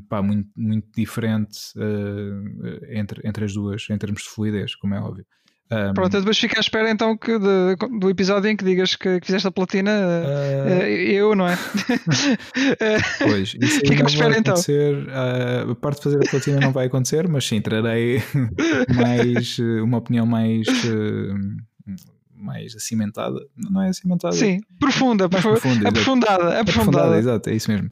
[0.08, 5.00] Pá, muito, muito diferente uh, entre, entre as duas, em termos de fluidez, como é
[5.00, 5.26] óbvio.
[5.70, 9.18] Um, Pronto, depois fica à espera então que de, do episódio em que digas que,
[9.18, 11.56] que fizeste a platina, uh, eu, não é?
[13.18, 14.54] pois, isso fica à espera então.
[14.54, 18.22] Uh, a parte de fazer a platina não vai acontecer, mas sim, trarei
[18.94, 20.66] mais uma opinião mais.
[22.36, 24.34] mais acimentada, não é acimentada?
[24.34, 26.60] Sim, profunda, mais profunda, aprofundada, aprofundada.
[26.60, 27.90] aprofundada, exato, é isso mesmo.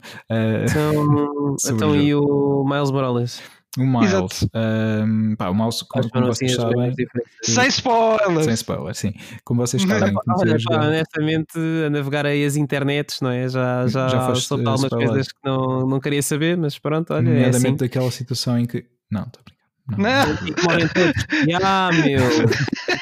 [0.69, 3.41] então, então e o Miles Morales?
[3.77, 6.93] O Miles, um, pá, o Miles, como, como vocês sabem,
[7.41, 9.13] sem spoilers, sem spoilers, sim.
[9.43, 11.57] Como vocês sabem, olha, pá, honestamente,
[11.87, 13.49] a navegar aí as internets, não é?
[13.49, 17.23] Já, já, já soube algumas coisas que não, não queria saber, mas pronto, olha.
[17.23, 17.75] Nomeadamente é assim.
[17.77, 18.85] daquela situação em que.
[19.09, 19.41] Não, estou.
[19.89, 19.97] Não.
[19.97, 20.63] não.
[20.63, 21.25] Morrem todos.
[21.49, 22.19] Já, meu.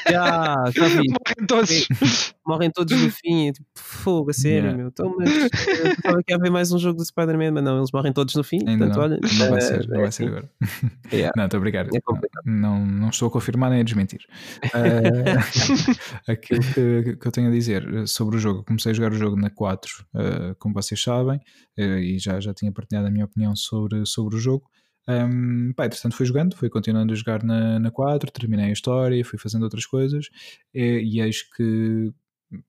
[0.10, 1.08] Já, vi.
[1.10, 2.34] Morrem todos.
[2.46, 3.52] Morrem todos no fim.
[3.52, 4.78] Tipo, fogo, a sério, yeah.
[4.78, 4.88] meu.
[4.88, 7.92] Então, mas eu pensava que ia haver mais um jogo do Spider-Man, mas não, eles
[7.94, 8.60] morrem todos no fim.
[8.68, 9.04] Ainda portanto, não.
[9.04, 9.20] olha.
[9.38, 10.50] Não vai ser, não vai ser agora.
[11.12, 11.34] Yeah.
[11.36, 11.88] Não, estou a brincar.
[11.88, 12.00] É
[12.46, 14.22] não, não estou a confirmar nem a desmentir.
[14.64, 15.92] Uh,
[16.32, 19.36] aquilo que, que, eu tenho a dizer sobre o jogo, comecei a jogar o jogo
[19.36, 21.38] na 4, uh, como vocês sabem,
[21.78, 24.70] uh, e já, já tinha partilhado a minha opinião sobre, sobre o jogo.
[25.08, 29.26] Um, pá, entretanto fui jogando, fui continuando a jogar na, na 4, terminei a história,
[29.26, 30.30] fui fazendo outras coisas
[30.74, 32.14] e, e eis que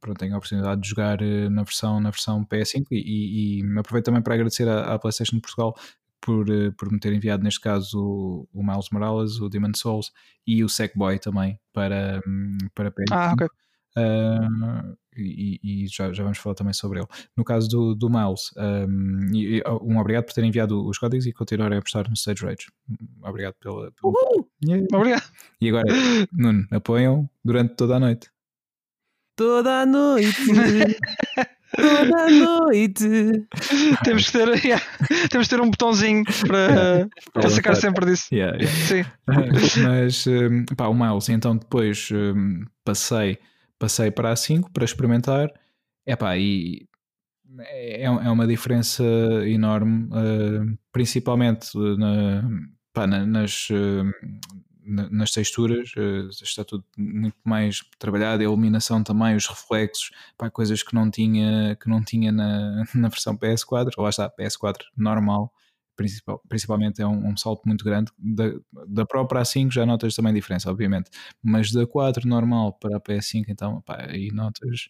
[0.01, 4.07] pronto, tenho a oportunidade de jogar eh, na versão, na versão PS5 e, e, aproveito
[4.07, 5.75] também para agradecer à, à PlayStation de Portugal
[6.21, 10.11] por, eh, por me ter enviado neste caso o, o Miles Morales, o Demon Souls
[10.47, 13.05] e o Sackboy também para, hum, para PS5.
[13.11, 13.49] Ah, ok.
[13.97, 17.09] Uh, e, e já, já, vamos falar também sobre ele.
[17.37, 21.33] No caso do, do Miles, um, e, um obrigado por ter enviado os códigos e
[21.33, 22.71] continuar a apostar no Stage Rage.
[23.23, 23.93] Obrigado pela.
[23.93, 24.13] pela...
[24.13, 24.49] Uhul!
[24.65, 24.87] Yeah.
[24.93, 25.25] Obrigado.
[25.61, 25.87] E agora,
[26.33, 28.31] Nuno, apoiam durante toda a noite.
[29.37, 30.37] Toda a noite.
[31.75, 33.09] Toda a noite.
[34.05, 34.85] temos que ter, yeah,
[35.31, 38.27] temos que ter um botãozinho para, para sacar sempre disso.
[38.31, 38.77] Yeah, yeah.
[38.87, 39.05] Sim.
[39.83, 40.25] Mas
[40.77, 43.39] pá, o Miles, então depois um, passei
[43.83, 45.53] passei para a 5 para experimentar.
[46.07, 46.87] Epá, e
[47.59, 49.03] é, é uma diferença
[49.45, 52.49] enorme, uh, principalmente na,
[52.93, 54.13] pá, nas, uh,
[54.85, 60.81] nas texturas, uh, está tudo muito mais trabalhado, a iluminação também, os reflexos, pá, coisas
[60.85, 65.53] que não tinha, que não tinha na, na versão PS4, ou lá está, PS4 normal,
[66.03, 68.11] principal, principalmente é um, um, salto muito grande.
[68.19, 68.45] Da,
[68.89, 71.11] da Pro para a 5 já notas também diferença, obviamente,
[71.43, 74.89] mas da 4 normal para a PS5, então pá, aí notas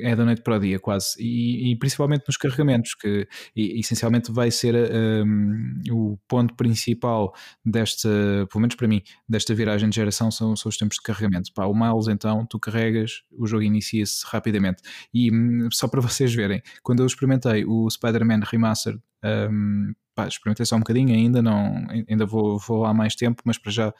[0.00, 1.14] É da noite para o dia, quase.
[1.20, 7.32] E, e principalmente nos carregamentos, que e, essencialmente vai ser um, o ponto principal
[7.64, 8.08] desta,
[8.50, 11.52] pelo menos para mim, desta viragem de geração são, são os tempos de carregamento.
[11.54, 14.82] Pá, o Miles, então, tu carregas, o jogo inicia-se rapidamente.
[15.14, 20.66] E hum, só para vocês verem, quando eu experimentei o Spider-Man Remastered, um, pá, experimentei
[20.66, 23.94] só um bocadinho ainda, não, ainda vou, vou lá mais tempo, mas para já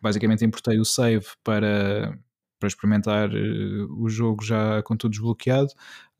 [0.00, 2.18] basicamente importei o save para
[2.58, 5.68] para experimentar uh, o jogo já com tudo desbloqueado.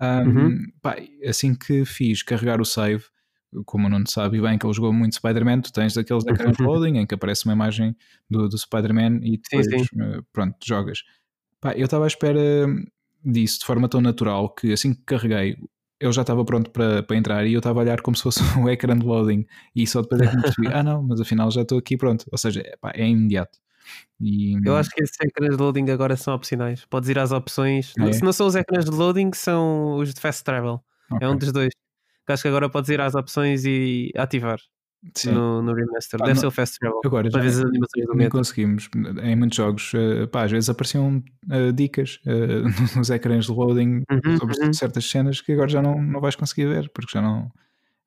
[0.00, 0.58] Um, uhum.
[0.80, 0.96] pá,
[1.26, 3.04] assim que fiz carregar o save,
[3.64, 7.06] como não sabe bem que ele jogou muito Spider-Man, tu tens aqueles ecrãs loading em
[7.06, 7.96] que aparece uma imagem
[8.28, 10.00] do, do Spider-Man e depois sim, sim.
[10.00, 11.02] Uh, pronto, jogas.
[11.60, 12.40] Pá, eu estava à espera
[13.24, 15.56] disso de forma tão natural que assim que carreguei
[16.00, 18.40] eu já estava pronto para, para entrar e eu estava a olhar como se fosse
[18.58, 19.44] um ecrã de loading
[19.74, 22.24] e só depois é que me percebi, ah não, mas afinal já estou aqui pronto,
[22.30, 23.58] ou seja, pá, é imediato.
[24.20, 24.54] E...
[24.64, 26.84] Eu acho que esses ecrãs de loading agora são opcionais.
[26.86, 27.92] Podes ir às opções.
[27.98, 28.12] É.
[28.12, 30.82] Se não são os ecrãs de loading, são os de fast travel.
[31.10, 31.26] Okay.
[31.26, 31.72] É um dos dois.
[32.26, 34.58] Acho que agora podes ir às opções e ativar.
[35.26, 37.00] No, no, remaster, ah, deve não, ser o Fast Travel.
[37.04, 37.64] Agora, já vezes
[38.16, 38.90] nem conseguimos.
[39.22, 42.64] Em muitos jogos, uh, pá, às vezes apareciam uh, dicas uh,
[42.98, 44.72] nos ecrãs de loading uhum, sobre uhum.
[44.72, 47.48] certas cenas que agora já não, não vais conseguir ver porque já não,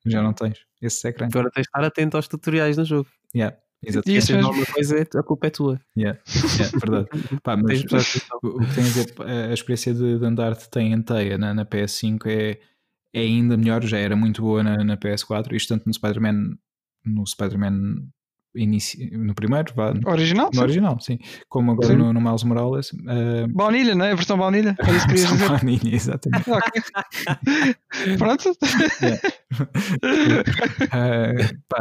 [0.05, 1.27] já não tens esse ecrã.
[1.27, 3.07] Agora tens de estar atento aos tutoriais no jogo.
[3.33, 3.55] Yeah.
[3.83, 4.17] Exatamente.
[4.17, 5.81] E se alguma coisa, a culpa é tua.
[5.97, 6.19] Yeah,
[6.57, 7.07] yeah verdade.
[7.41, 11.01] Pá, mas o, que tem a ver, a experiência de, de andar de teia em
[11.01, 12.59] teia na, na PS5 é,
[13.13, 16.57] é ainda melhor, já era muito boa na, na PS4, isto tanto no Spider-Man
[17.05, 18.07] no Spider-Man
[18.55, 19.09] inici...
[19.11, 20.61] no primeiro, vá, original, no sim.
[20.61, 21.19] original, sim.
[21.49, 22.91] Como agora no, no, Miles Morales.
[22.91, 23.47] Uh...
[23.49, 24.11] Baunilha, não é?
[24.11, 24.75] A versão baunilha.
[24.79, 25.49] É isso que querias dizer.
[25.49, 26.45] Baunilha, exatamente.
[28.17, 28.57] Pronto.
[29.51, 29.63] Uh,
[31.67, 31.77] pá,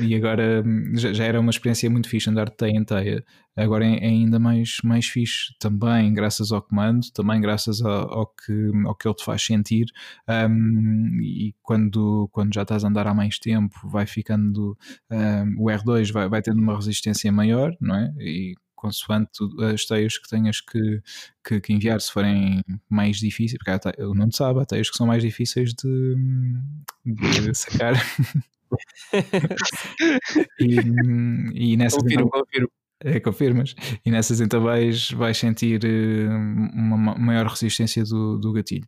[0.00, 0.62] e agora
[0.94, 3.24] já, já, era uma experiência muito fixe andar de teia em teia.
[3.56, 8.26] Agora é, é, ainda mais, mais fixe também, graças ao comando, também graças ao, ao
[8.26, 9.86] que, ao que ele te faz sentir.
[10.28, 14.76] Um, e quando, quando já estás a andar há mais tempo, vai ficando.
[15.10, 18.12] Um, o R2 vai, vai tendo uma resistência maior, não é?
[18.18, 18.54] E
[18.84, 19.40] consoante
[19.72, 21.00] as teias que tenhas que,
[21.42, 25.06] que, que, enviar, se forem mais difíceis, porque eu não sabe, há teias que são
[25.06, 26.16] mais difíceis de,
[27.06, 27.94] de sacar.
[30.60, 30.76] e,
[31.54, 32.68] e nessa confirmo, então, confirmo.
[33.00, 33.74] É, confirmas.
[34.04, 38.86] E nessas então vais, vais sentir eh, uma maior resistência do, do gatilho.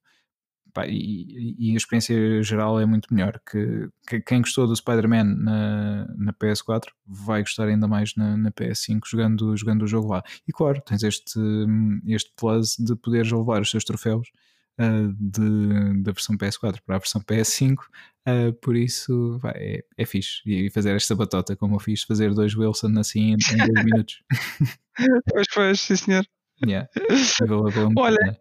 [0.77, 3.41] Pá, e, e, a experiência geral é muito melhor.
[3.51, 8.53] Que, que quem gostou do Spider-Man na, na PS4 vai gostar ainda mais na, na,
[8.53, 10.23] PS5 jogando, jogando o jogo lá.
[10.47, 11.41] E claro, tens este,
[12.07, 14.29] este plus de poderes levar os seus troféus
[14.79, 17.77] uh, de, da versão PS4 para a versão PS5,
[18.29, 20.43] uh, por isso vai, é, é fixe.
[20.45, 24.23] E fazer esta batota como eu fiz, fazer dois Wilson assim em, em dois minutos.
[25.33, 26.27] pois, pois, sim senhor.
[26.63, 26.87] Yeah.
[27.97, 28.39] Olha,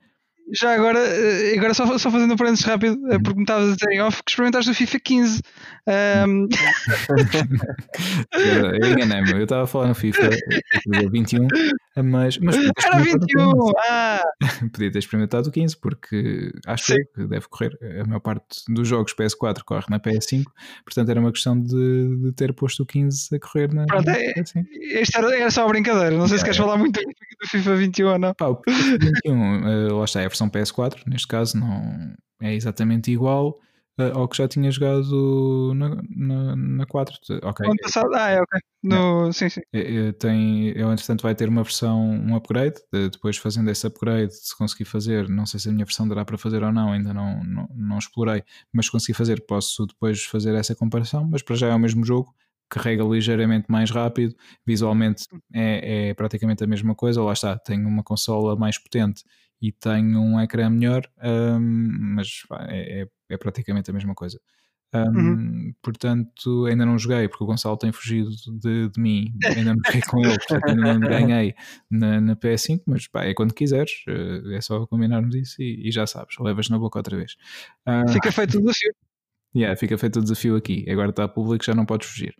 [0.53, 3.75] já agora, eh, agora só, só fazendo um parênteses rápido, eh, porque me estavas a
[3.75, 5.41] dizer em off que experimentaste o FIFA 15.
[5.87, 6.47] Um...
[8.33, 10.29] eu enganei-me, eu estava a falar no FIFA
[11.11, 11.47] 21,
[12.03, 12.37] mas.
[12.37, 13.71] mas Era 21!
[13.87, 14.21] Ah.
[14.71, 17.03] Podia ter experimentado o 15, porque acho Sim.
[17.15, 17.77] que deve correr.
[18.01, 20.43] A maior parte dos jogos PS4 corre na PS5,
[20.83, 23.85] portanto era uma questão de, de ter posto o 15 a correr na.
[23.85, 24.33] Pronto, é,
[24.93, 26.37] Esta era, era, só uma brincadeira, não sei é.
[26.39, 28.33] se queres falar muito do FIFA 21 ou não.
[28.33, 33.11] Pá, o FIFA 21, uh, lá está, é versão PS4, neste caso não é exatamente
[33.11, 33.59] igual
[33.99, 37.17] uh, ao que já tinha jogado na, na, na 4.
[37.43, 37.65] Ok.
[37.65, 38.59] Ano passado, ah, é ok.
[38.83, 39.61] No, sim, sim.
[39.73, 42.75] É, é, tem, eu, entretanto, vai ter uma versão, um upgrade.
[42.93, 46.23] De, depois, fazendo esse upgrade, se conseguir fazer, não sei se a minha versão dará
[46.23, 50.23] para fazer ou não, ainda não, não, não explorei, mas se conseguir fazer, posso depois
[50.25, 51.27] fazer essa comparação.
[51.29, 52.33] Mas para já é o mesmo jogo
[52.67, 54.35] carrega ligeiramente mais rápido,
[54.65, 59.23] visualmente é, é, praticamente a mesma coisa, lá está, tem uma consola mais potente
[59.65, 61.59] e tem um ecrã melhor, um,
[62.15, 64.39] mas é, é, é, praticamente a mesma coisa.
[64.93, 65.73] Um, uhum.
[65.81, 68.29] Portanto, ainda não joguei porque o Gonçalo tem fugido
[68.59, 71.55] de, de mim, ainda não joguei com ele, portanto, ainda não ganhei
[71.89, 72.83] na, na PS5.
[72.85, 76.69] Mas pá, é quando quiseres, eh, é só combinarmos isso e, e já sabes, levas
[76.69, 77.35] na boca outra vez.
[77.87, 78.93] Uh, fica feito o desafio.
[79.55, 80.85] Yeah, fica feito o desafio aqui.
[80.87, 82.35] Agora está público, já não podes fugir.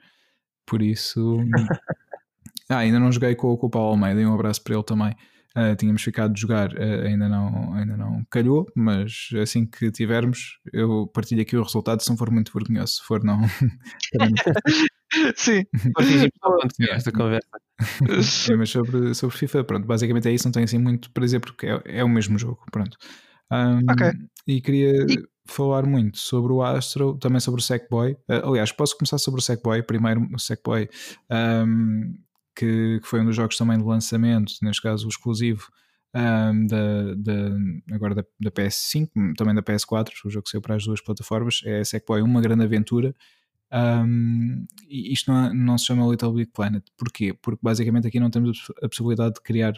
[0.64, 1.40] Por isso.
[2.70, 5.16] ah, ainda não joguei com, com o Paulo Almeida, um abraço para ele também.
[5.58, 10.60] Uh, tínhamos ficado de jogar, uh, ainda, não, ainda não calhou, mas assim que tivermos,
[10.74, 12.02] eu partilho aqui o resultado.
[12.02, 13.40] Se não for muito vergonhoso, se for, não.
[15.36, 15.64] Sim,
[16.92, 17.48] esta conversa.
[18.22, 20.46] Sim, mas sobre, sobre FIFA, pronto, basicamente é isso.
[20.46, 22.60] Não tenho assim muito para dizer porque é, é o mesmo jogo.
[22.72, 22.98] Pronto.
[23.52, 24.12] Um, ok.
[24.48, 25.24] E queria e...
[25.46, 28.14] falar muito sobre o Astro, também sobre o Sackboy.
[28.30, 29.82] Uh, aliás, posso começar sobre o Sackboy.
[29.84, 30.90] Primeiro, o Sackboy.
[31.30, 32.14] Um,
[32.56, 35.68] que, que, foi um dos jogos também de lançamento, neste caso o exclusivo
[36.16, 40.76] um, da, da, agora da, da, PS5, também da PS4, o jogo que saiu para
[40.76, 43.14] as duas plataformas, é Sackboy Uma Grande Aventura.
[43.72, 46.84] Um, e isto não, não, se chama Little Big Planet.
[46.98, 47.34] Porquê?
[47.34, 49.74] Porque basicamente aqui não temos a possibilidade de criar,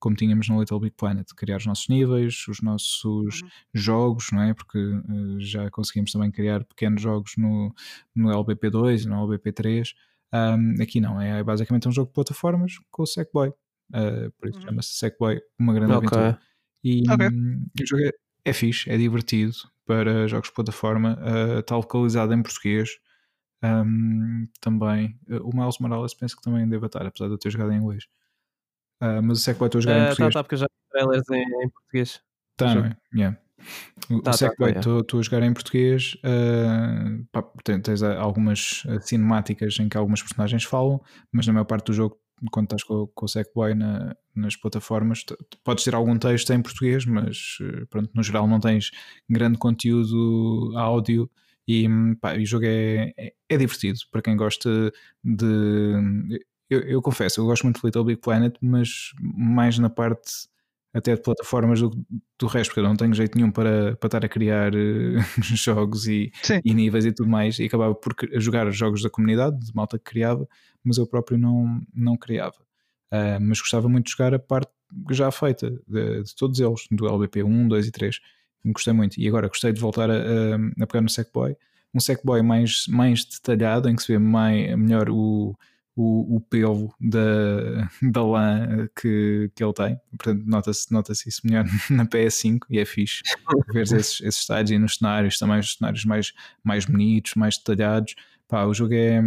[0.00, 3.04] como tínhamos no Little Big Planet, criar os nossos níveis, os nossos
[3.42, 3.48] uhum.
[3.72, 4.54] jogos, não é?
[4.54, 7.72] Porque uh, já conseguimos também criar pequenos jogos no,
[8.12, 9.90] no LBP2 e no LBP3.
[10.32, 13.48] Um, aqui não, é basicamente um jogo de plataformas com o Sackboy.
[13.90, 14.64] Uh, por isso uhum.
[14.64, 16.06] chama-se Sackboy, uma grande okay.
[16.06, 16.40] aventura.
[16.82, 17.28] E okay.
[17.28, 18.10] um, o jogo é,
[18.44, 19.54] é fixe, é divertido
[19.84, 22.90] para jogos de plataforma, uh, está localizado em português.
[23.62, 27.50] Um, também uh, o Miles Morales penso que também deve estar, apesar de eu ter
[27.50, 28.04] jogado em inglês.
[29.00, 30.34] Uh, mas o Sackboy estou a jogar em tá, português.
[30.34, 32.20] Tá, porque já trailers em, em português.
[32.56, 32.96] Tá, não é?
[33.14, 33.38] Yeah.
[34.10, 36.16] O, tá, Sackboy estou tá, tá, a jogar em português.
[36.16, 41.00] Uh, pá, tens algumas cinemáticas em que algumas personagens falam,
[41.32, 42.18] mas na maior parte do jogo
[42.50, 45.24] quando estás com, com o Sackboy na, nas plataformas,
[45.64, 47.56] podes ter algum texto em português, mas
[47.88, 48.90] pronto, no geral não tens
[49.28, 51.30] grande conteúdo áudio
[51.66, 51.88] e,
[52.20, 54.92] pá, o jogo é, é, é, divertido para quem gosta
[55.22, 56.38] de.
[56.70, 60.48] Eu, eu, confesso, eu gosto muito de Little Big Planet, mas mais na parte
[60.96, 61.90] até de plataformas do,
[62.38, 66.06] do resto, porque eu não tenho jeito nenhum para, para estar a criar uh, jogos
[66.06, 66.32] e,
[66.64, 70.04] e, níveis e tudo mais, e acabava por jogar jogos da comunidade, de malta que
[70.04, 70.48] criava,
[70.82, 72.56] mas eu próprio não, não criava.
[73.12, 74.70] Uh, mas gostava muito de jogar a parte
[75.10, 78.20] já feita de, de, todos eles, do LBP 1, 2 e 3.
[78.64, 79.20] Gostei muito.
[79.20, 81.54] E agora gostei de voltar a, a, a pegar no Sackboy.
[81.94, 85.54] Um Sackboy mais, mais detalhado, em que se vê mais, melhor o,
[85.96, 89.98] o, o pelo da, da lã que, que ele tem.
[90.10, 93.22] Portanto, nota-se nota isso melhor na PS5 e é fixe
[93.72, 96.32] ver esses, esses estádios e nos cenários, também os cenários mais,
[96.62, 98.14] mais bonitos, mais detalhados.
[98.46, 99.20] Pá, o jogo é,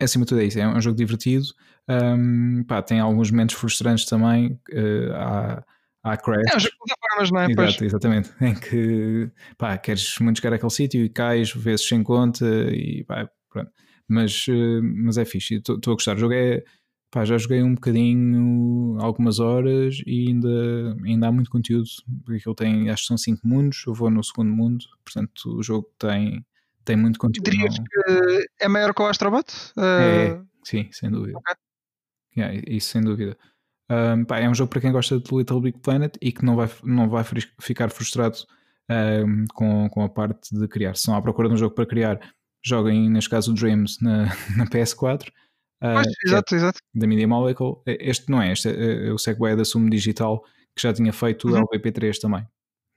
[0.00, 1.46] é acima de tudo é isso, é um jogo divertido.
[1.88, 4.58] Um, pá, tem alguns momentos frustrantes também.
[4.72, 5.64] Uh, há,
[6.02, 6.52] há crash.
[6.52, 7.66] É um jogo de plataformas, não é?
[7.68, 8.30] Exato, exatamente.
[8.40, 13.28] Em que pá, queres muito chegar àquele sítio e cais, vezes sem conta e pá,
[13.48, 13.70] pronto.
[14.08, 15.56] Mas, uh, mas é fixe.
[15.56, 16.16] Estou a gostar.
[16.16, 16.62] O jogo é.
[17.10, 21.88] Pá, já joguei um bocadinho, algumas horas e ainda, ainda há muito conteúdo.
[22.24, 23.84] Porque ele tem, acho que são 5 mundos.
[23.86, 26.44] Eu vou no segundo mundo, portanto o jogo tem
[26.84, 27.50] tem muito conteúdo.
[27.50, 29.46] Dirias que é maior que o Astrobot?
[29.78, 31.38] É, sim, sem dúvida.
[31.38, 31.54] Okay.
[32.36, 33.36] Yeah, isso sem dúvida.
[33.90, 36.56] Um, pá, é um jogo para quem gosta de Little Big Planet e que não
[36.56, 37.24] vai, não vai
[37.60, 38.38] ficar frustrado
[38.90, 40.94] um, com, com a parte de criar.
[40.94, 42.20] Se estão à procura de um jogo para criar,
[42.64, 44.24] joguem, neste caso, o Dreams na,
[44.56, 45.28] na PS4.
[45.28, 46.78] Uh, pois, exato, é exato.
[46.94, 47.76] Da Media Molecule.
[47.86, 50.42] Este não é, este é, é o Segway da Sumo Digital
[50.74, 51.60] que já tinha feito uhum.
[51.60, 52.46] o LVP3 também.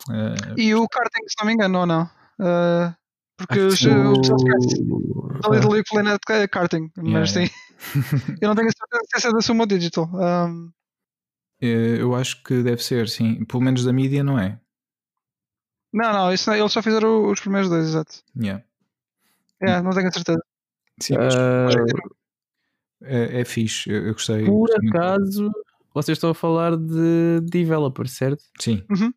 [0.10, 2.04] Uh, e o karting, se não me engano, ou não?
[2.40, 2.96] Uh,
[3.38, 4.82] porque os, o pessoal esquece.
[5.52, 7.48] Little League Planet é karting, mas yeah.
[7.48, 7.54] sim.
[8.42, 10.10] eu não tenho a certeza se é da Sumo Digital.
[10.14, 10.72] Um...
[11.62, 13.46] Eh, eu acho que deve ser, sim.
[13.46, 14.60] Pelo menos da mídia, não é?
[15.94, 18.24] Não, não, isso, eles só fizeram os primeiros dois, exato.
[18.36, 18.64] Yeah.
[19.62, 20.42] Yeah, não tenho a certeza.
[21.00, 21.80] Sim, mas, uh...
[23.04, 24.46] é, é fixe, eu, eu gostei.
[24.46, 25.64] Por acaso, muito.
[25.94, 28.44] vocês estão a falar de developer, certo?
[28.60, 28.84] Sim.
[28.90, 29.14] Uhum.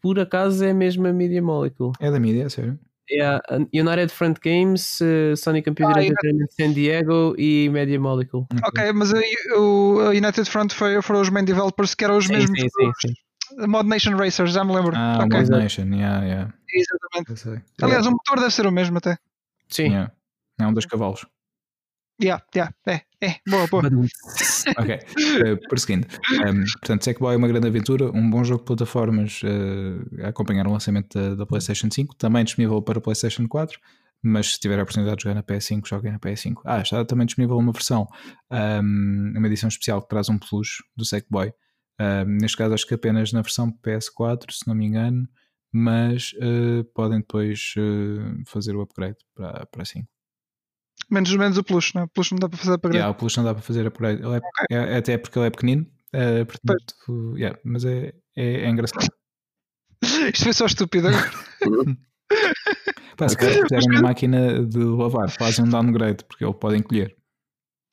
[0.00, 1.92] Por acaso é mesmo a Media Molecule.
[2.00, 2.78] É da mídia, é sério.
[3.10, 3.42] Yeah,
[3.74, 6.54] United Front Games, uh, Sony Computer ah, Entertainment United...
[6.54, 8.46] San Diego e Media Molecule.
[8.64, 9.12] Ok, mas
[9.56, 12.58] o United Front foi, foram os main developers que eram os sim, mesmos.
[12.58, 13.66] Sim, sim, sim.
[13.66, 14.92] Mod Nation Racers, já me lembro.
[14.96, 15.40] Ah, okay.
[15.40, 16.54] Mod Nation, yeah, yeah.
[16.72, 17.64] Exatamente.
[17.82, 19.18] Aliás, o motor deve ser o mesmo até.
[19.72, 19.88] Sim.
[19.88, 20.12] Yeah.
[20.60, 21.26] É um dos cavalos.
[22.22, 23.82] Yeah, yeah, é, é, boa, boa.
[24.78, 28.60] ok, uh, por seguinte, um, ehm, portanto, Sackboy é uma grande aventura, um bom jogo
[28.60, 33.00] de plataformas uh, a acompanhar o lançamento da, da, PlayStation 5, também disponível para a
[33.00, 33.80] PlayStation 4,
[34.22, 36.60] mas se tiver a oportunidade de jogar na PS5, joguem na PS5.
[36.64, 38.06] Ah, está também disponível uma versão,
[38.52, 42.74] um, ehm, uma edição especial que traz um plus do Sackboy, um, ehm, neste caso
[42.74, 45.26] acho que apenas na versão PS4, se não me engano,
[45.72, 47.74] mas uh, podem depois
[48.46, 50.06] fazer o upgrade para, para 5.
[51.10, 52.04] Menos, menos o plush, não é?
[52.04, 52.96] O plush não dá para fazer upgrade.
[52.96, 54.22] Yeah, o plush não dá para fazer upgrade.
[54.22, 54.76] Ele é, okay.
[54.76, 55.86] é, até porque ele é pequenino.
[56.14, 59.06] Uh, portanto, yeah, mas é, é, é engraçado.
[60.32, 61.30] Isto foi só estúpido agora.
[63.16, 67.14] Pá, se quiserem uma máquina de lavar, fazem um downgrade, porque ele pode encolher.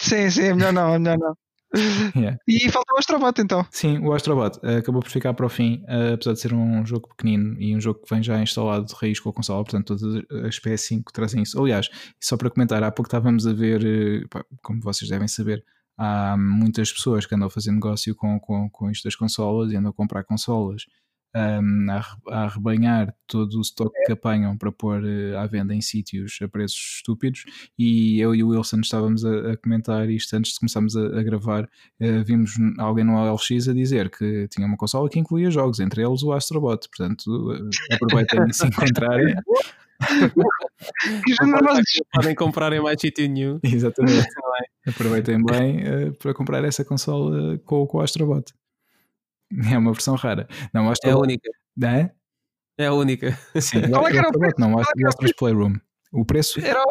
[0.01, 1.37] Sim, sim, é melhor não, é melhor não.
[2.15, 2.37] Yeah.
[2.47, 3.65] E falta o Astrobot então.
[3.71, 6.85] Sim, o Astrobot uh, acabou por ficar para o fim, uh, apesar de ser um
[6.85, 9.97] jogo pequenino e um jogo que vem já instalado de raiz com a consola, portanto
[9.97, 11.59] todas as PS5 trazem isso.
[11.59, 11.89] Aliás,
[12.19, 15.63] só para comentar, há pouco estávamos a ver, pá, como vocês devem saber,
[15.97, 19.75] há muitas pessoas que andam a fazer negócio com, com, com isto das consolas e
[19.75, 20.85] andam a comprar consolas
[21.35, 25.81] um, a, a arrebanhar todo o estoque que apanham para pôr uh, à venda em
[25.81, 27.43] sítios a preços estúpidos.
[27.77, 31.23] E eu e o Wilson estávamos a, a comentar isto antes de começarmos a, a
[31.23, 31.69] gravar.
[31.99, 36.03] Uh, vimos alguém no OLX a dizer que tinha uma consola que incluía jogos, entre
[36.03, 36.87] eles o Astrobot.
[36.89, 39.35] Portanto, uh, aproveitem de se encontrarem.
[42.13, 43.59] podem comprar em My City New.
[43.63, 44.27] Exatamente.
[44.87, 48.51] Aproveitem bem uh, para comprar essa consola com, com o Astrobot.
[49.73, 50.47] É uma versão rara.
[50.73, 51.49] Não, o Astrobot, é a única.
[51.83, 52.11] É?
[52.77, 53.37] É a única.
[53.59, 54.55] Sim, Qual é que era o preço?
[54.59, 55.75] Não, o Astro's Playroom.
[56.11, 56.59] O preço?
[56.59, 56.81] Era,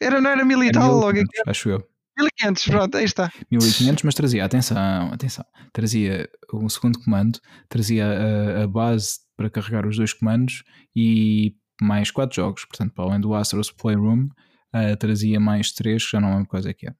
[0.00, 1.42] era, não era mil e tal logo aqui.
[1.46, 1.90] Acho eu.
[2.18, 3.32] 1500, pronto, aí está.
[3.50, 9.86] 1500, mas trazia, atenção, atenção, trazia um segundo comando, trazia a, a, base para carregar
[9.86, 10.62] os dois comandos
[10.94, 12.64] e mais quatro jogos.
[12.64, 14.28] Portanto, para além do Astros Playroom,
[14.74, 16.94] uh, trazia mais três, já não lembro quais é que é.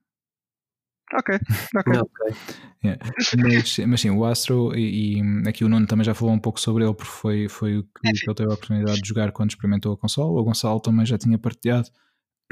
[1.13, 1.39] Ok,
[1.77, 2.01] ok.
[2.01, 2.37] okay.
[2.85, 2.99] Yeah.
[3.37, 6.61] Mas, mas, sim, o Astro, e, e, aqui o Nuno também já falou um pouco
[6.61, 9.51] sobre ele, porque foi, foi o que, que ele teve a oportunidade de jogar quando
[9.51, 10.39] experimentou a console.
[10.39, 11.89] O Gonçalo também já tinha partilhado.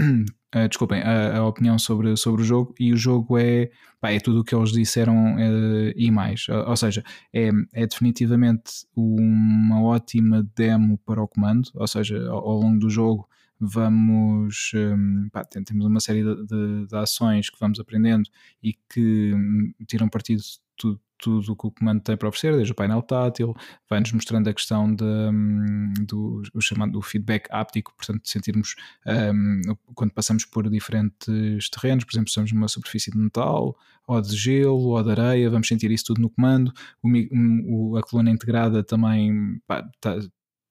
[0.00, 3.70] Uh, desculpem, a, a, opinião sobre, sobre o jogo e o jogo é,
[4.00, 7.02] pá, é tudo o que eles disseram uh, e mais, ou, ou, seja,
[7.32, 12.90] é, é definitivamente uma ótima demo para o comando, ou seja, ao, ao longo do
[12.90, 13.28] jogo
[13.60, 18.28] vamos um, pá, temos uma série de, de, de, ações que vamos aprendendo
[18.62, 22.54] e que um, tiram partido de tudo, tudo o que o comando tem para oferecer,
[22.54, 23.54] desde o painel tátil,
[23.90, 28.76] vai-nos mostrando a questão de, um, do chamado do feedback áptico, portanto, sentirmos
[29.06, 29.60] um,
[29.94, 33.76] quando passamos por diferentes terrenos, por exemplo, estamos numa superfície de metal,
[34.06, 36.72] ou de gelo, ou de areia, vamos sentir isso tudo no comando.
[37.02, 37.08] O,
[37.92, 39.60] o, a coluna integrada também
[39.94, 40.18] está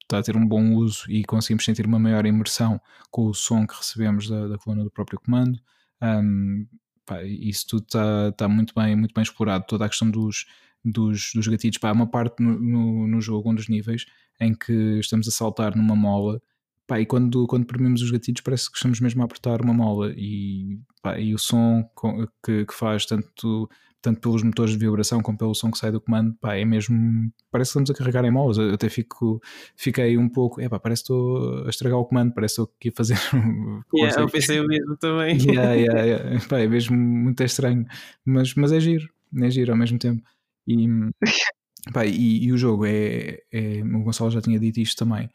[0.08, 2.80] está a ter um bom uso e conseguimos sentir uma maior imersão
[3.10, 5.60] com o som que recebemos da, da coluna do próprio comando.
[6.02, 6.66] Um,
[7.04, 7.84] pá, isso tudo
[8.28, 9.66] está, muito, bem, muito bem explorado.
[9.68, 10.46] Toda a questão dos,
[10.82, 11.78] dos, dos gatilhos.
[11.78, 14.06] Pá, há uma parte no, no, no, jogo, um dos níveis,
[14.40, 16.40] em que estamos a saltar numa mola.
[16.88, 20.10] Pá, e quando, quando premimos os gatilhos parece que estamos mesmo a apertar uma mola
[20.16, 21.84] e, pá, e o som
[22.42, 23.68] que, que faz tanto
[24.00, 27.30] tanto pelos motores de vibração como pelo som que sai do comando, pá, é mesmo.
[27.50, 28.56] Parece que estamos a carregar em molas.
[28.56, 29.40] Eu até fico,
[29.76, 32.74] fiquei um pouco, é pá, parece que estou a estragar o comando, parece que estou
[32.76, 33.18] aqui a fazer.
[33.94, 35.38] yeah, eu pensei o mesmo também.
[35.48, 36.48] Yeah, yeah, yeah.
[36.48, 37.84] Pá, é mesmo muito estranho,
[38.24, 39.08] mas, mas é giro,
[39.42, 40.22] é giro ao mesmo tempo.
[40.66, 40.86] E,
[41.92, 43.82] pá, e, e o jogo é, é.
[43.82, 45.28] O Gonçalo já tinha dito isto também.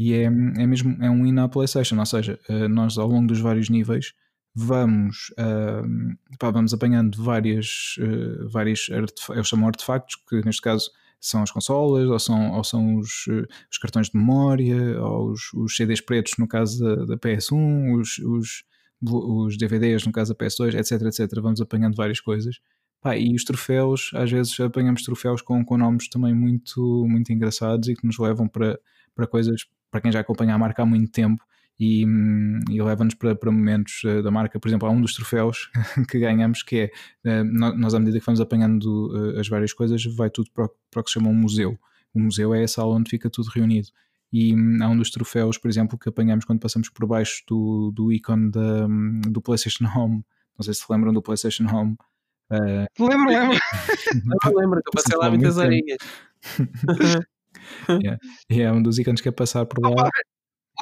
[0.00, 3.26] E é, é mesmo é um win à PlayStation, ou seja, eh, nós ao longo
[3.26, 4.14] dos vários níveis
[4.54, 10.90] vamos, uh, pá, vamos apanhando várias, uh, vários eu chamo artefactos, que neste caso
[11.20, 13.26] são as consolas, ou são, ou são os,
[13.70, 18.18] os cartões de memória, ou os, os, CDs pretos no caso da, da PS1, os,
[18.20, 18.64] os,
[19.02, 21.40] os, DVDs no caso da PS2, etc, etc.
[21.42, 22.58] Vamos apanhando várias coisas.
[23.02, 27.86] Pá, e os troféus, às vezes apanhamos troféus com, com nomes também muito, muito engraçados
[27.88, 28.80] e que nos levam para,
[29.14, 31.44] para coisas, para quem já acompanha a marca há muito tempo,
[31.80, 32.04] e,
[32.70, 34.60] e leva-nos para, para, momentos uh, da marca.
[34.60, 35.70] Por exemplo, há um dos troféus
[36.10, 36.90] que ganhamos que
[37.24, 40.68] é uh, nós, à medida que vamos apanhando uh, as várias coisas, vai tudo para,
[40.90, 41.78] para o que se chama um museu.
[42.12, 43.88] O museu é a sala onde fica tudo reunido.
[44.30, 47.90] E um, há um dos troféus, por exemplo, que apanhamos quando passamos por baixo do,
[47.92, 48.86] do ícone da,
[49.28, 50.22] do PlayStation Home.
[50.58, 51.96] Não sei se se lembram do PlayStation Home.
[52.50, 52.86] Uh...
[53.02, 53.58] Lembro, lembro.
[54.44, 55.98] Não lembro, que eu passei lá muitas horinhas.
[58.02, 58.18] yeah.
[58.48, 60.08] E é um dos ícones que é passar por lá.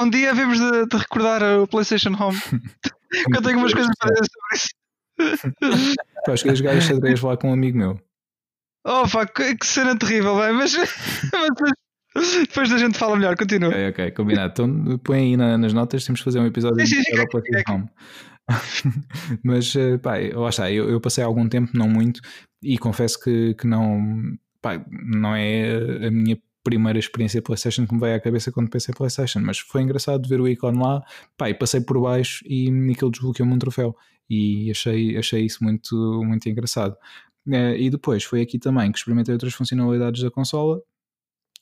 [0.01, 2.39] Um dia havemos de, de recordar o PlayStation Home.
[3.11, 5.97] que eu tenho umas coisas para dizer sobre isso.
[6.25, 8.01] Pá, acho que jogar gajas xadrez lá com um amigo meu.
[8.87, 13.71] Oh, pá, que, que cena terrível, bem, mas, mas depois da gente fala melhor, continua.
[13.71, 14.53] Ok, ok, combinado.
[14.53, 17.73] Então põe aí na, nas notas, temos que fazer um episódio sim, sim, do PlayStation
[17.73, 17.89] Home.
[19.45, 22.21] mas, eh, pá, lá está, eu, eu, passei algum tempo, não muito,
[22.63, 24.01] e confesso que, que não,
[24.63, 26.39] pá, não é a minha
[26.69, 30.39] primeira experiência PlayStation que me veio à cabeça quando pensei PlayStation, mas foi engraçado ver
[30.41, 31.03] o ícone lá,
[31.37, 33.97] pá, e passei por baixo e aquilo desbloqueou-me um troféu
[34.29, 36.95] e achei, achei isso muito, muito engraçado.
[37.51, 40.81] Eh, e depois foi aqui também que experimentei outras funcionalidades da consola,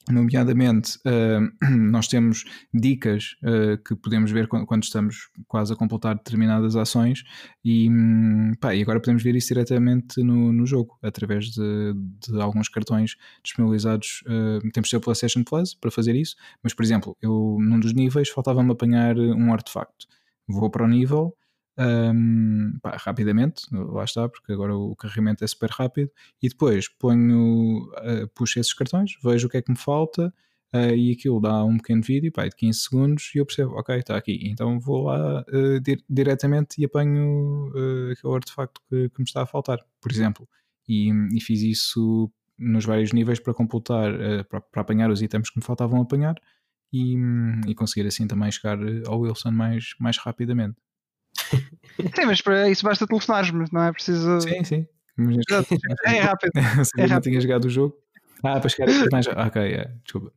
[0.09, 6.77] Nomeadamente, uh, nós temos dicas uh, que podemos ver quando, estamos quase a completar determinadas
[6.77, 7.25] ações
[7.65, 11.95] e, um, pá, e agora podemos ver isso diretamente no, no jogo, através de,
[12.29, 14.23] de, alguns cartões disponibilizados.
[14.27, 18.29] Uh, temos o PlayStation Plus para fazer isso, mas, por exemplo, eu num dos níveis
[18.29, 20.07] faltava-me apanhar um artefacto.
[20.49, 21.35] Vou para o nível
[21.79, 26.11] um, pá, rapidamente, lá está, porque agora o carregamento é super rápido,
[26.43, 30.33] e depois ponho, uh, puxo esses cartões, vejo o que é que me falta,
[30.75, 33.97] uh, e aquilo dá um pequeno vídeo pá, de 15 segundos e eu percebo, ok,
[33.99, 37.71] está aqui, então vou lá uh, dir diretamente e apanho
[38.11, 40.49] aquele artefacto que, que, me está a faltar, por exemplo,
[40.89, 45.51] e, e fiz isso nos vários níveis para completar, uh, para, para, apanhar os itens
[45.51, 46.37] que me faltavam apanhar
[46.93, 47.17] e,
[47.67, 50.77] e conseguir assim também chegar ao Wilson mais, mais rapidamente.
[51.51, 54.41] Sim, mas para isso basta telefonar-me, não é preciso.
[54.41, 54.87] Sim, sim.
[55.17, 55.45] Mas...
[56.05, 56.53] É rápido.
[56.85, 57.97] Se é não tinha jogado o jogo.
[58.43, 59.27] Ah, para chegar mais.
[59.27, 60.31] Ok, é, desculpa.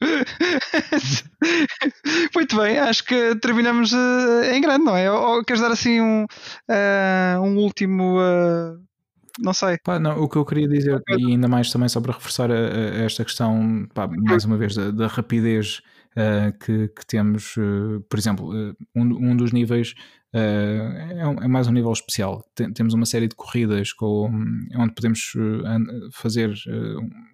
[2.34, 5.10] Muito bem, acho que terminamos uh, em grande, não é?
[5.10, 8.18] Ou, ou queres dar assim um, uh, um último.
[8.18, 8.82] Uh,
[9.38, 9.78] não sei.
[9.84, 12.54] Pá, não, o que eu queria dizer, e ainda mais também só para reforçar a,
[12.54, 15.80] a esta questão, pá, mais uma vez, da, da rapidez
[16.64, 17.54] que, que, temos,
[18.08, 18.52] por exemplo,
[18.94, 19.94] um, um dos níveis
[20.32, 22.44] é, é, mais um nível especial.
[22.74, 24.30] temos uma série de corridas com,
[24.76, 25.32] onde podemos
[26.12, 26.54] fazer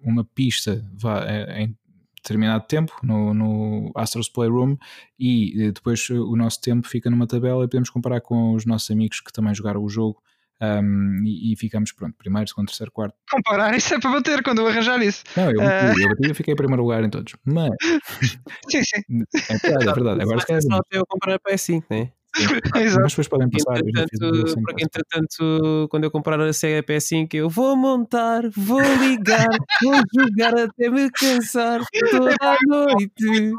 [0.03, 1.25] uma pista vá,
[1.57, 1.75] em
[2.21, 4.77] determinado tempo no, no Astros Playroom
[5.19, 8.65] e eh, depois eh, o nosso tempo fica numa tabela e podemos comparar com os
[8.65, 10.21] nossos amigos que também jogaram o jogo
[10.61, 13.15] um, e, e, ficamos, pronto, primeiro, segundo, terceiro, quarto.
[13.29, 15.23] Comparar, isso é para bater quando eu arranjar isso.
[15.35, 16.03] Não, eu bati, uh...
[16.03, 17.33] eu, bati, eu fiquei em primeiro lugar em todos.
[17.43, 17.71] Mas.
[18.69, 19.01] sim, sim.
[19.49, 20.21] É verdade, é verdade.
[20.21, 22.11] Agora é só eu comprar para PS5, né?
[22.73, 23.79] Mas depois podem passar.
[23.79, 29.49] Entretanto, porque entretanto, quando eu comprar a Sega PS5, eu vou montar, vou ligar,
[29.83, 31.81] vou jogar até me cansar
[32.11, 33.51] toda a noite.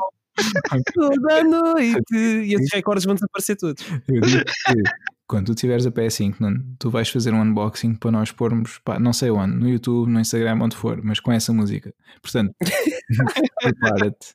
[0.95, 2.15] Toda a noite.
[2.17, 3.85] E esses recordes vão desaparecer todos.
[4.09, 4.83] Eu digo que
[5.33, 9.01] quando tu tiveres a PS5, não, tu vais fazer um unboxing para nós pormos, pá,
[9.01, 11.95] não sei onde, no YouTube, no Instagram, onde for, mas com essa música.
[12.21, 12.55] Portanto,
[13.63, 14.35] prepara-te.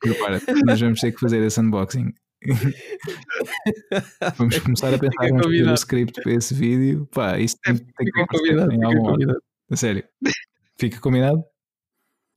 [0.00, 0.46] Prepara-te.
[0.64, 2.14] Nós vamos ter que fazer esse unboxing.
[4.38, 7.06] Vamos começar a pensar no script para esse vídeo.
[7.12, 9.42] Pá, isso tem, tem que combinado, em algum combinado.
[9.70, 10.02] A sério.
[10.78, 11.44] Fica combinado?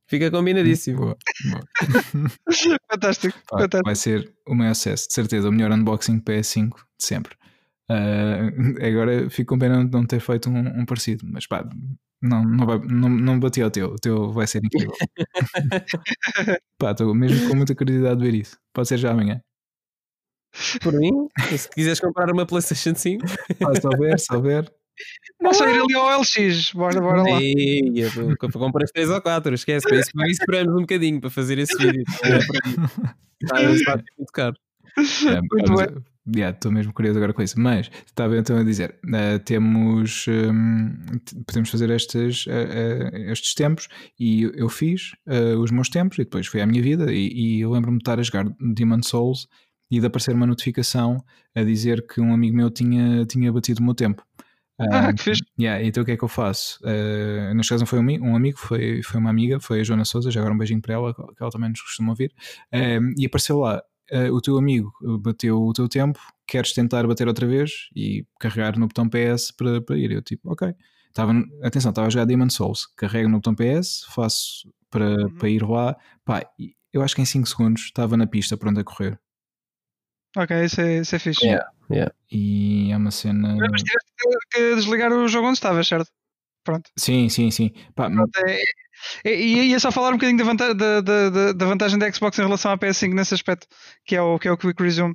[0.06, 0.98] Fica combinadíssimo.
[0.98, 1.16] Boa,
[1.50, 1.62] boa.
[2.92, 3.86] fantástico, pá, fantástico.
[3.86, 7.34] Vai ser o meu acesso, de certeza, o melhor unboxing PS5 de sempre.
[7.90, 8.48] Uh,
[8.86, 11.68] agora fico com pena de não ter feito um, um parecido, mas pá,
[12.22, 14.94] não, não, vai, não, não bati ao teu, o teu vai ser incrível.
[16.78, 18.58] pá, estou mesmo com muita curiosidade de ver isso.
[18.72, 19.40] Pode ser já amanhã.
[20.82, 21.10] Por mim,
[21.56, 24.72] se quiseres comprar uma PlayStation 5, ah, se houver, se houver.
[25.40, 27.42] Não só ir ali ao LX, bora, bora lá.
[27.42, 27.82] Ei,
[28.58, 29.86] compras 3 ou quatro, esquece.
[29.86, 32.04] Para isso, esperamos um bocadinho para fazer esse vídeo.
[33.42, 34.56] Está, está muito caro.
[34.96, 37.58] É, muito Yeah, estou mesmo curioso agora com isso.
[37.60, 40.94] Mas estava então a dizer: uh, temos um,
[41.46, 43.88] podemos fazer estes, uh, uh, estes tempos
[44.18, 45.12] e eu fiz
[45.60, 47.12] os meus tempos e depois foi a minha vida.
[47.12, 49.48] E, e eu lembro-me de estar a jogar Demon Souls
[49.90, 51.22] e de aparecer uma notificação
[51.54, 54.24] a dizer que um amigo meu tinha, tinha batido o meu tempo.
[54.78, 55.42] Ah, que fixe.
[55.58, 56.80] Yeah, então o que é que eu faço?
[56.82, 60.04] Uh, neste caso não foi um, um, amigo, foi, foi uma amiga, foi a Joana
[60.04, 62.32] Souza, já agora um beijinho para ela, que ela também nos costuma ouvir.
[62.72, 63.82] Uh, e apareceu lá,
[64.12, 68.78] uh, o teu amigo bateu o teu tempo, queres tentar bater outra vez e carregar
[68.78, 70.10] no botão PS para, para ir?
[70.10, 70.74] Eu tipo, ok.
[71.12, 71.32] Tava,
[71.62, 75.34] atenção, estava a jogar Demon Souls, carrego no botão PS, faço para, uhum.
[75.36, 76.44] para ir lá, pá,
[76.92, 79.18] eu acho que em 5 segundos estava na pista pronto a correr.
[80.36, 81.46] Ok, isso é, isso é fixe.
[81.46, 82.14] Yeah, yeah.
[82.30, 83.56] E é uma cena.
[83.56, 84.12] Mas tiveste
[84.50, 86.10] que desligar o jogo onde estavas, certo?
[86.64, 86.90] Pronto.
[86.96, 87.70] Sim, sim, sim.
[87.94, 88.62] Pá, Pronto, é,
[89.24, 92.38] é, e é só falar um bocadinho da, vantagem da, da, da, vantagem da Xbox
[92.38, 93.66] em relação à PS5 nesse aspecto,
[94.04, 95.14] que é o, que é o Quick Resume.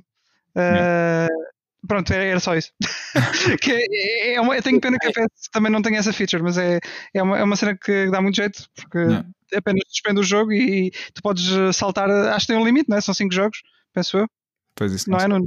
[0.50, 2.70] Uh, pronto, era só isso.
[3.60, 6.42] que é, é uma, eu tenho pena que a PS também não tenha essa feature,
[6.42, 6.78] mas é,
[7.12, 8.98] é, uma, é uma cena que dá muito jeito, porque
[9.56, 12.08] apenas suspende o jogo e, e tu podes saltar.
[12.08, 13.00] Acho que tem um limite, não é?
[13.00, 13.62] São 5 jogos,
[13.92, 14.28] penso eu.
[14.76, 15.46] Pois isso não, não é, Nuno?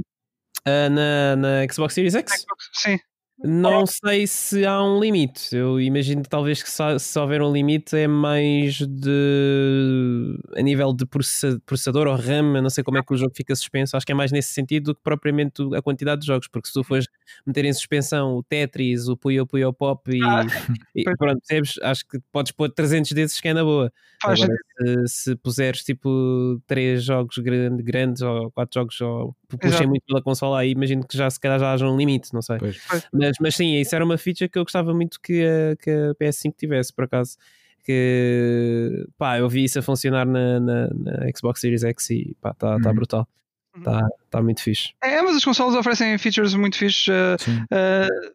[0.66, 2.42] Uh, na, na Xbox Series X?
[2.42, 2.98] Xbox, sim.
[3.38, 5.54] Não sei se há um limite.
[5.56, 11.04] Eu imagino que talvez que se, houver um limite é mais de a nível de
[11.04, 13.96] processador ou RAM, não sei como é que o jogo fica suspenso.
[13.96, 16.74] Acho que é mais nesse sentido do que propriamente a quantidade de jogos, porque se
[16.74, 17.06] tu fores
[17.44, 20.46] meter em suspensão o Tetris, o Puyo Puyo Pop e, ah,
[20.94, 21.78] e pronto, percebes?
[21.82, 23.92] Acho que podes pôr 300 desses que é na boa.
[24.22, 30.04] Agora, se, se, puseres tipo 3 jogos grande, grandes ou 4 jogos ou puxem muito
[30.06, 32.58] pela consola aí, imagino que já se calhar já haja um limite, não sei.
[32.58, 32.80] Pois.
[33.12, 36.14] Mas, mas sim, isso era uma feature que eu gostava muito que a, que a
[36.14, 37.36] PS5 tivesse, por acaso.
[37.84, 42.50] Que pá, eu vi isso a funcionar na, na, na Xbox Series X e pá,
[42.52, 42.94] está tá uhum.
[42.94, 43.28] brutal.
[43.76, 44.08] Está uhum.
[44.30, 44.94] tá muito fixe.
[45.02, 47.08] É, mas os consoles oferecem features muito fixes.
[47.08, 47.36] Uh,
[47.74, 48.34] uh,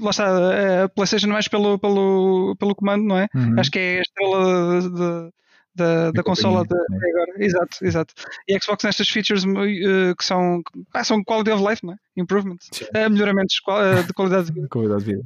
[0.00, 3.28] lá está, a PlayStation mais pelo, pelo, pelo comando, não é?
[3.34, 3.58] Uhum.
[3.58, 5.32] Acho que é a estrela de,
[5.76, 7.32] da, da consola de, agora.
[7.38, 8.14] Exato, exato.
[8.48, 10.62] E a Xbox nestas features uh, que são,
[10.94, 11.96] ah, são quality of life, não é?
[12.16, 14.68] Improvement, uh, melhoramentos uh, de qualidade de vida.
[14.68, 15.22] qualidade de vida.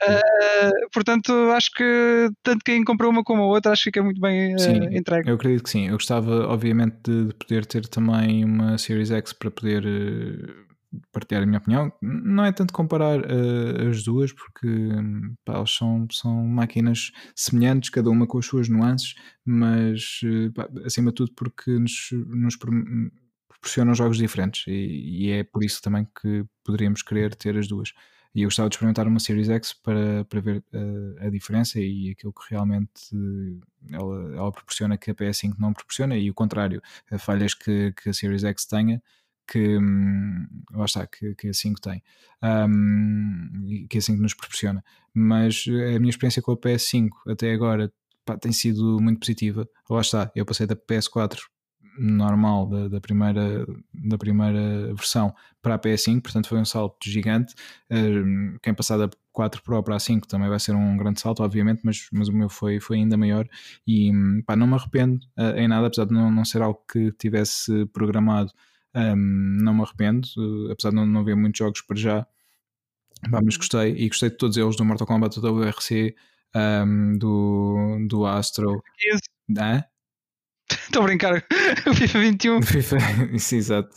[0.93, 4.59] portanto, acho que tanto quem comprou uma como a outra, acho que fica muito bem
[4.59, 5.31] sim, entregue.
[5.31, 5.87] Eu acredito que sim.
[5.87, 9.85] Eu gostava, obviamente, de, de, poder ter também uma Series X para poder
[11.12, 11.93] partilhar a minha opinião.
[12.01, 14.67] Não é tanto comparar uh, as duas, porque
[15.45, 19.15] pá, elas são, são máquinas semelhantes, cada uma com as suas nuances,
[19.45, 25.45] mas uh, pá, acima de tudo porque nos, nos proporcionam jogos diferentes e, e, é
[25.45, 27.93] por isso também que poderíamos querer ter as duas.
[28.33, 32.11] E eu gostava de experimentar uma Series X para, para ver uh, a diferença e
[32.11, 33.11] aquilo que realmente
[33.91, 36.81] ela, ela proporciona que a PS5 não proporciona, e o contrário,
[37.19, 39.03] falhas que, que a Series X tenha
[39.51, 42.03] que hum, lá está, que, que a 5 tem,
[42.43, 44.85] um, que a 5 nos proporciona.
[45.13, 47.93] Mas a minha experiência com a PS5 até agora
[48.25, 49.69] pá, tem sido muito positiva.
[49.89, 51.41] Lá está, eu passei da PS4
[51.99, 57.53] normal da, da, primeira, da primeira versão para a PS5, portanto foi um salto gigante.
[57.91, 61.43] Uh, quem passar da 4 Pro para a 5 também vai ser um grande salto,
[61.43, 63.49] obviamente, mas, mas o meu foi, foi ainda maior
[63.85, 64.13] e
[64.47, 67.85] pá, não me arrependo uh, em nada, apesar de não, não ser algo que tivesse
[67.87, 68.53] programado
[68.95, 69.17] um,
[69.62, 72.27] não me arrependo, uh, apesar de não, não ver muitos jogos para já.
[73.29, 76.15] Bah, mas gostei e gostei de todos eles do Mortal Kombat, do WRC,
[76.55, 78.83] um, do, do Astro.
[80.71, 81.45] Estou a brincar,
[81.87, 82.62] o FIFA 21.
[82.62, 82.97] FIFA,
[83.33, 83.91] isso, exato.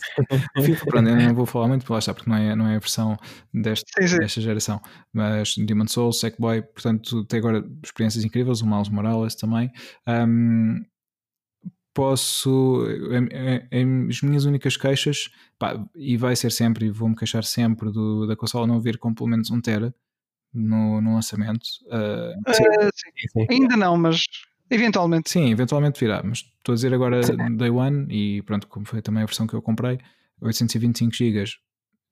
[0.60, 2.78] FIFA, pronto, eu não vou falar muito, lá está, porque não é, não é a
[2.78, 3.16] versão
[3.52, 4.18] deste, sim, sim.
[4.18, 4.80] desta geração.
[5.12, 8.60] Mas Demon Souls, Sackboy, portanto, até agora experiências incríveis.
[8.60, 9.70] O Miles Morales também.
[10.06, 10.84] Um,
[11.94, 12.84] posso.
[14.10, 18.36] as minhas únicas queixas, pá, e vai ser sempre, e vou-me queixar sempre do, da
[18.36, 19.94] consola não vir com pelo menos um Tera
[20.52, 21.66] no, no lançamento.
[21.86, 23.10] Uh, uh, sim.
[23.32, 23.46] Sim.
[23.48, 24.22] Ainda não, mas
[24.70, 25.30] eventualmente.
[25.30, 27.20] Sim, eventualmente virá, mas estou a dizer agora
[27.56, 29.98] Day One, e pronto, como foi também a versão que eu comprei,
[30.40, 31.44] 825 GB,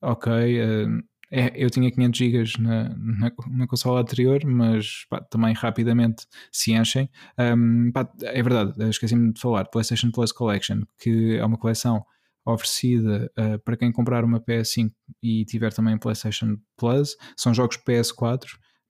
[0.00, 0.32] ok.
[0.32, 6.26] Uh, é, eu tinha 500 GB na, na, na, consola anterior, mas pá, também rapidamente
[6.52, 7.08] se enchem.
[7.38, 9.64] Um, pá, é verdade, esqueci-me de falar.
[9.64, 12.04] PlayStation Plus Collection, que é uma coleção
[12.44, 14.90] oferecida uh, para quem comprar uma PS5
[15.22, 17.16] e tiver também PlayStation Plus.
[17.34, 18.44] São jogos PS4,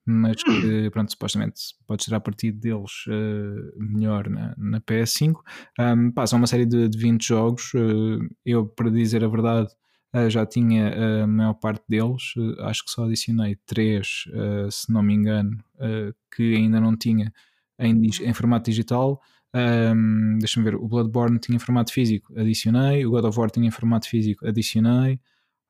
[0.05, 5.35] mas que, pronto, supostamente podes tirar partido deles uh, melhor na, na PS5.
[5.79, 7.73] Um, pá, são uma série de, de 20 jogos.
[7.73, 9.69] Uh, eu, para dizer a verdade,
[10.29, 15.01] já tinha a maior parte deles, uh, acho que só adicionei três, uh, se não
[15.01, 15.57] me engano,
[16.35, 17.31] que ainda não tinha
[17.79, 18.09] em, uhum.
[18.21, 19.21] em formato digital.
[19.55, 23.05] Um, Deixa-me ver, o Bloodborne tinha formato físico, adicionei.
[23.05, 25.19] O God of War tinha formato físico, adicionei.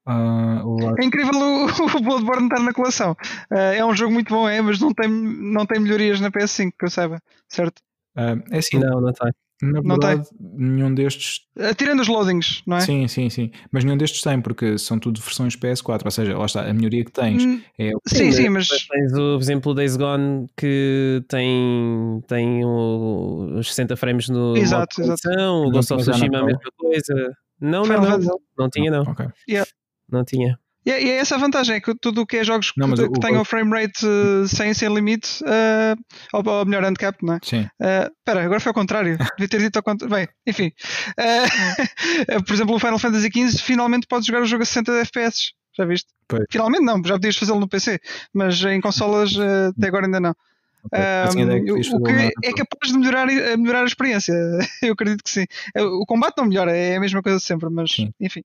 [0.05, 1.65] Uh, é incrível o,
[1.97, 3.15] o, Bloodborne estar na coleção.
[3.51, 6.73] Uh, é um jogo muito bom, é, mas não tem, não tem melhorias na PS5,
[6.77, 7.79] que eu saiba, certo?
[8.17, 8.79] Uh, é assim.
[8.79, 9.31] Não, não tem.
[9.63, 10.37] Na não verdade, tem.
[10.57, 11.39] nenhum destes.
[11.57, 12.81] Eh, tirando os loadings, não é?
[12.81, 13.49] Sim, sim, sim.
[13.71, 16.01] Mas nenhum destes tem, porque são tudo versões PS4.
[16.03, 17.91] Ou seja, lá está, a melhoria que tens hum, é.
[18.05, 18.67] Sim, sim, mas.
[18.67, 24.57] Tens o exemplo Days Gone que tem, tem o, os 60 frames no.
[24.57, 25.29] Exato, exato.
[25.29, 27.33] O Ghost of Tsushima a mesma coisa.
[27.61, 29.03] Não, não, não, não, não, tinha, não.
[29.03, 29.27] Okay.
[29.47, 29.69] Yeah.
[30.11, 30.59] Não tinha.
[30.85, 32.93] E é, e é essa a vantagem, é que tudo o que é jogos não,
[32.93, 35.97] que, que tenham o frame rate uh, sem, sem limite, uh,
[36.33, 37.39] ou, ou melhor, handicap, não é?
[37.41, 37.67] Sim.
[37.79, 39.17] Espera, uh, agora foi ao contrário.
[39.37, 40.13] Devia ter dito ao contrário.
[40.13, 40.71] Bem, enfim.
[42.45, 45.53] Por exemplo, o Final Fantasy XV finalmente podes jogar o jogo a 60 FPS.
[45.75, 46.09] Já viste?
[46.27, 46.45] Pois.
[46.51, 47.99] Finalmente não, já podias fazê-lo no PC,
[48.33, 49.31] mas em consolas
[49.75, 50.35] até agora ainda não.
[50.85, 51.45] Okay.
[51.45, 53.27] Um, o que é capaz de melhorar,
[53.57, 54.33] melhorar a experiência,
[54.83, 55.45] eu acredito que sim.
[55.75, 58.13] O combate não melhora, é a mesma coisa de sempre, mas sim.
[58.19, 58.43] enfim.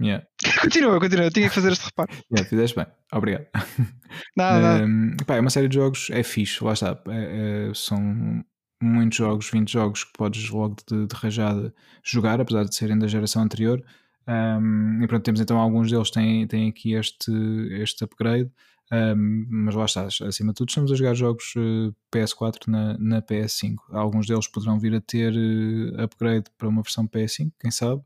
[0.00, 0.26] Yeah.
[0.60, 2.10] Continua, continua, eu tinha que fazer este reparo.
[2.30, 3.46] Yeah, fizeste bem, obrigado.
[4.36, 6.98] Nada, um, pá, é uma série de jogos, é fixe, lá está.
[7.08, 8.44] É, é, são
[8.82, 11.74] muitos jogos, 20 jogos que podes logo de, de rajada
[12.04, 13.82] jogar, apesar de serem da geração anterior.
[14.28, 17.32] Um, e pronto, temos então alguns deles têm, têm aqui este,
[17.70, 18.50] este upgrade.
[18.92, 22.96] Um, mas lá está, acima de tudo, estamos a jogar jogos uh, eh, PS4 na,
[22.98, 23.76] na PS5.
[23.90, 28.02] Alguns deles poderão vir a ter uh, upgrade para uma versão PS5, quem sabe.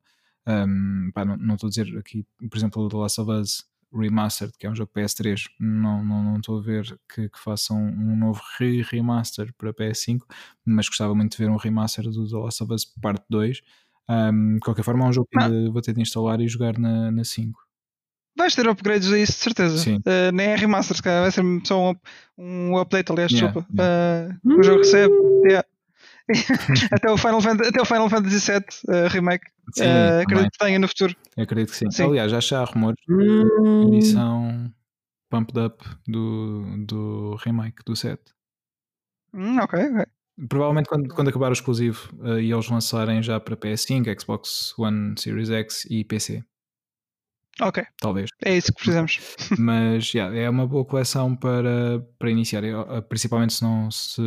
[0.51, 4.53] Um, pá, não estou a dizer aqui, por exemplo, o The Last of Us Remastered,
[4.59, 5.99] que é um jogo PS3, não
[6.39, 10.21] estou não, não a ver que, que façam um novo re remaster para PS5,
[10.65, 13.61] mas gostava muito de ver um remaster do The Last of Us Parte 2.
[14.09, 16.79] Um, de qualquer forma, é um jogo que ainda vou ter de instalar e jogar
[16.79, 17.61] na, na 5.
[18.37, 19.79] Vais ter upgrades a isso, de certeza.
[19.79, 19.97] Sim.
[19.97, 21.95] Uh, nem é remaster, se calhar vai ser só um,
[22.39, 23.69] um update, aliás, yeah, desculpa.
[23.77, 24.39] Yeah.
[24.45, 25.15] Uh, o jogo recebe.
[25.45, 25.67] Yeah.
[26.93, 29.47] até, o Final Fantasy, até o Final Fantasy VII uh, Remake.
[29.75, 31.17] Sim, uh, acredito que tenha no futuro.
[31.37, 31.91] Eu acredito que sim.
[31.91, 32.05] sim.
[32.05, 33.91] Aliás, já há rumores hum.
[33.91, 34.73] de edição
[35.31, 38.21] pumped up do, do remake do 7.
[39.33, 40.07] Hum, ok, ok.
[40.49, 45.15] Provavelmente quando, quando acabar o exclusivo uh, e eles lançarem já para PS5, Xbox One
[45.19, 46.43] Series X e PC.
[47.61, 47.85] Ok.
[47.99, 48.31] Talvez.
[48.45, 49.21] É isso que precisamos.
[49.59, 52.63] Mas yeah, é uma boa coleção para, para iniciar.
[53.09, 54.23] Principalmente se não se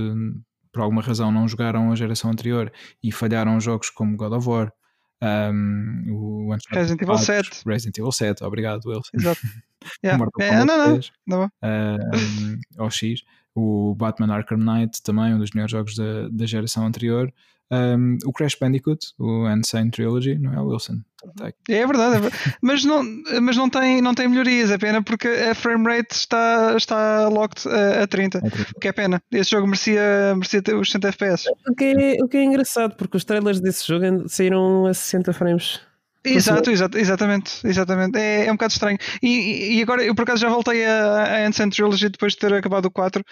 [0.73, 4.73] por alguma razão não jogaram a geração anterior e falharam jogos como God of War,
[5.21, 7.61] Um, o Resident Evil 7.
[7.65, 9.09] Resident Evil 7, obrigado, Wilson.
[9.13, 9.39] Exato.
[10.01, 10.25] Yeah.
[10.39, 11.51] é, não, não.
[11.61, 12.89] Um.
[13.55, 17.31] O Batman Arkham Knight, também um dos melhores jogos da, da geração anterior.
[17.71, 21.01] Um, o Crash Bandicoot, o Insane Trilogy, não é Wilson?
[21.37, 22.55] Tá é verdade, é verdade.
[22.61, 23.03] mas, não,
[23.41, 27.67] mas não, tem, não tem melhorias, é pena porque a frame rate está, está locked
[27.67, 28.41] a, a 30,
[28.75, 29.21] o que é pena.
[29.31, 31.45] Esse jogo merecia, merecia ter os 60 FPS.
[31.67, 35.33] O que, é, o que é engraçado, porque os trailers desse jogo saíram a 60
[35.33, 35.79] frames.
[36.25, 38.17] Exato, exato, exatamente, exatamente.
[38.17, 38.97] É, é um bocado estranho.
[39.21, 42.53] E, e agora eu por acaso já voltei a, a Ancient Trilogy depois de ter
[42.53, 43.23] acabado o 4.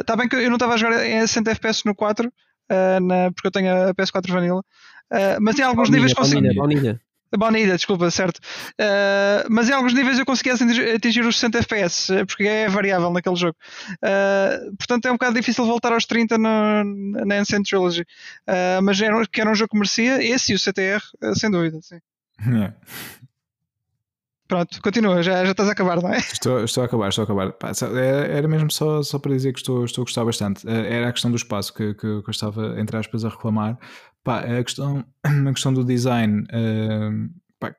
[0.00, 2.30] Está uh, bem que eu não estava a jogar em 60 FPS no 4,
[2.70, 4.60] uh, na, porque eu tenho a PS4 Vanilla.
[5.10, 6.54] Uh, mas em alguns níveis consigo.
[6.54, 7.00] Baunilha.
[7.36, 8.38] Baunilha, desculpa, certo.
[8.72, 13.36] Uh, mas em alguns níveis eu consegui atingir os 60 FPS, porque é variável naquele
[13.36, 13.56] jogo.
[14.02, 16.84] Uh, portanto é um bocado difícil voltar aos 30 no,
[17.24, 18.02] na Ancient Trilogy.
[18.02, 21.02] Uh, mas era, que era um jogo que merecia, esse e o CTR,
[21.34, 21.78] sem dúvida.
[21.82, 22.00] Sim.
[22.44, 22.74] Yeah.
[24.50, 26.18] Pronto, continua, já, já estás a acabar, não é?
[26.18, 27.52] Estou, estou a acabar, estou a acabar.
[27.52, 30.68] Pá, era mesmo só, só para dizer que estou, estou a gostar bastante.
[30.68, 33.78] Eh, era a questão do espaço que, que, eu estava, entre aspas, a reclamar.
[34.24, 37.72] Pá, a, questão, a questão do design, uh, pá,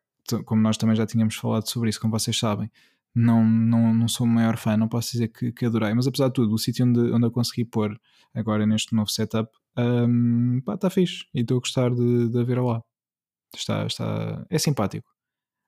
[0.46, 2.72] como nós também já tínhamos falado sobre isso, como vocês sabem,
[3.14, 6.30] não, não, não sou o maior fã, não posso dizer que, que adorei, mas apesar
[6.30, 8.00] de tudo, o sítio onde, onde eu consegui pôr
[8.34, 12.44] agora neste novo setup, um, ehm, pá, está fixe e estou a gostar de, de
[12.46, 12.82] ver lá.
[13.54, 15.12] Está, está, é simpático.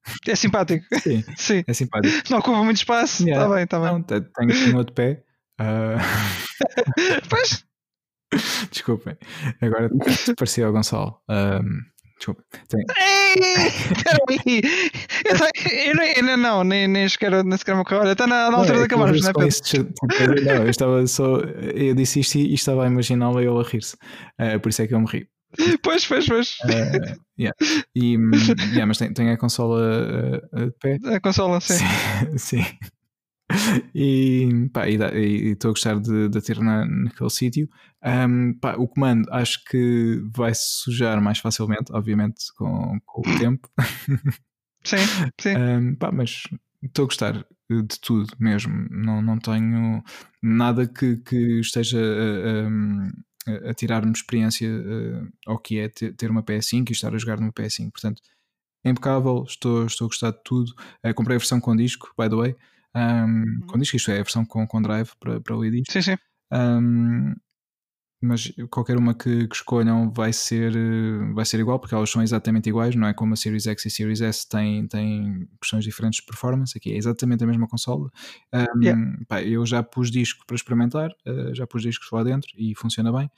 [0.28, 0.86] É simpático.
[1.00, 1.64] Sim, Sim.
[1.68, 2.14] é simpático.
[2.30, 3.24] Não ocupa muito espaço.
[3.24, 3.56] Está yeah.
[3.56, 3.92] bem, está bem.
[3.92, 5.24] Não, tenho um outro pé.
[5.60, 5.98] Uh...
[7.30, 7.66] pois.
[8.72, 9.16] Desculpem.
[9.62, 9.90] Agora
[10.36, 11.20] parecia o Gonçalo.
[11.30, 11.82] Um,
[12.18, 12.44] desculpa.
[12.74, 14.62] Ei,
[15.86, 18.88] eu, eu, não, nem, nem sequer, nem sequer me Olha, está na, na altura é
[18.88, 19.12] de não é,
[20.18, 20.46] Pedro?
[20.46, 21.38] Não, eu estava só.
[21.38, 23.96] Eu disse isto e, estava a imaginá-lo e ele a rir-se.
[24.40, 25.28] Uh, por isso é que eu me ri.
[25.82, 26.58] Pois, pois, pois.
[26.66, 27.56] Uh, yeah.
[27.96, 30.98] E, yeah, mas tem, tem a consola uh, de pé.
[31.06, 31.76] A consola, sim.
[32.38, 32.64] Sim.
[32.64, 32.78] sim.
[33.94, 34.50] E
[35.52, 37.70] estou a gostar de, de ter na, naquele sítio.
[38.04, 43.70] Um, o comando acho que vai se sujar mais facilmente, obviamente, com, com o tempo.
[44.86, 44.98] Sim,
[45.40, 45.56] sim.
[45.56, 46.44] Um, pá, mas
[46.84, 48.86] estou a gostar de tudo mesmo.
[48.92, 50.04] Não, não tenho
[50.42, 52.00] nada que, que esteja
[53.48, 57.18] a, a tirar-me experiência uh, ao que é ter, ter uma PS5 e estar a
[57.18, 57.92] jogar numa PS5.
[57.92, 58.22] Portanto,
[58.84, 60.74] é impecável, estou, estou a gostar de tudo.
[61.06, 62.56] Uh, comprei a versão com disco, by the way.
[62.96, 63.62] Um, uhum.
[63.68, 66.16] Com disco, isto é, a versão com, com drive para, para o Sim, sim.
[66.52, 67.34] Um,
[68.24, 70.74] mas qualquer uma que, que, escolham vai ser,
[71.34, 73.90] vai ser igual, porque elas são exatamente iguais, não é como a Series X e
[73.90, 78.10] Series S têm, têm questões diferentes de performance, aqui é exatamente a mesma consola.
[78.54, 79.18] Um, yeah.
[79.28, 83.12] pá, eu já pus disco para experimentar, uh, já pus discos lá dentro e funciona
[83.12, 83.30] bem.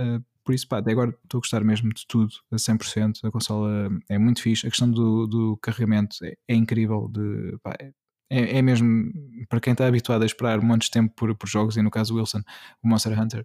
[0.00, 3.20] Uh, por isso, pá, até agora estou a gostar mesmo de tudo, a 100%.
[3.24, 4.66] A consola é muito fixe.
[4.66, 7.08] A questão do, do carregamento é, é incrível.
[7.08, 7.92] De, pá, é
[8.30, 9.10] é, é, mesmo
[9.48, 11.90] para quem está habituado a esperar um monte de tempo por, por jogos, e no
[11.90, 12.40] caso Wilson,
[12.82, 13.44] o Monster Hunter.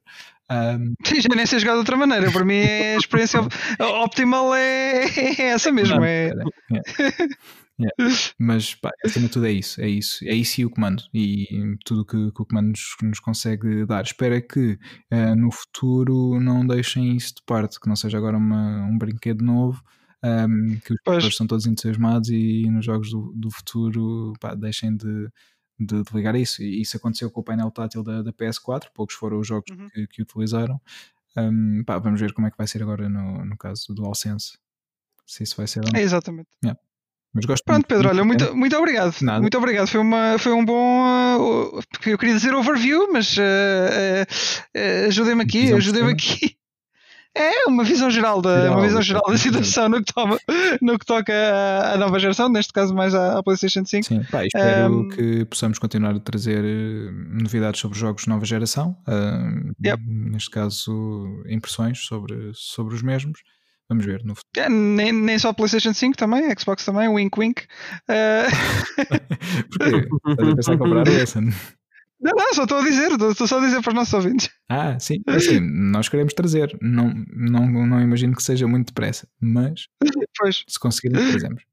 [0.52, 0.94] Um...
[1.04, 2.32] Sim, já nem sei jogar de outra maneira.
[2.32, 3.42] Para mim, a experiência
[4.04, 5.06] optimal é,
[5.40, 6.04] é essa mesmo.
[6.04, 6.32] É...
[7.78, 8.16] Yeah.
[8.40, 11.76] Mas pá, acima de tudo é isso, é isso, é isso e o comando e
[11.84, 14.06] tudo que, que o comando nos, nos, consegue dar.
[14.06, 14.80] Espero é que
[15.12, 19.44] uh, no futuro não deixem isso de parte, que não seja agora uma, um brinquedo
[19.44, 19.84] novo
[20.26, 24.96] um, que os jogadores estão todos entusiasmados e nos jogos do, do futuro pá, deixem
[24.98, 25.30] de,
[25.80, 26.64] de, de, ligar isso.
[26.64, 29.88] E isso aconteceu com o painel tátil da, da PS4, poucos foram os jogos uhum.
[29.90, 30.82] que, que, utilizaram.
[31.38, 34.58] Um, pá, vamos ver como é que vai ser agora no, no caso do DualSense.
[35.28, 35.84] Se isso vai ser.
[35.96, 36.50] É, exatamente.
[36.64, 36.80] Yeah.
[37.34, 39.14] Mas gosto Pronto, Pedro, olha, muito, muito obrigado.
[39.22, 39.42] Nada.
[39.42, 39.88] Muito obrigado.
[39.88, 41.76] Foi, uma, foi um bom.
[41.76, 46.58] Uh, eu queria dizer overview, mas uh, uh, ajudem-me aqui, ajudem-me aqui.
[47.36, 50.40] É uma visão geral da, geral, uma visão geral da situação no que, toma,
[50.82, 51.34] no que toca
[51.94, 54.06] à nova geração, neste caso mais à, à PlayStation 5.
[54.06, 58.46] Sim, pá, espero um, que possamos continuar a trazer eh, novidades sobre jogos de nova
[58.46, 60.02] geração, uh, yep.
[60.08, 63.40] neste caso impressões sobre, sobre os mesmos.
[63.90, 64.66] Vamos ver no futuro.
[64.66, 67.64] É, nem, nem só PlayStation 5 também, Xbox também, wink wink.
[68.10, 68.50] Uh...
[69.70, 70.08] Porquê?
[70.30, 71.42] Estás a pensar em comprar essa?
[72.26, 74.50] Não, não, só estou a dizer, estou só a dizer para os nossos ouvintes.
[74.68, 76.76] Ah, sim, é assim, nós queremos trazer.
[76.82, 79.88] Não, não, não imagino que seja muito depressa, mas
[80.40, 80.64] pois.
[80.68, 81.64] se conseguirmos, trazemos.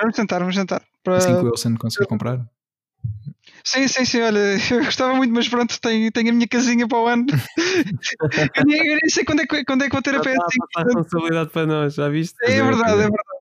[0.00, 0.82] Vamos tentar, vamos tentar.
[1.04, 1.18] Para...
[1.18, 2.44] Assim que o Wilson conseguir comprar.
[3.64, 4.40] Sim, sim, sim, olha,
[4.72, 7.26] eu gostava muito, mas pronto, tenho, tenho a minha casinha para o ano.
[8.58, 10.36] eu, nem, eu, nem, sei quando é, que, quando é que vou ter a PS5.
[10.76, 12.34] A responsabilidade para nós, já viste?
[12.42, 13.40] É, é verdade, é verdade.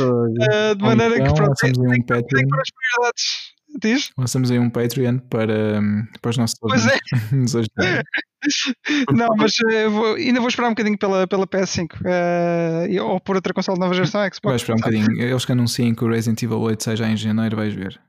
[0.00, 3.51] Uh, de maneira então, que pronto, tem, tem, tem, tem para as prioridades.
[3.80, 4.10] Diz?
[4.18, 5.80] Lançamos aí um Patreon para,
[6.20, 6.98] para os nossos pois é.
[7.32, 8.04] nos ajudar.
[9.12, 13.36] Não, mas uh, vou, ainda vou esperar um bocadinho pela, pela PS5 uh, ou por
[13.36, 14.40] outra console de nova geração Xbox.
[14.44, 15.22] Vai esperar um bocadinho.
[15.22, 18.00] Eles que anunciem que o Resident Evil 8 seja em janeiro, vais ver.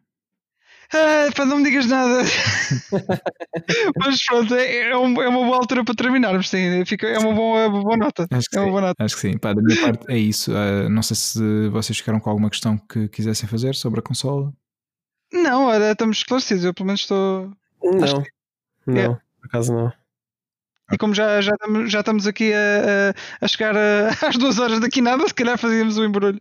[0.96, 2.22] Ah, pá, não me digas nada.
[3.98, 6.50] Mas pronto, é, é, é, uma boa altura para terminarmos.
[6.50, 6.86] Sim.
[6.86, 8.28] Fica, é uma boa, uma boa nota.
[8.30, 9.04] Acho que, é uma boa nota.
[9.04, 9.38] Acho que sim.
[9.38, 10.52] Pá, da minha parte é isso.
[10.52, 14.54] Uh, não sei se vocês ficaram com alguma questão que quisessem fazer sobre a consola.
[15.34, 16.64] Não, olha, estamos esclarecidos.
[16.64, 17.52] Eu pelo menos estou.
[17.84, 18.32] Não, que...
[18.88, 19.08] não, é.
[19.08, 19.92] por acaso não.
[20.92, 21.54] E como já, já,
[21.88, 25.98] já estamos aqui a, a chegar a, às duas horas daqui nada, se calhar fazíamos
[25.98, 26.40] o embrulho.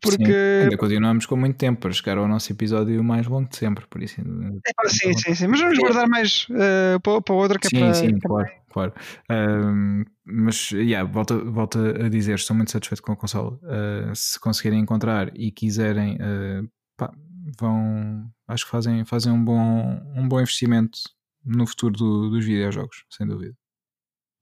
[0.00, 0.24] Porque.
[0.24, 3.84] Sim, ainda continuamos com muito tempo para chegar ao nosso episódio mais longo de sempre,
[3.88, 4.20] por isso.
[4.20, 5.46] É, sim, sim, sim.
[5.48, 7.94] Mas vamos guardar mais uh, para, para outra que sim, é para.
[7.94, 8.92] Sim, claro, claro.
[9.30, 13.56] Uh, mas, yeah, volta, volta a dizer, estou muito satisfeito com a console.
[13.62, 17.12] Uh, se conseguirem encontrar e quiserem, uh, pá,
[17.58, 18.30] vão.
[18.46, 21.00] Acho que fazem, fazem um, bom, um bom investimento
[21.44, 23.56] no futuro do, dos videojogos, sem dúvida.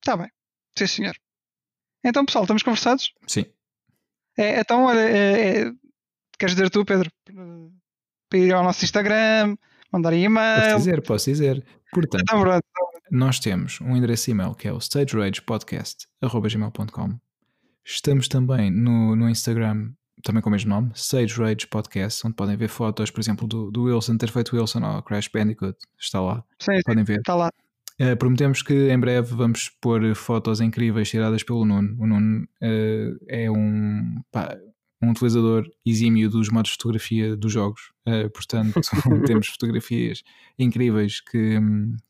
[0.03, 0.31] Está bem.
[0.77, 1.15] Sim, senhor.
[2.05, 3.13] Então, pessoal, estamos conversados?
[3.27, 3.45] Sim.
[4.37, 5.73] É, então, olha, é, é,
[6.39, 7.11] queres dizer tu, Pedro?
[8.29, 9.57] Para ir ao nosso Instagram,
[9.93, 10.61] mandar e-mail.
[10.61, 11.67] Posso dizer, posso dizer.
[11.93, 12.65] Portanto, então, pronto.
[13.11, 17.19] nós temos um endereço e-mail que é o stageragepodcast.gmail.com
[17.85, 19.93] Estamos também no, no Instagram,
[20.23, 23.71] também com o mesmo nome, Sage Rage Podcast, onde podem ver fotos, por exemplo, do,
[23.71, 25.79] do Wilson, ter feito Wilson ao Crash Bandicoot.
[25.99, 26.45] Está lá.
[26.59, 27.19] Sim, podem ver.
[27.19, 27.51] Está lá.
[28.01, 31.97] Uh, prometemos que em breve vamos pôr fotos incríveis tiradas pelo Nuno.
[31.99, 34.57] O Nuno uh, é um, pá,
[35.03, 38.81] um utilizador exímio dos modos de fotografia dos jogos, uh, portanto,
[39.27, 40.23] temos fotografias
[40.57, 41.59] incríveis que,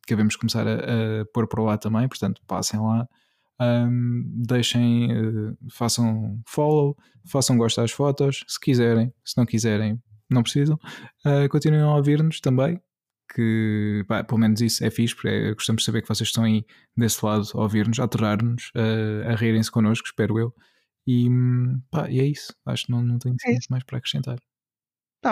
[0.06, 2.06] que devemos começar a, a, pôr para lá também.
[2.06, 3.08] Portanto, passem lá,
[3.60, 5.08] um, deixem,
[5.70, 6.96] façam follow,
[7.30, 10.78] façam gosto às fotos, se quiserem, se não quiserem, não precisam.
[11.50, 12.80] continuem a ouvir-nos também
[13.34, 16.44] que pá, pelo menos isso é fixe, porque é, gostamos de saber que vocês estão
[16.44, 16.64] aí
[16.96, 20.54] desse lado a ouvir-nos, a adorar-nos, a, a rirem-se connosco, espero eu.
[21.06, 21.28] E,
[21.90, 24.38] pá, e é isso, acho que não, não tenho é mais para acrescentar.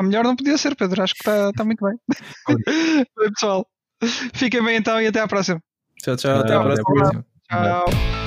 [0.03, 1.97] Melhor não podia ser, Pedro, acho que está tá muito bem.
[2.49, 3.07] bem.
[3.35, 3.67] Pessoal,
[4.35, 5.63] fiquem bem então e até à próxima.
[6.03, 7.27] Tchau, tchau, até, até à próxima.
[7.49, 8.26] Tchau.